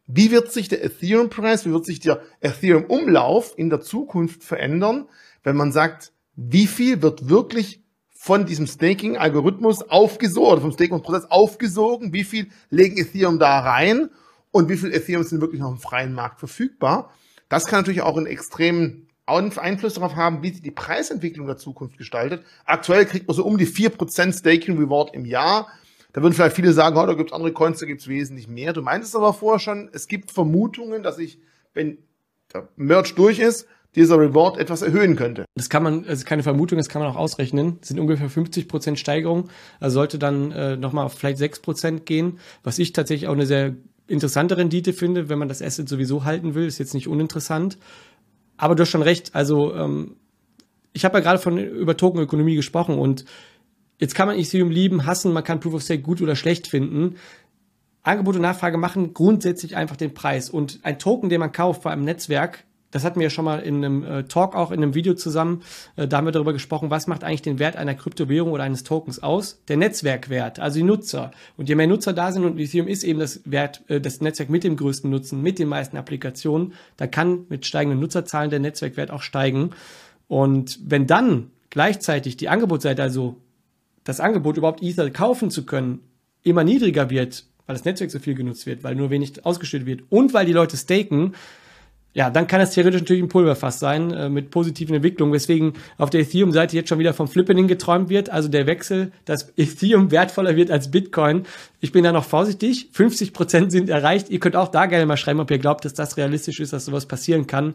wie 0.08 0.30
wird 0.30 0.50
sich 0.50 0.68
der 0.68 0.82
Ethereum-Preis, 0.84 1.66
wie 1.66 1.70
wird 1.70 1.84
sich 1.84 2.00
der 2.00 2.22
Ethereum-Umlauf 2.40 3.52
in 3.56 3.68
der 3.68 3.82
Zukunft 3.82 4.42
verändern, 4.42 5.06
wenn 5.44 5.54
man 5.54 5.70
sagt, 5.70 6.12
wie 6.34 6.66
viel 6.66 7.02
wird 7.02 7.28
wirklich 7.28 7.82
von 8.10 8.46
diesem 8.46 8.66
Staking-Algorithmus 8.66 9.82
aufgesogen, 9.82 10.52
oder 10.52 10.60
vom 10.62 10.72
Staking-Prozess 10.72 11.30
aufgesogen, 11.30 12.12
wie 12.12 12.24
viel 12.24 12.48
legen 12.70 12.96
Ethereum 12.96 13.38
da 13.38 13.60
rein 13.60 14.10
und 14.50 14.68
wie 14.68 14.78
viel 14.78 14.92
Ethereum 14.92 15.24
sind 15.24 15.42
wirklich 15.42 15.60
noch 15.60 15.70
im 15.70 15.78
freien 15.78 16.14
Markt 16.14 16.38
verfügbar. 16.38 17.12
Das 17.48 17.66
kann 17.66 17.80
natürlich 17.80 18.02
auch 18.02 18.16
einen 18.16 18.26
extremen 18.26 19.08
Einfluss 19.26 19.94
darauf 19.94 20.16
haben, 20.16 20.42
wie 20.42 20.50
sich 20.50 20.62
die 20.62 20.70
Preisentwicklung 20.70 21.46
der 21.46 21.58
Zukunft 21.58 21.98
gestaltet. 21.98 22.44
Aktuell 22.64 23.04
kriegt 23.04 23.28
man 23.28 23.36
so 23.36 23.44
um 23.44 23.58
die 23.58 23.66
4% 23.66 24.38
Staking 24.38 24.78
Reward 24.78 25.14
im 25.14 25.26
Jahr. 25.26 25.68
Da 26.18 26.22
würden 26.24 26.34
vielleicht 26.34 26.56
viele 26.56 26.72
sagen, 26.72 26.96
oh, 26.96 27.06
da 27.06 27.14
gibt 27.14 27.30
es 27.30 27.32
andere 27.32 27.52
Coins, 27.52 27.78
da 27.78 27.86
gibt 27.86 28.00
es 28.00 28.08
wesentlich 28.08 28.48
mehr. 28.48 28.72
Du 28.72 28.82
meintest 28.82 29.14
aber 29.14 29.32
vorher 29.32 29.60
schon, 29.60 29.88
es 29.92 30.08
gibt 30.08 30.32
Vermutungen, 30.32 31.04
dass 31.04 31.14
sich, 31.14 31.38
wenn 31.74 31.98
der 32.52 32.68
Merch 32.74 33.14
durch 33.14 33.38
ist, 33.38 33.68
dieser 33.94 34.18
Reward 34.18 34.58
etwas 34.58 34.82
erhöhen 34.82 35.14
könnte. 35.14 35.44
Das 35.54 35.70
kann 35.70 35.84
man, 35.84 36.04
also 36.08 36.24
keine 36.24 36.42
Vermutung, 36.42 36.76
das 36.76 36.88
kann 36.88 37.00
man 37.00 37.08
auch 37.12 37.16
ausrechnen. 37.16 37.76
Das 37.78 37.90
sind 37.90 38.00
ungefähr 38.00 38.28
50 38.28 38.66
Prozent 38.66 38.98
Steigerung. 38.98 39.48
Also 39.78 39.94
sollte 39.94 40.18
dann 40.18 40.50
äh, 40.50 40.76
nochmal 40.76 41.04
auf 41.04 41.14
vielleicht 41.14 41.38
6 41.38 41.60
Prozent 41.60 42.04
gehen, 42.04 42.40
was 42.64 42.80
ich 42.80 42.92
tatsächlich 42.92 43.28
auch 43.28 43.34
eine 43.34 43.46
sehr 43.46 43.76
interessante 44.08 44.56
Rendite 44.56 44.94
finde, 44.94 45.28
wenn 45.28 45.38
man 45.38 45.48
das 45.48 45.62
Asset 45.62 45.88
sowieso 45.88 46.24
halten 46.24 46.56
will. 46.56 46.66
Ist 46.66 46.78
jetzt 46.78 46.94
nicht 46.94 47.06
uninteressant. 47.06 47.78
Aber 48.56 48.74
du 48.74 48.82
hast 48.82 48.90
schon 48.90 49.02
recht. 49.02 49.36
Also 49.36 49.72
ähm, 49.72 50.16
ich 50.92 51.04
habe 51.04 51.18
ja 51.18 51.22
gerade 51.22 51.38
von 51.38 51.58
über 51.58 51.96
Tokenökonomie 51.96 52.56
gesprochen 52.56 52.98
und 52.98 53.24
Jetzt 53.98 54.14
kann 54.14 54.28
man 54.28 54.38
Ethereum 54.38 54.70
lieben, 54.70 55.06
hassen, 55.06 55.32
man 55.32 55.44
kann 55.44 55.60
Proof 55.60 55.74
of 55.74 55.82
Stake 55.82 56.02
gut 56.02 56.22
oder 56.22 56.36
schlecht 56.36 56.66
finden. 56.66 57.16
Angebot 58.02 58.36
und 58.36 58.42
Nachfrage 58.42 58.78
machen 58.78 59.12
grundsätzlich 59.12 59.76
einfach 59.76 59.96
den 59.96 60.14
Preis. 60.14 60.50
Und 60.50 60.80
ein 60.82 60.98
Token, 60.98 61.28
den 61.28 61.40
man 61.40 61.52
kauft 61.52 61.82
bei 61.82 61.90
einem 61.90 62.04
Netzwerk, 62.04 62.64
das 62.90 63.04
hatten 63.04 63.20
wir 63.20 63.24
ja 63.24 63.30
schon 63.30 63.44
mal 63.44 63.60
in 63.60 63.84
einem 63.84 64.02
äh, 64.02 64.24
Talk 64.24 64.54
auch 64.54 64.70
in 64.70 64.82
einem 64.82 64.94
Video 64.94 65.12
zusammen. 65.12 65.62
Äh, 65.96 66.08
da 66.08 66.16
haben 66.16 66.24
wir 66.24 66.32
darüber 66.32 66.54
gesprochen, 66.54 66.90
was 66.90 67.06
macht 67.06 67.22
eigentlich 67.22 67.42
den 67.42 67.58
Wert 67.58 67.76
einer 67.76 67.94
Kryptowährung 67.94 68.52
oder 68.52 68.62
eines 68.62 68.82
Tokens 68.82 69.22
aus? 69.22 69.62
Der 69.68 69.76
Netzwerkwert, 69.76 70.58
also 70.58 70.78
die 70.78 70.84
Nutzer. 70.84 71.32
Und 71.58 71.68
je 71.68 71.74
mehr 71.74 71.86
Nutzer 71.86 72.14
da 72.14 72.32
sind 72.32 72.44
und 72.44 72.58
Ethereum 72.58 72.88
ist 72.88 73.04
eben 73.04 73.18
das 73.18 73.42
Wert, 73.44 73.82
äh, 73.88 74.00
das 74.00 74.20
Netzwerk 74.22 74.48
mit 74.48 74.64
dem 74.64 74.76
größten 74.76 75.10
Nutzen, 75.10 75.42
mit 75.42 75.58
den 75.58 75.68
meisten 75.68 75.98
Applikationen, 75.98 76.72
da 76.96 77.06
kann 77.06 77.44
mit 77.50 77.66
steigenden 77.66 78.00
Nutzerzahlen 78.00 78.50
der 78.50 78.60
Netzwerkwert 78.60 79.10
auch 79.10 79.22
steigen. 79.22 79.70
Und 80.28 80.78
wenn 80.82 81.06
dann 81.06 81.50
gleichzeitig 81.68 82.38
die 82.38 82.48
Angebotsseite, 82.48 83.02
also 83.02 83.36
das 84.08 84.20
Angebot 84.20 84.56
überhaupt 84.56 84.82
Ether 84.82 85.10
kaufen 85.10 85.50
zu 85.50 85.66
können, 85.66 86.00
immer 86.42 86.64
niedriger 86.64 87.10
wird, 87.10 87.44
weil 87.66 87.76
das 87.76 87.84
Netzwerk 87.84 88.10
so 88.10 88.18
viel 88.18 88.34
genutzt 88.34 88.64
wird, 88.64 88.82
weil 88.82 88.94
nur 88.94 89.10
wenig 89.10 89.44
ausgestellt 89.44 89.84
wird 89.84 90.04
und 90.08 90.32
weil 90.32 90.46
die 90.46 90.54
Leute 90.54 90.78
staken, 90.78 91.34
ja, 92.14 92.30
dann 92.30 92.46
kann 92.46 92.62
es 92.62 92.70
theoretisch 92.70 93.02
natürlich 93.02 93.22
ein 93.22 93.28
Pulverfass 93.28 93.78
sein 93.78 94.10
äh, 94.10 94.30
mit 94.30 94.50
positiven 94.50 94.94
Entwicklungen, 94.94 95.34
weswegen 95.34 95.74
auf 95.98 96.08
der 96.08 96.22
Ethereum-Seite 96.22 96.74
jetzt 96.74 96.88
schon 96.88 96.98
wieder 96.98 97.12
vom 97.12 97.28
Flippening 97.28 97.68
geträumt 97.68 98.08
wird. 98.08 98.30
Also 98.30 98.48
der 98.48 98.66
Wechsel, 98.66 99.12
dass 99.26 99.52
Ethereum 99.58 100.10
wertvoller 100.10 100.56
wird 100.56 100.70
als 100.70 100.90
Bitcoin. 100.90 101.42
Ich 101.80 101.92
bin 101.92 102.02
da 102.02 102.10
noch 102.10 102.24
vorsichtig. 102.24 102.88
50 102.92 103.34
Prozent 103.34 103.72
sind 103.72 103.90
erreicht. 103.90 104.30
Ihr 104.30 104.40
könnt 104.40 104.56
auch 104.56 104.68
da 104.68 104.86
gerne 104.86 105.04
mal 105.04 105.18
schreiben, 105.18 105.40
ob 105.40 105.50
ihr 105.50 105.58
glaubt, 105.58 105.84
dass 105.84 105.92
das 105.92 106.16
realistisch 106.16 106.60
ist, 106.60 106.72
dass 106.72 106.86
sowas 106.86 107.04
passieren 107.04 107.46
kann. 107.46 107.74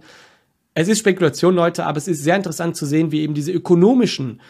Es 0.74 0.88
ist 0.88 0.98
Spekulation, 0.98 1.54
Leute, 1.54 1.86
aber 1.86 2.00
es 2.00 2.08
ist 2.08 2.24
sehr 2.24 2.36
interessant 2.36 2.76
zu 2.76 2.88
sehen, 2.88 3.12
wie 3.12 3.22
eben 3.22 3.36
diese 3.36 3.52
ökonomischen 3.52 4.42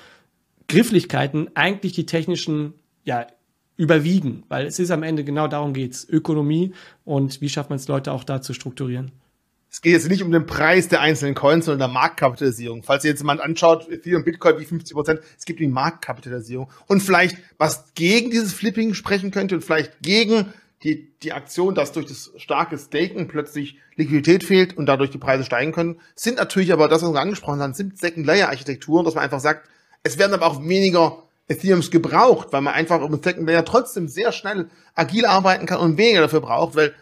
Grifflichkeiten 0.68 1.50
eigentlich 1.56 1.94
die 1.94 2.06
technischen, 2.06 2.74
ja, 3.04 3.28
überwiegen, 3.76 4.44
weil 4.50 4.68
es 4.68 4.78
ist 4.78 4.92
am 4.92 5.02
Ende 5.02 5.24
genau 5.24 5.48
darum 5.48 5.74
geht's. 5.74 6.08
Ökonomie 6.08 6.74
und 7.06 7.42
wie 7.42 7.50
schafft 7.50 7.70
man 7.70 7.78
es, 7.78 7.88
Leute 7.88 8.12
auch 8.12 8.24
da 8.24 8.42
zu 8.42 8.54
strukturieren 8.54 9.12
es 9.74 9.82
geht 9.82 9.94
jetzt 9.94 10.08
nicht 10.08 10.22
um 10.22 10.32
den 10.32 10.46
Preis 10.46 10.88
der 10.88 11.02
einzelnen 11.02 11.34
Coins, 11.34 11.66
sondern 11.66 11.90
der 11.90 12.00
Marktkapitalisierung. 12.00 12.84
Falls 12.84 13.04
ihr 13.04 13.10
jetzt 13.10 13.22
jemand 13.22 13.42
anschaut, 13.42 13.90
Ethereum, 13.90 14.24
Bitcoin 14.24 14.60
wie 14.60 14.66
50 14.66 14.94
Prozent, 14.94 15.22
es 15.36 15.46
gibt 15.46 15.60
die 15.60 15.68
Marktkapitalisierung. 15.68 16.70
Und 16.86 17.02
vielleicht, 17.02 17.38
was 17.58 17.92
gegen 17.96 18.30
dieses 18.30 18.54
Flipping 18.54 18.94
sprechen 18.94 19.32
könnte 19.32 19.56
und 19.56 19.64
vielleicht 19.64 20.00
gegen 20.04 20.54
die, 20.84 21.12
die 21.24 21.34
Aktion, 21.34 21.74
dass 21.74 21.92
durch 21.92 22.06
das 22.06 22.32
starke 22.38 22.78
Staken 22.78 23.28
plötzlich 23.28 23.80
Liquidität 23.96 24.44
fehlt 24.44 24.78
und 24.78 24.86
dadurch 24.86 25.10
die 25.10 25.18
Preise 25.18 25.44
steigen 25.44 25.72
können, 25.72 26.00
sind 26.14 26.38
natürlich 26.38 26.72
aber, 26.72 26.88
das, 26.88 27.02
was 27.02 27.12
wir 27.12 27.20
angesprochen 27.20 27.60
haben, 27.60 27.74
sind 27.74 27.98
Second-Layer-Architekturen, 27.98 29.06
dass 29.06 29.16
man 29.16 29.24
einfach 29.24 29.40
sagt, 29.40 29.68
es 30.04 30.18
werden 30.18 30.34
aber 30.34 30.46
auch 30.46 30.62
weniger 30.62 31.24
Ethereums 31.48 31.92
gebraucht, 31.92 32.50
weil 32.52 32.62
man 32.62 32.74
einfach 32.74 33.02
im 33.02 33.22
Second 33.22 33.48
Layer 33.48 33.66
trotzdem 33.66 34.08
sehr 34.08 34.32
schnell 34.32 34.70
agil 34.96 35.26
arbeiten 35.26 35.66
kann 35.66 35.80
und 35.80 35.98
weniger 35.98 36.22
dafür 36.22 36.42
braucht, 36.42 36.76
weil 36.76 36.94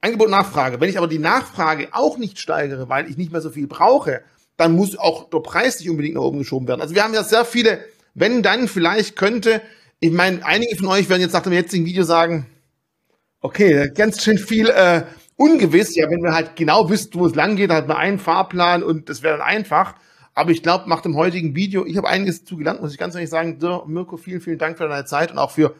Angebot 0.00 0.30
Nachfrage. 0.30 0.80
Wenn 0.80 0.90
ich 0.90 0.98
aber 0.98 1.06
die 1.06 1.20
Nachfrage 1.20 1.88
auch 1.92 2.18
nicht 2.18 2.40
steigere, 2.40 2.88
weil 2.88 3.08
ich 3.08 3.16
nicht 3.16 3.30
mehr 3.30 3.40
so 3.40 3.50
viel 3.50 3.68
brauche, 3.68 4.22
dann 4.56 4.72
muss 4.72 4.98
auch 4.98 5.30
der 5.30 5.38
Preis 5.38 5.78
nicht 5.78 5.90
unbedingt 5.90 6.16
nach 6.16 6.22
oben 6.22 6.38
geschoben 6.38 6.66
werden. 6.66 6.80
Also 6.80 6.94
wir 6.94 7.04
haben 7.04 7.14
ja 7.14 7.22
sehr 7.22 7.44
viele, 7.44 7.84
wenn 8.14 8.42
dann 8.42 8.68
vielleicht 8.68 9.16
könnte, 9.16 9.62
ich 10.00 10.10
meine, 10.10 10.44
einige 10.44 10.76
von 10.76 10.88
euch 10.88 11.08
werden 11.08 11.22
jetzt 11.22 11.32
nach 11.32 11.42
dem 11.42 11.52
jetzigen 11.52 11.86
Video 11.86 12.02
sagen, 12.02 12.46
okay, 13.40 13.90
ganz 13.94 14.22
schön 14.22 14.38
viel 14.38 14.68
äh, 14.68 15.04
ungewiss. 15.36 15.94
Ja, 15.94 16.10
wenn 16.10 16.22
wir 16.22 16.34
halt 16.34 16.56
genau 16.56 16.90
wüssten, 16.90 17.18
wo 17.18 17.26
es 17.26 17.34
lang 17.36 17.54
geht, 17.56 17.70
hat 17.70 17.86
man 17.86 17.96
einen 17.96 18.18
Fahrplan 18.18 18.82
und 18.82 19.08
das 19.08 19.22
wäre 19.22 19.38
dann 19.38 19.46
einfach. 19.46 19.94
Aber 20.34 20.50
ich 20.50 20.62
glaube, 20.62 20.88
nach 20.88 21.02
dem 21.02 21.16
heutigen 21.16 21.54
Video, 21.54 21.84
ich 21.84 21.96
habe 21.96 22.08
einiges 22.08 22.40
dazu 22.40 22.56
gelernt, 22.56 22.80
muss 22.80 22.92
ich 22.92 22.98
ganz 22.98 23.14
ehrlich 23.14 23.30
sagen. 23.30 23.58
Dir, 23.58 23.82
Mirko, 23.86 24.16
vielen, 24.16 24.40
vielen 24.40 24.58
Dank 24.58 24.78
für 24.78 24.88
deine 24.88 25.04
Zeit 25.04 25.30
und 25.30 25.38
auch 25.38 25.50
für 25.50 25.74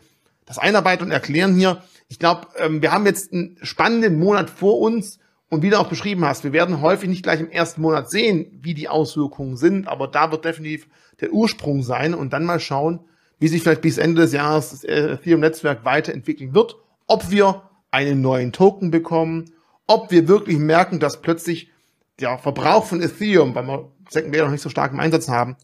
das 0.45 0.59
Einarbeiten 0.59 1.05
und 1.05 1.11
Erklären 1.11 1.55
hier. 1.55 1.83
Ich 2.09 2.19
glaube, 2.19 2.49
ähm, 2.59 2.83
wir 2.83 2.93
haben 2.93 3.07
jetzt 3.07 3.33
einen 3.33 3.57
spannenden 3.63 4.19
Monat 4.19 4.51
vor 4.51 4.81
uns. 4.81 5.19
Und 5.49 5.63
wie 5.63 5.69
du 5.69 5.79
auch 5.79 5.89
beschrieben 5.89 6.25
hast, 6.25 6.45
wir 6.45 6.55
werden 6.55 6.81
häufig 6.81 7.11
nicht 7.11 7.23
gleich 7.23 7.41
im 7.41 7.51
ersten 7.51 7.83
Monat 7.83 8.11
sehen, 8.11 8.59
wie 8.63 8.73
die 8.73 8.89
Auswirkungen 8.89 9.59
sind, 9.59 9.87
aber 9.87 10.09
da 10.09 10.31
wird 10.31 10.47
definitiv 10.47 10.89
der 11.21 11.31
Ursprung 11.33 11.83
sein. 11.83 12.15
Und 12.15 12.33
dann 12.33 12.45
mal 12.45 12.59
schauen, 12.59 13.01
wie 13.39 13.49
sich 13.49 13.63
vielleicht 13.63 13.83
bis 13.83 13.99
Ende 13.99 14.23
des 14.23 14.33
Jahres 14.33 14.71
das 14.71 14.85
Ethereum-Netzwerk 14.85 15.85
weiterentwickeln 15.85 16.55
wird, 16.55 16.77
ob 17.07 17.31
wir 17.31 17.63
einen 17.91 18.23
neuen 18.23 18.53
Token 18.53 18.91
bekommen, 18.91 19.53
ob 19.87 20.11
wir 20.11 20.27
wirklich 20.27 20.57
merken, 20.57 21.01
dass 21.01 21.21
plötzlich 21.21 21.71
der 22.19 22.39
Verbrauch 22.39 22.87
von 22.87 23.03
Ethereum, 23.03 23.55
weil 23.55 23.67
wir 23.67 23.92
Second 24.09 24.35
Layer 24.35 24.45
noch 24.45 24.53
nicht 24.53 24.63
so 24.63 24.71
stark 24.71 24.93
im 24.93 25.01
Einsatz 25.01 25.29
haben, 25.29 25.57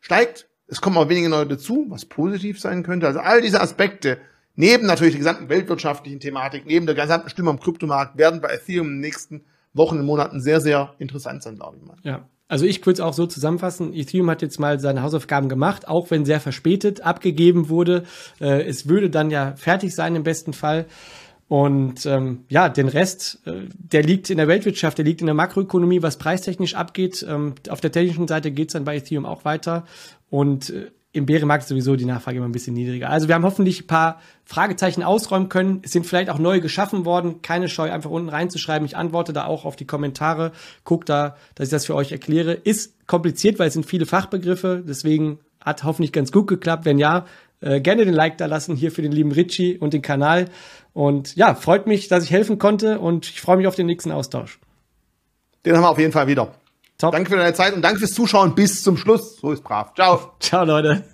steigt 0.00 0.50
es 0.70 0.80
kommen 0.80 0.96
auch 0.96 1.08
weniger 1.08 1.28
neue 1.28 1.46
dazu, 1.46 1.86
was 1.88 2.04
positiv 2.04 2.60
sein 2.60 2.82
könnte. 2.82 3.06
Also 3.06 3.18
all 3.18 3.40
diese 3.40 3.60
Aspekte, 3.60 4.18
neben 4.54 4.86
natürlich 4.86 5.14
der 5.14 5.18
gesamten 5.18 5.48
weltwirtschaftlichen 5.48 6.20
Thematik, 6.20 6.64
neben 6.64 6.86
der 6.86 6.94
gesamten 6.94 7.28
Stimme 7.28 7.50
am 7.50 7.60
Kryptomarkt, 7.60 8.16
werden 8.16 8.40
bei 8.40 8.50
Ethereum 8.50 8.86
in 8.86 8.92
den 8.94 9.00
nächsten 9.00 9.44
Wochen 9.74 9.98
und 9.98 10.06
Monaten 10.06 10.40
sehr, 10.40 10.60
sehr 10.60 10.94
interessant 10.98 11.42
sein, 11.42 11.56
glaube 11.56 11.76
ich 11.76 11.86
mal. 11.86 11.96
Ja. 12.02 12.28
Also 12.46 12.66
ich 12.66 12.80
würde 12.84 12.94
es 12.94 13.00
auch 13.00 13.12
so 13.12 13.26
zusammenfassen. 13.26 13.94
Ethereum 13.94 14.30
hat 14.30 14.42
jetzt 14.42 14.58
mal 14.58 14.80
seine 14.80 15.02
Hausaufgaben 15.02 15.48
gemacht, 15.48 15.86
auch 15.86 16.10
wenn 16.10 16.24
sehr 16.24 16.40
verspätet 16.40 17.00
abgegeben 17.00 17.68
wurde. 17.68 18.04
Äh, 18.40 18.62
es 18.62 18.88
würde 18.88 19.10
dann 19.10 19.30
ja 19.30 19.54
fertig 19.56 19.94
sein 19.94 20.16
im 20.16 20.24
besten 20.24 20.52
Fall. 20.52 20.86
Und 21.50 22.06
ähm, 22.06 22.44
ja, 22.48 22.68
den 22.68 22.86
Rest, 22.86 23.40
äh, 23.44 23.62
der 23.72 24.04
liegt 24.04 24.30
in 24.30 24.36
der 24.36 24.46
Weltwirtschaft, 24.46 24.98
der 24.98 25.04
liegt 25.04 25.20
in 25.20 25.26
der 25.26 25.34
Makroökonomie, 25.34 26.00
was 26.00 26.16
preistechnisch 26.16 26.76
abgeht. 26.76 27.26
Ähm, 27.28 27.56
auf 27.68 27.80
der 27.80 27.90
technischen 27.90 28.28
Seite 28.28 28.52
geht's 28.52 28.74
dann 28.74 28.84
bei 28.84 28.94
Ethereum 28.94 29.26
auch 29.26 29.44
weiter. 29.44 29.84
Und 30.30 30.70
äh, 30.70 30.92
im 31.10 31.26
Bärenmarkt 31.26 31.66
sowieso 31.66 31.96
die 31.96 32.04
Nachfrage 32.04 32.36
immer 32.36 32.46
ein 32.46 32.52
bisschen 32.52 32.74
niedriger. 32.74 33.10
Also 33.10 33.26
wir 33.26 33.34
haben 33.34 33.42
hoffentlich 33.42 33.82
ein 33.82 33.86
paar 33.88 34.20
Fragezeichen 34.44 35.02
ausräumen 35.02 35.48
können. 35.48 35.80
Es 35.82 35.90
sind 35.90 36.06
vielleicht 36.06 36.30
auch 36.30 36.38
neue 36.38 36.60
geschaffen 36.60 37.04
worden. 37.04 37.42
Keine 37.42 37.68
Scheu, 37.68 37.90
einfach 37.90 38.10
unten 38.10 38.28
reinzuschreiben. 38.28 38.86
Ich 38.86 38.96
antworte 38.96 39.32
da 39.32 39.46
auch 39.46 39.64
auf 39.64 39.74
die 39.74 39.86
Kommentare. 39.86 40.52
Guck 40.84 41.04
da, 41.04 41.34
dass 41.56 41.66
ich 41.66 41.72
das 41.72 41.84
für 41.84 41.96
euch 41.96 42.12
erkläre. 42.12 42.52
Ist 42.52 43.08
kompliziert, 43.08 43.58
weil 43.58 43.66
es 43.66 43.74
sind 43.74 43.86
viele 43.86 44.06
Fachbegriffe. 44.06 44.84
Deswegen 44.86 45.40
hat 45.60 45.82
hoffentlich 45.82 46.12
ganz 46.12 46.30
gut 46.30 46.46
geklappt. 46.46 46.84
Wenn 46.84 47.00
ja, 47.00 47.26
äh, 47.60 47.80
gerne 47.80 48.04
den 48.04 48.14
Like 48.14 48.38
da 48.38 48.46
lassen 48.46 48.76
hier 48.76 48.92
für 48.92 49.02
den 49.02 49.12
lieben 49.12 49.32
Richie 49.32 49.78
und 49.78 49.92
den 49.92 50.02
Kanal. 50.02 50.46
Und 50.92 51.36
ja, 51.36 51.54
freut 51.54 51.86
mich, 51.86 52.08
dass 52.08 52.24
ich 52.24 52.30
helfen 52.30 52.58
konnte 52.58 52.98
und 52.98 53.26
ich 53.26 53.40
freue 53.40 53.56
mich 53.56 53.66
auf 53.66 53.74
den 53.74 53.86
nächsten 53.86 54.12
Austausch. 54.12 54.58
Den 55.64 55.76
haben 55.76 55.82
wir 55.82 55.90
auf 55.90 55.98
jeden 55.98 56.12
Fall 56.12 56.26
wieder. 56.26 56.54
Top. 56.98 57.12
Danke 57.12 57.30
für 57.30 57.36
deine 57.36 57.54
Zeit 57.54 57.74
und 57.74 57.82
danke 57.82 57.98
fürs 57.98 58.12
Zuschauen 58.12 58.54
bis 58.54 58.82
zum 58.82 58.96
Schluss. 58.96 59.36
So 59.36 59.52
ist 59.52 59.64
brav. 59.64 59.94
Ciao. 59.94 60.32
Ciao, 60.40 60.64
Leute. 60.64 61.04